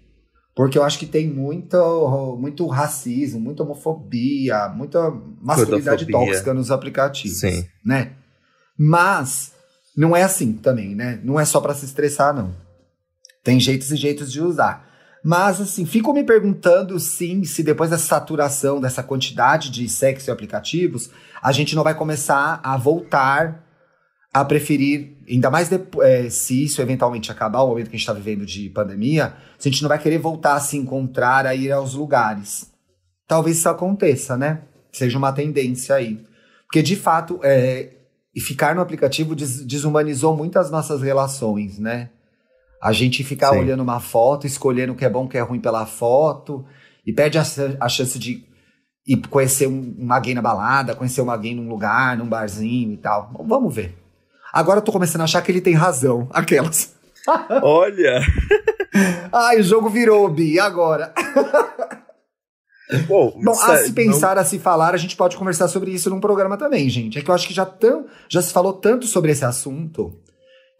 porque 0.55 0.79
eu 0.79 0.83
acho 0.83 0.99
que 0.99 1.07
tem 1.07 1.29
muito, 1.29 2.37
muito 2.41 2.67
racismo, 2.67 3.39
muita 3.39 3.63
homofobia, 3.63 4.69
muita 4.69 5.11
masculinidade 5.41 6.07
tóxica 6.07 6.55
nos 6.55 6.71
aplicativos. 6.71 7.39
Sim. 7.39 7.67
Né? 7.85 8.13
Mas 8.79 9.53
não 9.97 10.17
é 10.17 10.23
assim 10.23 10.55
também, 10.55 10.95
né? 10.95 11.21
Não 11.23 11.39
é 11.39 11.45
só 11.45 11.61
para 11.61 11.75
se 11.75 11.85
estressar, 11.85 12.35
não. 12.35 12.55
Tem 13.45 13.61
jeitos 13.61 13.91
e 13.93 13.97
jeitos 13.97 14.33
de 14.33 14.41
usar. 14.41 14.87
Mas, 15.23 15.61
assim, 15.61 15.85
fico 15.85 16.13
me 16.13 16.23
perguntando, 16.23 17.01
sim, 17.01 17.43
se 17.45 17.63
depois 17.63 17.91
dessa 17.91 18.07
saturação, 18.07 18.81
dessa 18.81 19.03
quantidade 19.03 19.71
de 19.71 19.89
sexo 19.89 20.31
e 20.31 20.33
aplicativos, 20.33 21.11
a 21.43 21.51
gente 21.51 21.75
não 21.75 21.83
vai 21.83 21.95
começar 21.95 22.61
a 22.63 22.77
voltar 22.77 23.66
a 24.41 24.45
preferir, 24.45 25.17
ainda 25.27 25.51
mais 25.51 25.71
depois, 25.71 26.07
é, 26.07 26.29
se 26.29 26.65
isso 26.65 26.83
eventualmente 26.83 27.33
acabar, 27.33 27.63
o 27.63 27.69
momento 27.69 27.89
que 27.89 27.97
a 27.97 27.99
gente 27.99 28.03
está 28.03 28.13
vivendo 28.13 28.45
de 28.45 28.69
pandemia, 28.69 29.35
se 29.59 29.67
a 29.67 29.73
gente 29.73 29.81
não 29.81 29.89
vai 29.89 29.99
querer 29.99 30.19
voltar 30.19 30.57
a 30.57 30.61
se 30.61 30.77
encontrar, 30.77 31.47
a 31.47 31.55
ir 31.55 31.73
aos 31.73 31.95
lugares. 31.95 32.71
Talvez 33.27 33.57
isso 33.57 33.69
aconteça, 33.69 34.37
né? 34.37 34.61
Seja 34.93 35.17
uma 35.17 35.33
tendência 35.33 35.95
aí. 35.95 36.23
Porque, 36.67 36.83
de 36.83 36.97
fato, 36.97 37.41
é, 37.43 37.95
ficar 38.39 38.75
no 38.75 38.83
aplicativo 38.83 39.35
des 39.35 39.65
desumanizou 39.65 40.37
muito 40.37 40.59
as 40.59 40.71
nossas 40.71 41.01
relações, 41.01 41.79
né? 41.79 42.11
A 42.83 42.93
gente 42.93 43.25
ficar 43.25 43.53
Sim. 43.53 43.61
olhando 43.61 43.83
uma 43.83 44.01
foto, 44.01 44.47
escolhendo 44.47 44.93
o 44.93 44.97
que 44.97 45.07
é 45.07 45.09
bom, 45.09 45.25
o 45.25 45.29
que 45.29 45.39
é 45.39 45.41
ruim 45.41 45.61
pela 45.61 45.87
foto, 45.87 46.63
e 47.07 47.13
perde 47.13 47.39
a, 47.39 47.45
a 47.81 47.89
chance 47.89 48.19
de 48.19 48.45
ir 49.07 49.17
conhecer 49.29 49.67
um, 49.67 49.95
uma 49.99 50.21
gay 50.21 50.35
na 50.35 50.43
balada, 50.43 50.95
conhecer 50.95 51.23
uma 51.23 51.39
gay 51.39 51.55
num 51.55 51.71
lugar, 51.71 52.19
num 52.19 52.29
barzinho 52.29 52.93
e 52.93 52.99
tal. 52.99 53.33
Vamos 53.47 53.75
ver. 53.75 54.06
Agora 54.57 54.79
eu 54.79 54.83
tô 54.83 54.91
começando 54.91 55.21
a 55.21 55.25
achar 55.25 55.43
que 55.43 55.53
ele 55.53 55.61
tem 55.61 55.75
razão. 55.75 56.31
Aquelas. 56.33 56.95
Olha! 57.63 58.23
Ai, 59.31 59.61
o 59.61 59.63
jogo 59.63 59.91
virou, 59.91 60.27
Bi, 60.31 60.59
agora? 60.59 61.13
Bom, 63.07 63.39
Bom 63.45 63.53
a 63.53 63.77
se 63.77 63.93
pensar, 63.93 64.35
não... 64.35 64.41
a 64.41 64.45
se 64.47 64.59
falar, 64.59 64.95
a 64.95 64.97
gente 64.97 65.15
pode 65.15 65.37
conversar 65.37 65.69
sobre 65.69 65.91
isso 65.91 66.09
num 66.09 66.21
programa 66.21 66.57
também, 66.57 66.89
gente. 66.89 67.19
É 67.19 67.23
que 67.23 67.31
eu 67.31 67.35
acho 67.35 67.47
que 67.47 67.53
já, 67.53 67.67
tão, 67.67 68.07
já 68.31 68.41
se 68.41 68.51
falou 68.51 68.73
tanto 68.73 69.07
sobre 69.07 69.31
esse 69.31 69.45
assunto 69.45 70.19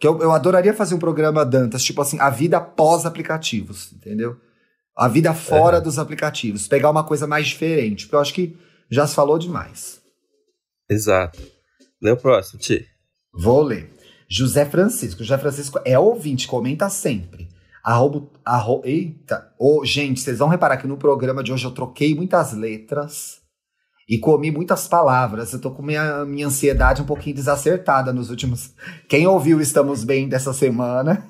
que 0.01 0.07
eu, 0.07 0.19
eu 0.21 0.31
adoraria 0.31 0.73
fazer 0.73 0.95
um 0.95 0.99
programa, 0.99 1.45
Dantas, 1.45 1.83
tipo 1.83 2.01
assim, 2.01 2.19
a 2.19 2.31
vida 2.31 2.59
pós-aplicativos, 2.59 3.93
entendeu? 3.93 4.37
A 4.95 5.07
vida 5.07 5.35
fora 5.35 5.77
é. 5.77 5.81
dos 5.81 5.99
aplicativos. 5.99 6.67
Pegar 6.67 6.89
uma 6.89 7.03
coisa 7.03 7.27
mais 7.27 7.45
diferente, 7.45 8.05
porque 8.05 8.15
eu 8.15 8.21
acho 8.21 8.33
que 8.33 8.57
já 8.89 9.05
se 9.05 9.13
falou 9.13 9.37
demais. 9.37 10.01
Exato. 10.89 11.39
Lê 12.01 12.09
o 12.09 12.17
próximo, 12.17 12.59
Ti. 12.59 12.96
Vou 13.37 13.61
ler. 13.61 13.93
José 14.27 14.65
Francisco. 14.65 15.23
José 15.23 15.37
Francisco 15.37 15.79
é 15.85 15.97
ouvinte, 15.97 16.47
comenta 16.47 16.89
sempre. 16.89 17.47
Arroba, 17.83 18.27
arro, 18.43 18.81
eita. 18.83 19.53
Oh, 19.57 19.85
gente, 19.85 20.19
vocês 20.19 20.39
vão 20.39 20.49
reparar 20.49 20.77
que 20.77 20.87
no 20.87 20.97
programa 20.97 21.43
de 21.43 21.53
hoje 21.53 21.63
eu 21.63 21.71
troquei 21.71 22.13
muitas 22.13 22.51
letras 22.51 23.37
e 24.09 24.17
comi 24.17 24.51
muitas 24.51 24.87
palavras. 24.87 25.53
Eu 25.53 25.59
tô 25.59 25.71
com 25.71 25.81
minha, 25.81 26.25
minha 26.25 26.47
ansiedade 26.47 27.01
um 27.01 27.05
pouquinho 27.05 27.35
desacertada 27.35 28.11
nos 28.11 28.29
últimos. 28.29 28.73
Quem 29.07 29.27
ouviu 29.27 29.61
Estamos 29.61 30.03
Bem 30.03 30.27
dessa 30.27 30.51
semana 30.51 31.23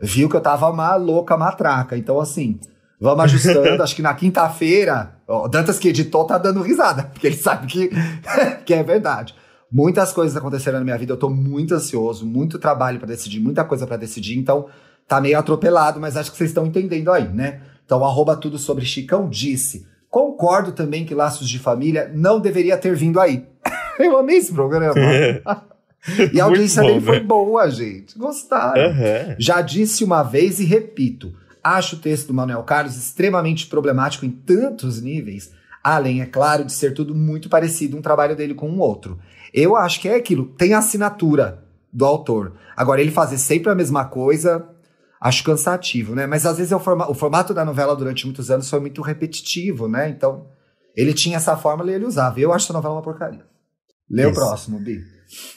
viu 0.00 0.28
que 0.28 0.36
eu 0.36 0.40
tava 0.40 0.68
uma 0.68 0.96
louca 0.96 1.36
matraca. 1.36 1.96
Então, 1.96 2.18
assim, 2.18 2.58
vamos 3.00 3.24
ajustando. 3.24 3.82
Acho 3.82 3.94
que 3.94 4.02
na 4.02 4.14
quinta-feira, 4.14 5.16
o 5.28 5.46
Dantas 5.46 5.78
que 5.78 5.88
editou 5.88 6.24
tá 6.24 6.38
dando 6.38 6.62
risada, 6.62 7.04
porque 7.04 7.28
ele 7.28 7.36
sabe 7.36 7.66
que, 7.66 7.90
que 8.66 8.74
é 8.74 8.82
verdade. 8.82 9.34
Muitas 9.72 10.12
coisas 10.12 10.36
aconteceram 10.36 10.78
na 10.78 10.84
minha 10.84 10.98
vida, 10.98 11.12
eu 11.12 11.16
tô 11.16 11.30
muito 11.30 11.74
ansioso, 11.74 12.26
muito 12.26 12.58
trabalho 12.58 12.98
para 12.98 13.08
decidir, 13.08 13.38
muita 13.38 13.64
coisa 13.64 13.86
para 13.86 13.96
decidir, 13.96 14.36
então 14.36 14.66
tá 15.06 15.20
meio 15.20 15.38
atropelado, 15.38 16.00
mas 16.00 16.16
acho 16.16 16.30
que 16.30 16.36
vocês 16.36 16.50
estão 16.50 16.66
entendendo 16.66 17.10
aí, 17.10 17.28
né? 17.28 17.60
Então, 17.84 18.04
arroba 18.04 18.36
tudo 18.36 18.56
sobre 18.58 18.84
Chicão 18.84 19.28
disse. 19.28 19.84
Concordo 20.08 20.70
também 20.70 21.04
que 21.04 21.14
Laços 21.14 21.48
de 21.48 21.58
Família 21.58 22.10
não 22.14 22.38
deveria 22.38 22.76
ter 22.76 22.94
vindo 22.94 23.18
aí. 23.18 23.44
eu 23.98 24.16
amei 24.16 24.36
esse 24.36 24.52
programa. 24.52 24.94
e 26.32 26.40
a 26.40 26.44
audiência 26.44 26.82
dele 26.82 27.00
foi 27.00 27.18
boa, 27.18 27.68
gente. 27.68 28.16
Gostaram. 28.16 28.80
Uhum. 28.80 29.34
Já 29.38 29.60
disse 29.60 30.04
uma 30.04 30.22
vez 30.22 30.60
e 30.60 30.64
repito. 30.64 31.34
Acho 31.62 31.96
o 31.96 31.98
texto 31.98 32.28
do 32.28 32.34
Manuel 32.34 32.62
Carlos 32.62 32.96
extremamente 32.96 33.66
problemático 33.66 34.24
em 34.24 34.30
tantos 34.30 35.02
níveis, 35.02 35.52
além, 35.82 36.22
é 36.22 36.26
claro, 36.26 36.64
de 36.64 36.72
ser 36.72 36.94
tudo 36.94 37.12
muito 37.14 37.48
parecido 37.48 37.96
um 37.96 38.02
trabalho 38.02 38.36
dele 38.36 38.54
com 38.54 38.68
o 38.68 38.72
um 38.72 38.78
outro. 38.78 39.18
Eu 39.52 39.76
acho 39.76 40.00
que 40.00 40.08
é 40.08 40.16
aquilo, 40.16 40.46
tem 40.46 40.74
assinatura. 40.74 41.64
do 41.92 42.04
autor. 42.04 42.54
Agora, 42.76 43.00
ele 43.00 43.10
fazer 43.10 43.36
sempre 43.36 43.70
a 43.70 43.74
mesma 43.74 44.04
coisa, 44.04 44.68
acho 45.20 45.42
cansativo, 45.42 46.14
né? 46.14 46.26
Mas 46.26 46.46
às 46.46 46.56
vezes 46.56 46.72
é 46.72 46.76
o, 46.76 46.80
forma 46.80 47.10
o 47.10 47.14
formato 47.14 47.52
da 47.52 47.64
novela 47.64 47.96
durante 47.96 48.24
muitos 48.24 48.50
anos 48.50 48.70
foi 48.70 48.78
muito 48.78 49.02
repetitivo, 49.02 49.88
né? 49.88 50.08
Então, 50.08 50.46
ele 50.96 51.12
tinha 51.12 51.36
essa 51.36 51.56
fórmula 51.56 51.90
e 51.90 51.94
ele 51.94 52.04
usava. 52.04 52.40
Eu 52.40 52.52
acho 52.52 52.66
essa 52.66 52.72
novela 52.72 52.94
uma 52.94 53.02
porcaria. 53.02 53.44
Lê 54.08 54.22
Isso. 54.22 54.30
o 54.30 54.34
próximo, 54.34 54.78
Bi. 54.78 55.00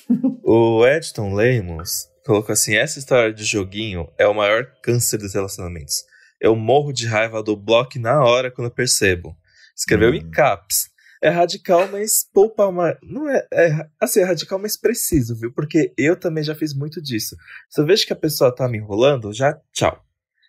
o 0.44 0.86
Edson 0.86 1.34
Lemos 1.34 2.08
colocou 2.26 2.54
assim: 2.54 2.76
essa 2.76 3.00
história 3.00 3.34
de 3.34 3.44
joguinho 3.44 4.08
é 4.18 4.28
o 4.28 4.36
maior 4.36 4.66
câncer 4.82 5.18
dos 5.18 5.34
relacionamentos. 5.34 6.04
Eu 6.40 6.56
morro 6.56 6.92
de 6.92 7.08
raiva 7.08 7.42
do 7.42 7.56
bloco 7.56 7.98
na 8.00 8.24
hora 8.24 8.52
quando 8.52 8.70
percebo. 8.70 9.36
Escreveu 9.76 10.12
hum. 10.12 10.16
em 10.16 10.30
caps. 10.30 10.93
É 11.24 11.30
radical, 11.30 11.88
mas 11.90 12.28
poupa 12.34 12.68
uma. 12.68 12.98
Não 13.02 13.30
é, 13.30 13.48
é. 13.54 13.88
Assim, 13.98 14.20
é 14.20 14.26
radical, 14.26 14.60
mas 14.60 14.76
preciso, 14.76 15.34
viu? 15.40 15.54
Porque 15.54 15.94
eu 15.98 16.18
também 16.18 16.44
já 16.44 16.54
fiz 16.54 16.74
muito 16.74 17.02
disso. 17.02 17.38
Se 17.70 17.80
eu 17.80 17.86
vejo 17.86 18.06
que 18.06 18.12
a 18.12 18.18
pessoa 18.18 18.54
tá 18.54 18.68
me 18.68 18.78
enrolando, 18.78 19.32
já 19.32 19.58
tchau. 19.72 20.04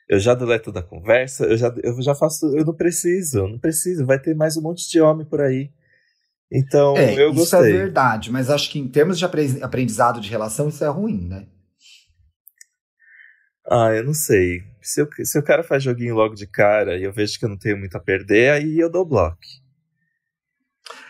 Eu 0.08 0.18
já 0.18 0.34
deleto 0.34 0.72
da 0.72 0.82
conversa, 0.82 1.44
eu 1.44 1.56
já, 1.56 1.72
eu 1.80 2.02
já 2.02 2.12
faço. 2.12 2.46
Eu 2.56 2.64
não 2.64 2.74
preciso, 2.74 3.38
eu 3.38 3.48
não 3.48 3.58
preciso. 3.60 4.04
Vai 4.04 4.18
ter 4.18 4.34
mais 4.34 4.56
um 4.56 4.62
monte 4.62 4.90
de 4.90 5.00
homem 5.00 5.24
por 5.24 5.40
aí. 5.40 5.70
Então, 6.50 6.96
é, 6.96 7.22
eu 7.22 7.32
gostei. 7.32 7.44
Isso 7.44 7.56
é 7.56 7.78
verdade, 7.78 8.32
mas 8.32 8.50
acho 8.50 8.68
que 8.68 8.80
em 8.80 8.88
termos 8.88 9.16
de 9.16 9.24
aprendizado 9.24 10.20
de 10.20 10.28
relação, 10.28 10.68
isso 10.68 10.82
é 10.82 10.88
ruim, 10.88 11.28
né? 11.28 11.46
Ah, 13.70 13.92
eu 13.94 14.02
não 14.02 14.12
sei. 14.12 14.64
Se, 14.82 15.00
eu, 15.00 15.08
se 15.22 15.38
o 15.38 15.42
cara 15.42 15.62
faz 15.62 15.84
joguinho 15.84 16.16
logo 16.16 16.34
de 16.34 16.48
cara 16.48 16.98
e 16.98 17.04
eu 17.04 17.12
vejo 17.12 17.38
que 17.38 17.44
eu 17.44 17.48
não 17.48 17.56
tenho 17.56 17.78
muito 17.78 17.96
a 17.96 18.00
perder, 18.00 18.50
aí 18.50 18.76
eu 18.76 18.90
dou 18.90 19.06
bloco. 19.06 19.38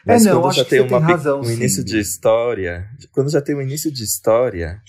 É, 0.07 0.13
Mas 0.13 0.27
é, 0.27 0.31
não, 0.33 0.43
quando 0.43 0.55
já 0.55 0.65
tem, 0.65 0.81
uma, 0.81 0.89
tem 0.89 1.01
razão, 1.01 1.41
um 1.41 1.45
sim. 1.45 1.55
início 1.55 1.83
de 1.83 1.99
história, 1.99 2.89
quando 3.11 3.31
já 3.31 3.41
tem 3.41 3.55
um 3.55 3.63
início 3.63 3.91
de 3.91 4.05
história, 4.05 4.81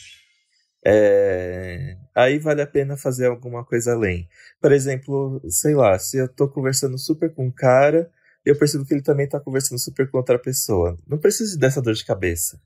é, 0.86 1.98
aí 2.14 2.38
vale 2.38 2.62
a 2.62 2.68
pena 2.68 2.98
fazer 2.98 3.28
alguma 3.28 3.64
coisa 3.64 3.94
além. 3.94 4.28
Por 4.62 4.72
exemplo, 4.72 5.42
sei 5.48 5.74
lá, 5.74 5.98
se 5.98 6.18
eu 6.18 6.28
tô 6.28 6.48
conversando 6.50 6.98
super 6.98 7.34
com 7.34 7.48
um 7.48 7.52
cara, 7.52 8.10
eu 8.46 8.58
percebo 8.58 8.86
que 8.86 8.94
ele 8.94 9.02
também 9.02 9.28
tá 9.28 9.40
conversando 9.40 9.80
super 9.80 10.10
com 10.10 10.18
outra 10.18 10.38
pessoa. 10.38 10.98
Não 11.08 11.18
preciso 11.18 11.58
dessa 11.58 11.82
dor 11.82 11.94
de 11.94 12.06
cabeça. 12.06 12.60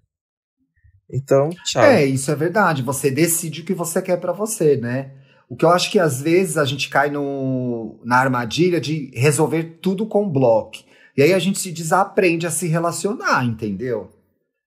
Então, 1.10 1.50
tchau. 1.66 1.84
É, 1.84 2.04
isso 2.06 2.30
é 2.30 2.36
verdade. 2.36 2.84
Você 2.84 3.10
decide 3.10 3.62
o 3.62 3.66
que 3.66 3.74
você 3.74 4.02
quer 4.02 4.18
para 4.18 4.34
você, 4.34 4.76
né? 4.76 5.12
O 5.48 5.56
que 5.56 5.66
eu 5.66 5.70
acho 5.70 5.90
que 5.90 5.98
às 5.98 6.22
vezes 6.22 6.58
a 6.58 6.66
gente 6.66 6.90
cai 6.90 7.10
no, 7.10 8.00
na 8.04 8.18
armadilha 8.18 8.80
de 8.80 9.12
resolver 9.16 9.80
tudo 9.82 10.06
com 10.06 10.30
bloco. 10.30 10.89
E 11.20 11.22
aí 11.22 11.34
a 11.34 11.40
gente 11.40 11.60
se 11.60 11.74
desaprende 11.74 12.48
a 12.48 12.50
se 12.50 12.66
relacionar, 12.66 13.44
entendeu? 13.44 14.10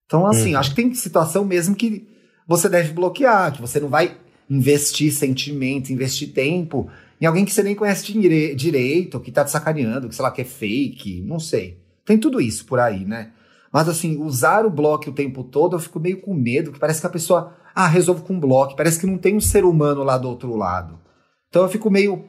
Então, 0.05 0.27
assim, 0.27 0.53
uhum. 0.53 0.61
acho 0.61 0.69
que 0.69 0.77
tem 0.77 0.93
situação 0.93 1.47
mesmo 1.47 1.75
que 1.75 2.07
você 2.47 2.69
deve 2.69 2.93
bloquear, 2.93 3.55
que 3.55 3.61
você 3.63 3.81
não 3.81 3.89
vai 3.89 4.19
investir 4.51 5.11
sentimento, 5.15 5.91
investir 5.91 6.31
tempo 6.35 6.91
em 7.19 7.25
alguém 7.25 7.47
que 7.47 7.55
você 7.55 7.63
nem 7.63 7.75
conhece 7.75 8.13
direito, 8.55 9.19
que 9.19 9.33
tá 9.33 9.47
te 9.47 9.51
sacaneando, 9.51 10.11
que 10.11 10.15
sei 10.15 10.23
lá, 10.23 10.31
que 10.31 10.43
é 10.43 10.45
fake, 10.45 11.23
não 11.23 11.41
sei. 11.41 11.79
Tem 12.05 12.19
tudo 12.19 12.39
isso 12.39 12.67
por 12.67 12.79
aí, 12.79 13.03
né? 13.03 13.31
Mas 13.73 13.89
assim, 13.89 14.21
usar 14.21 14.67
o 14.67 14.71
bloco 14.71 15.09
o 15.09 15.15
tempo 15.15 15.43
todo, 15.43 15.77
eu 15.77 15.81
fico 15.81 15.99
meio 15.99 16.21
com 16.21 16.35
medo, 16.35 16.71
que 16.71 16.79
parece 16.79 17.01
que 17.01 17.07
a 17.07 17.11
pessoa, 17.11 17.57
ah, 17.75 17.87
resolve 17.87 18.25
com 18.25 18.39
bloco, 18.39 18.77
parece 18.77 19.01
que 19.01 19.07
não 19.07 19.17
tem 19.17 19.35
um 19.35 19.41
ser 19.41 19.65
humano 19.65 20.03
lá 20.03 20.19
do 20.19 20.29
outro 20.29 20.55
lado. 20.55 21.01
Então 21.49 21.63
eu 21.63 21.69
fico 21.71 21.91
meio 21.91 22.27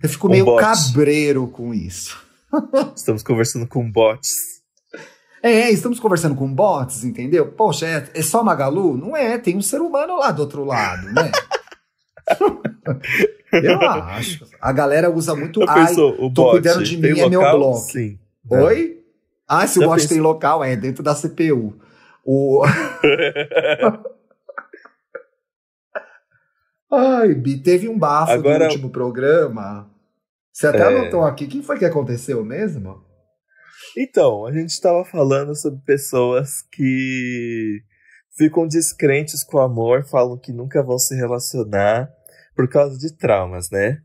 eu 0.00 0.08
fico 0.08 0.28
um 0.28 0.30
meio 0.30 0.44
bot. 0.44 0.60
cabreiro 0.60 1.48
com 1.48 1.74
isso. 1.74 2.27
Estamos 2.94 3.22
conversando 3.22 3.66
com 3.66 3.90
bots. 3.90 4.58
É, 5.40 5.70
estamos 5.70 6.00
conversando 6.00 6.34
com 6.34 6.52
bots, 6.52 7.04
entendeu? 7.04 7.52
Poxa, 7.52 7.86
é, 7.86 8.10
é 8.12 8.22
só 8.22 8.42
Magalu? 8.42 8.96
Não 8.96 9.16
é, 9.16 9.38
tem 9.38 9.56
um 9.56 9.62
ser 9.62 9.80
humano 9.80 10.16
lá 10.18 10.32
do 10.32 10.42
outro 10.42 10.64
lado, 10.64 11.12
né? 11.12 11.30
eu 13.52 13.80
acho. 13.80 14.44
A 14.60 14.72
galera 14.72 15.08
usa 15.10 15.36
muito. 15.36 15.62
Ai, 15.68 15.86
pensou, 15.86 16.12
o 16.14 16.32
tô 16.32 16.42
bot 16.42 16.50
cuidando 16.54 16.82
de 16.82 16.96
mim, 16.96 17.20
é 17.20 17.28
meu 17.28 17.40
bloco. 17.40 17.78
Sim. 17.78 18.18
Oi? 18.50 18.98
Ah, 19.46 19.64
se 19.66 19.78
o 19.78 19.86
bot 19.86 20.08
tem 20.08 20.20
local, 20.20 20.64
é 20.64 20.74
dentro 20.74 21.04
da 21.04 21.14
CPU. 21.14 21.78
O... 22.24 22.64
Ai, 26.90 27.34
Bi, 27.34 27.58
teve 27.58 27.88
um 27.88 27.98
bafo 27.98 28.32
Agora... 28.32 28.58
no 28.58 28.64
último 28.64 28.90
programa. 28.90 29.88
Você 30.58 30.66
até 30.66 30.80
é... 30.80 30.86
anotou 30.86 31.22
aqui. 31.22 31.44
O 31.44 31.48
que 31.48 31.62
foi 31.62 31.78
que 31.78 31.84
aconteceu 31.84 32.44
mesmo? 32.44 33.00
Então, 33.96 34.44
a 34.44 34.52
gente 34.52 34.70
estava 34.70 35.04
falando 35.04 35.54
sobre 35.54 35.80
pessoas 35.84 36.62
que 36.72 37.80
ficam 38.36 38.66
descrentes 38.66 39.44
com 39.44 39.58
o 39.58 39.60
amor, 39.60 40.04
falam 40.08 40.36
que 40.36 40.52
nunca 40.52 40.82
vão 40.82 40.98
se 40.98 41.14
relacionar 41.14 42.10
por 42.56 42.68
causa 42.68 42.98
de 42.98 43.16
traumas, 43.16 43.70
né? 43.70 43.98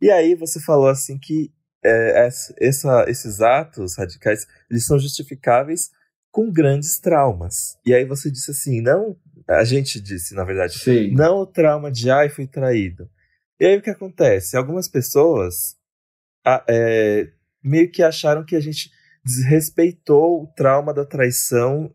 E 0.00 0.08
aí 0.08 0.36
você 0.36 0.60
falou 0.60 0.86
assim 0.86 1.18
que 1.18 1.52
é, 1.84 2.28
essa, 2.60 3.04
esses 3.08 3.40
atos 3.40 3.98
radicais 3.98 4.46
eles 4.70 4.86
são 4.86 5.00
justificáveis 5.00 5.90
com 6.30 6.52
grandes 6.52 7.00
traumas. 7.00 7.76
E 7.84 7.92
aí 7.92 8.04
você 8.04 8.30
disse 8.30 8.52
assim, 8.52 8.80
não, 8.80 9.16
a 9.48 9.64
gente 9.64 10.00
disse, 10.00 10.32
na 10.32 10.44
verdade, 10.44 10.78
Sim. 10.78 11.12
não 11.12 11.38
o 11.38 11.46
trauma 11.46 11.90
de 11.90 12.08
ai, 12.08 12.28
fui 12.28 12.46
traído. 12.46 13.10
E 13.58 13.66
aí 13.66 13.78
o 13.78 13.82
que 13.82 13.90
acontece? 13.90 14.56
Algumas 14.56 14.86
pessoas 14.86 15.77
a, 16.44 16.64
é, 16.68 17.28
meio 17.62 17.90
que 17.90 18.02
acharam 18.02 18.44
que 18.44 18.56
a 18.56 18.60
gente 18.60 18.90
desrespeitou 19.24 20.42
o 20.42 20.46
trauma 20.54 20.94
da 20.94 21.04
traição. 21.04 21.92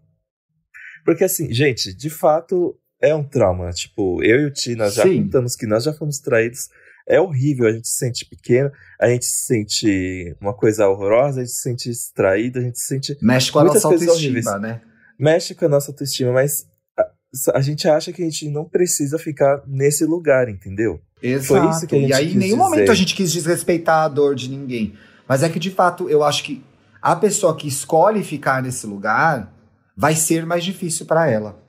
Porque 1.06 1.24
assim, 1.24 1.52
gente, 1.54 1.94
de 1.94 2.10
fato 2.10 2.80
é 3.02 3.14
um 3.14 3.24
trauma. 3.24 3.70
Tipo, 3.72 4.24
eu 4.24 4.42
e 4.42 4.46
o 4.46 4.54
Tina 4.54 4.90
já 4.90 5.04
Sim. 5.04 5.24
contamos 5.24 5.56
que 5.56 5.66
nós 5.66 5.84
já 5.84 5.94
fomos 5.94 6.20
traídos 6.20 6.70
é 7.08 7.20
horrível, 7.20 7.68
a 7.68 7.72
gente 7.72 7.88
se 7.88 7.98
sente 7.98 8.26
pequeno, 8.26 8.72
a 9.00 9.10
gente 9.10 9.26
se 9.26 9.46
sente 9.46 10.36
uma 10.40 10.54
coisa 10.54 10.88
horrorosa, 10.88 11.42
a 11.42 11.44
gente 11.44 11.54
se 11.54 11.62
sente 11.62 11.90
extraído, 11.90 12.60
a 12.60 12.62
gente 12.62 12.80
se 12.80 12.86
sente. 12.86 13.18
Mexe 13.22 13.52
com 13.52 13.60
a 13.60 13.64
nossa 13.66 13.88
autoestima, 13.88 14.14
horríveis. 14.14 14.62
né? 14.62 14.82
Mexe 15.20 15.54
com 15.54 15.66
a 15.66 15.70
nossa 15.70 15.92
autoestima, 15.92 16.32
mas 16.32 16.66
a, 16.98 17.58
a, 17.58 17.62
gente 17.62 17.88
acha 17.88 18.12
que 18.14 18.22
a 18.22 18.26
gente 18.26 18.50
não 18.50 18.66
precisa 18.66 19.20
ficar 19.20 19.62
nesse 19.68 20.06
lugar, 20.06 20.50
entendeu? 20.50 21.00
Exato. 21.24 21.48
Foi 21.48 21.70
isso 21.70 21.88
que 21.88 21.96
a 21.96 22.00
gente 22.00 22.10
E 22.10 22.14
aí, 22.14 22.34
em 22.34 22.36
nenhum 22.36 22.58
dizer. 22.58 22.70
momento 22.70 22.92
a 22.92 22.96
gente 22.96 23.16
quis 23.16 23.32
desrespeitar 23.32 24.04
a 24.04 24.08
dor 24.10 24.36
de 24.36 24.50
ninguém. 24.50 24.94
Mas 25.28 25.42
é 25.42 25.50
que, 25.50 25.60
de 25.60 25.72
fato, 25.72 26.10
eu 26.10 26.22
acho 26.22 26.44
que 26.44 26.62
a 27.02 27.16
pessoa 27.16 27.56
que 27.56 27.68
escolhe 27.68 28.24
ficar 28.24 28.62
nesse 28.62 28.86
lugar 28.86 29.54
vai 29.96 30.16
ser 30.16 30.46
mais 30.46 30.64
difícil 30.64 31.06
para 31.06 31.30
ela 31.30 31.64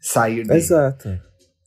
sair 0.00 0.46
dele. 0.46 0.58
Exato. 0.58 1.20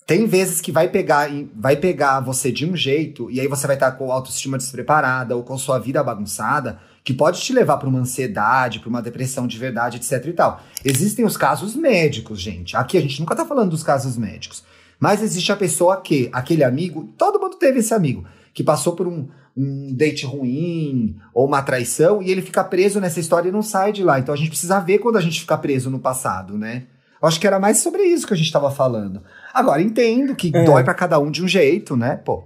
Tem 0.06 0.26
vezes 0.26 0.60
que 0.60 0.72
vai 0.72 0.90
pegar, 0.90 1.30
vai 1.56 1.78
pegar 1.78 2.20
você 2.20 2.52
de 2.52 2.66
um 2.66 2.76
jeito, 2.76 3.32
e 3.32 3.40
aí 3.40 3.48
você 3.48 3.66
vai 3.66 3.78
estar 3.78 3.92
com 3.94 4.12
autoestima 4.12 4.58
despreparada 4.58 5.36
ou 5.36 5.44
com 5.44 5.58
sua 5.58 5.80
vida 5.80 6.04
bagunçada, 6.04 6.80
que 7.04 7.14
pode 7.14 7.40
te 7.42 7.54
levar 7.54 7.78
para 7.78 7.88
uma 7.88 8.00
ansiedade, 8.00 8.80
para 8.80 8.90
uma 8.90 9.02
depressão 9.02 9.48
de 9.48 9.58
verdade, 9.58 9.98
etc 9.98 10.26
e 10.26 10.34
tal. 10.34 10.62
Existem 10.84 11.24
os 11.24 11.38
casos 11.38 11.76
médicos, 11.76 12.42
gente. 12.42 12.76
Aqui 12.76 12.98
a 12.98 13.02
gente 13.02 13.20
nunca 13.20 13.36
tá 13.36 13.46
falando 13.46 13.72
dos 13.72 13.84
casos 13.84 14.18
médicos. 14.18 14.64
Mas 15.02 15.24
existe 15.24 15.52
a 15.52 15.58
pessoa 15.58 16.00
que, 16.00 16.30
aquele 16.32 16.64
amigo, 16.64 17.12
todo 17.18 17.40
mundo 17.40 17.56
teve 17.58 17.80
esse 17.80 17.92
amigo, 17.92 18.24
que 18.54 18.64
passou 18.64 18.96
por 18.96 19.08
um, 19.08 19.28
um 19.58 19.92
date 19.96 20.28
ruim 20.28 21.18
ou 21.34 21.48
uma 21.48 21.64
traição 21.64 22.22
e 22.22 22.30
ele 22.30 22.44
fica 22.44 22.64
preso 22.64 23.00
nessa 23.02 23.20
história 23.20 23.50
e 23.50 23.52
não 23.52 23.64
sai 23.64 23.92
de 23.92 24.04
lá. 24.04 24.20
Então 24.20 24.32
a 24.32 24.38
gente 24.38 24.50
precisa 24.50 24.80
ver 24.80 25.00
quando 25.00 25.18
a 25.18 25.22
gente 25.22 25.42
fica 25.42 25.58
preso 25.58 25.90
no 25.90 26.00
passado, 26.00 26.56
né? 26.56 26.84
Eu 27.20 27.28
acho 27.28 27.40
que 27.40 27.48
era 27.48 27.60
mais 27.60 27.80
sobre 27.80 28.04
isso 28.04 28.28
que 28.28 28.34
a 28.34 28.38
gente 28.38 28.46
estava 28.46 28.70
falando. 28.70 29.24
Agora, 29.52 29.82
entendo 29.82 30.36
que 30.36 30.52
é. 30.54 30.64
dói 30.64 30.84
para 30.84 30.94
cada 30.94 31.18
um 31.18 31.32
de 31.32 31.44
um 31.44 31.48
jeito, 31.48 31.98
né, 31.98 32.18
pô? 32.18 32.44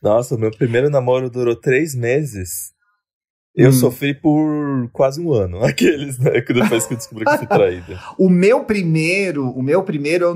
Nossa, 0.00 0.36
o 0.36 0.38
meu 0.38 0.50
primeiro 0.52 0.90
namoro 0.90 1.28
durou 1.28 1.56
três 1.56 1.94
meses. 1.94 2.71
Eu 3.54 3.68
hum. 3.68 3.72
sofri 3.72 4.14
por 4.14 4.88
quase 4.92 5.20
um 5.20 5.32
ano. 5.32 5.62
Aqueles, 5.64 6.18
né? 6.18 6.40
Depois 6.40 6.86
que 6.86 6.94
eu 6.94 6.98
descobri 6.98 7.24
que 7.24 7.38
fui 7.38 7.46
traída. 7.48 8.00
o 8.18 8.28
meu 8.28 8.64
primeiro, 8.64 9.48
o 9.50 9.62
meu 9.62 9.82
primeiro 9.82 10.34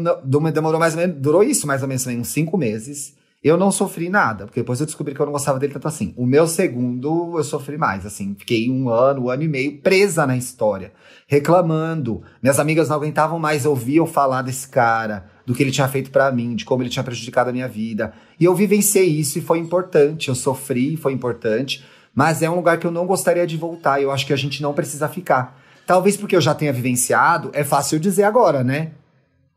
demorou 0.53 0.79
mais 0.79 0.95
ou 0.95 1.01
menos, 1.01 1.17
durou 1.17 1.43
isso 1.43 1.67
mais 1.67 1.83
ou 1.83 1.89
menos 1.89 2.07
uns 2.07 2.29
cinco 2.29 2.59
meses. 2.59 3.14
Eu 3.45 3.57
não 3.57 3.71
sofri 3.71 4.09
nada, 4.09 4.45
porque 4.45 4.61
depois 4.61 4.81
eu 4.81 4.87
descobri 4.87 5.14
que 5.14 5.21
eu 5.21 5.27
não 5.27 5.33
gostava 5.33 5.59
dele 5.59 5.73
tanto 5.73 5.87
assim. 5.87 6.12
O 6.17 6.27
meu 6.27 6.49
segundo, 6.49 7.39
eu 7.39 7.45
sofri 7.45 7.79
mais, 7.79 8.05
assim. 8.05 8.35
Fiquei 8.37 8.69
um 8.69 8.89
ano, 8.89 9.27
um 9.27 9.31
ano 9.31 9.45
e 9.45 9.49
meio 9.49 9.79
presa 9.79 10.27
na 10.27 10.37
história, 10.37 10.93
reclamando. 11.29 12.23
Minhas 12.43 12.59
amigas 12.59 12.89
não 12.89 12.97
aguentavam 12.97 13.39
mais 13.39 13.64
ouvir 13.64 13.99
eu 13.99 14.07
falar 14.07 14.43
desse 14.43 14.67
cara, 14.67 15.27
do 15.47 15.55
que 15.55 15.62
ele 15.62 15.71
tinha 15.71 15.87
feito 15.87 16.11
para 16.11 16.33
mim, 16.33 16.57
de 16.57 16.64
como 16.64 16.83
ele 16.83 16.91
tinha 16.91 17.05
prejudicado 17.05 17.51
a 17.51 17.53
minha 17.53 17.69
vida. 17.69 18.12
E 18.41 18.45
eu 18.45 18.53
vivenciei 18.53 19.07
isso 19.07 19.39
e 19.39 19.43
foi 19.43 19.59
importante. 19.59 20.29
Eu 20.29 20.35
sofri, 20.35 20.97
foi 20.97 21.12
importante. 21.12 21.85
Mas 22.17 22.43
é 22.43 22.51
um 22.51 22.57
lugar 22.57 22.79
que 22.79 22.87
eu 22.87 22.91
não 22.91 23.07
gostaria 23.07 23.47
de 23.47 23.57
voltar. 23.57 24.03
Eu 24.03 24.11
acho 24.11 24.27
que 24.27 24.33
a 24.33 24.37
gente 24.37 24.61
não 24.61 24.75
precisa 24.75 25.09
ficar. 25.09 25.57
Talvez 25.87 26.17
porque 26.17 26.35
eu 26.35 26.41
já 26.41 26.55
tenha 26.55 26.73
vivenciado, 26.73 27.51
é 27.53 27.62
fácil 27.62 28.01
dizer 28.01 28.25
agora, 28.25 28.64
né? 28.64 28.91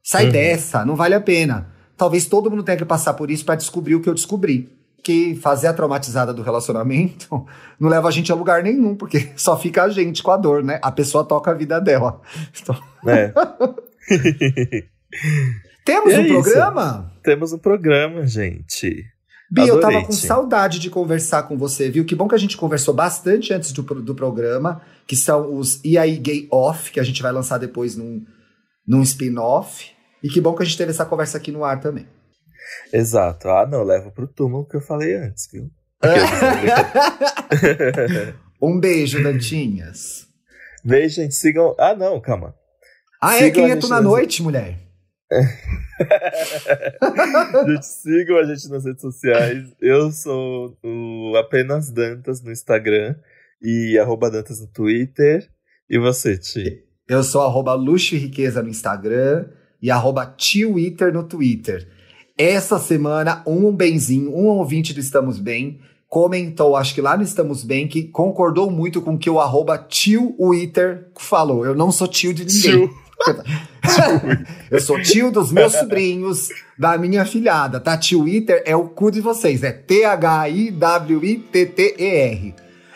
Sai 0.04 0.26
uhum. 0.26 0.32
dessa, 0.32 0.86
não 0.86 0.96
vale 0.96 1.16
a 1.16 1.22
pena 1.22 1.80
talvez 2.00 2.26
todo 2.26 2.50
mundo 2.50 2.64
tenha 2.64 2.78
que 2.78 2.86
passar 2.86 3.14
por 3.14 3.30
isso 3.30 3.46
para 3.46 3.56
descobrir 3.56 3.94
o 3.94 4.02
que 4.02 4.10
eu 4.10 4.14
descobri. 4.16 4.72
Que 5.04 5.36
fazer 5.36 5.68
a 5.68 5.74
traumatizada 5.74 6.34
do 6.34 6.42
relacionamento 6.42 7.46
não 7.80 7.90
leva 7.90 8.08
a 8.08 8.12
gente 8.12 8.32
a 8.32 8.36
lugar 8.36 8.64
nenhum, 8.64 8.96
porque 8.96 9.30
só 9.36 9.60
fica 9.60 9.84
a 9.84 9.90
gente 9.90 10.24
com 10.24 10.32
a 10.32 10.38
dor, 10.38 10.64
né? 10.64 10.80
A 10.82 10.92
pessoa 10.92 11.26
toca 11.26 11.52
a 11.52 11.54
vida 11.54 11.80
dela. 11.80 12.22
Então... 12.60 12.76
É. 13.06 13.34
Temos 15.86 16.14
é 16.14 16.20
um 16.20 16.22
isso. 16.24 16.34
programa? 16.34 17.12
Temos 17.24 17.54
um 17.54 17.58
programa, 17.58 18.26
gente. 18.26 19.06
Bia, 19.52 19.68
eu 19.68 19.80
tava 19.80 20.06
com 20.06 20.12
saudade 20.12 20.80
de 20.80 20.90
conversar 20.90 21.44
com 21.44 21.58
você, 21.58 21.90
viu? 21.90 22.06
Que 22.06 22.16
bom 22.16 22.28
que 22.28 22.36
a 22.36 22.40
gente 22.40 22.56
conversou 22.56 22.94
bastante 22.94 23.52
antes 23.52 23.72
do, 23.72 23.82
do 23.82 24.14
programa, 24.14 24.82
que 25.08 25.16
são 25.16 25.56
os 25.56 25.84
E 25.84 25.98
aí 25.98 26.18
Gay 26.18 26.48
Off, 26.52 26.92
que 26.92 27.00
a 27.00 27.04
gente 27.04 27.22
vai 27.22 27.32
lançar 27.32 27.58
depois 27.58 27.96
num, 27.96 28.24
num 28.88 29.02
spin-off. 29.02 29.92
E 30.22 30.30
que 30.30 30.40
bom 30.40 30.54
que 30.54 30.62
a 30.62 30.66
gente 30.66 30.78
teve 30.78 30.92
essa 30.92 31.06
conversa 31.06 31.38
aqui 31.38 31.52
no 31.52 31.64
ar 31.64 31.80
também. 31.80 32.08
Exato. 32.94 33.50
Ah, 33.50 33.66
não, 33.66 33.84
levo 33.84 34.12
pro 34.12 34.28
túmulo 34.28 34.68
que 34.68 34.76
eu 34.76 34.82
falei 34.82 35.16
antes, 35.16 35.48
viu? 35.52 35.72
um 38.62 38.80
beijo, 38.80 39.24
Dantinhas. 39.24 40.28
Beijo, 40.84 41.16
gente. 41.16 41.36
Sigam. 41.36 41.76
Ah, 41.80 41.96
não, 41.96 42.22
calma. 42.22 42.54
Ah, 43.22 43.38
é? 43.38 43.50
Quem 43.50 43.72
é 43.72 43.76
tu 43.76 43.88
na 43.88 44.02
noite, 44.02 44.44
mulher? 44.44 44.89
gente, 47.68 47.86
sigam 47.86 48.38
a 48.38 48.46
gente 48.46 48.68
nas 48.70 48.84
redes 48.84 49.02
sociais. 49.02 49.72
Eu 49.80 50.12
sou 50.12 50.76
o 50.84 51.36
apenas 51.38 51.92
Dantas 51.92 52.42
no 52.42 52.52
Instagram 52.52 53.16
e 53.62 53.98
arroba 54.00 54.32
Dantas 54.32 54.60
no 54.60 54.68
Twitter. 54.68 55.48
E 55.90 56.00
você, 56.00 56.38
Ti? 56.38 56.84
Eu 57.08 57.24
sou 57.24 57.42
arroba 57.42 57.74
Luxo 57.74 58.16
e 58.16 58.18
Riqueza 58.18 58.64
no 58.64 58.70
Instagram 58.70 59.46
e 59.82 59.92
arroba 59.92 60.26
Twitter 60.26 61.14
no 61.14 61.24
Twitter. 61.24 61.88
Essa 62.38 62.80
semana, 62.80 63.44
um 63.46 63.72
benzinho, 63.72 64.34
um 64.34 64.46
ouvinte 64.46 64.94
do 64.94 65.00
Estamos 65.00 65.40
Bem, 65.40 65.80
comentou, 66.08 66.76
acho 66.76 66.96
que 66.96 67.02
lá 67.02 67.18
no 67.18 67.24
Estamos 67.24 67.64
Bem, 67.64 67.88
que 67.88 68.04
concordou 68.04 68.72
muito 68.72 69.02
com 69.02 69.14
o 69.14 69.18
que 69.18 69.30
o 69.30 69.40
arroba 69.40 69.78
tio 69.78 70.36
Twitter 70.38 71.12
falou. 71.18 71.66
Eu 71.66 71.76
não 71.76 71.92
sou 71.92 72.08
tio 72.08 72.34
de 72.34 72.46
ninguém. 72.46 72.88
Tio. 72.88 73.09
Eu 74.72 74.80
sou 74.80 75.02
tio 75.02 75.32
dos 75.32 75.52
meus 75.52 75.74
sobrinhos, 75.74 76.50
da 76.78 76.98
minha 76.98 77.26
filhada, 77.26 77.80
tá? 77.80 77.98
Twitter 77.98 78.64
é 78.66 78.76
o 78.76 78.86
cu 78.86 79.12
de 79.12 79.22
vocês, 79.22 79.64
é 79.64 79.72
T-H-I-W-I-T-T-E-R. 79.72 80.70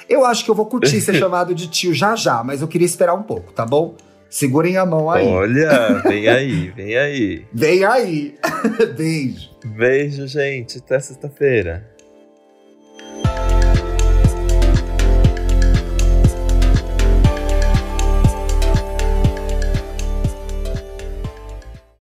Eu 0.09 0.25
acho 0.25 0.43
que 0.45 0.51
eu 0.51 0.55
vou 0.55 0.65
curtir 0.65 1.01
ser 1.01 1.15
chamado 1.19 1.53
de 1.55 1.67
tio 1.67 1.93
já 1.93 2.15
já, 2.15 2.43
mas 2.43 2.61
eu 2.61 2.67
queria 2.67 2.85
esperar 2.85 3.13
um 3.13 3.23
pouco, 3.23 3.51
tá 3.51 3.65
bom? 3.65 3.95
Segurem 4.29 4.77
a 4.77 4.85
mão 4.85 5.11
aí. 5.11 5.27
Olha, 5.27 6.01
vem 6.03 6.27
aí, 6.27 6.71
vem 6.71 6.97
aí. 6.97 7.45
vem 7.53 7.85
aí. 7.85 8.35
Beijo. 8.97 9.49
Beijo, 9.63 10.27
gente. 10.27 10.79
Até 10.79 10.99
sexta-feira. 10.99 11.92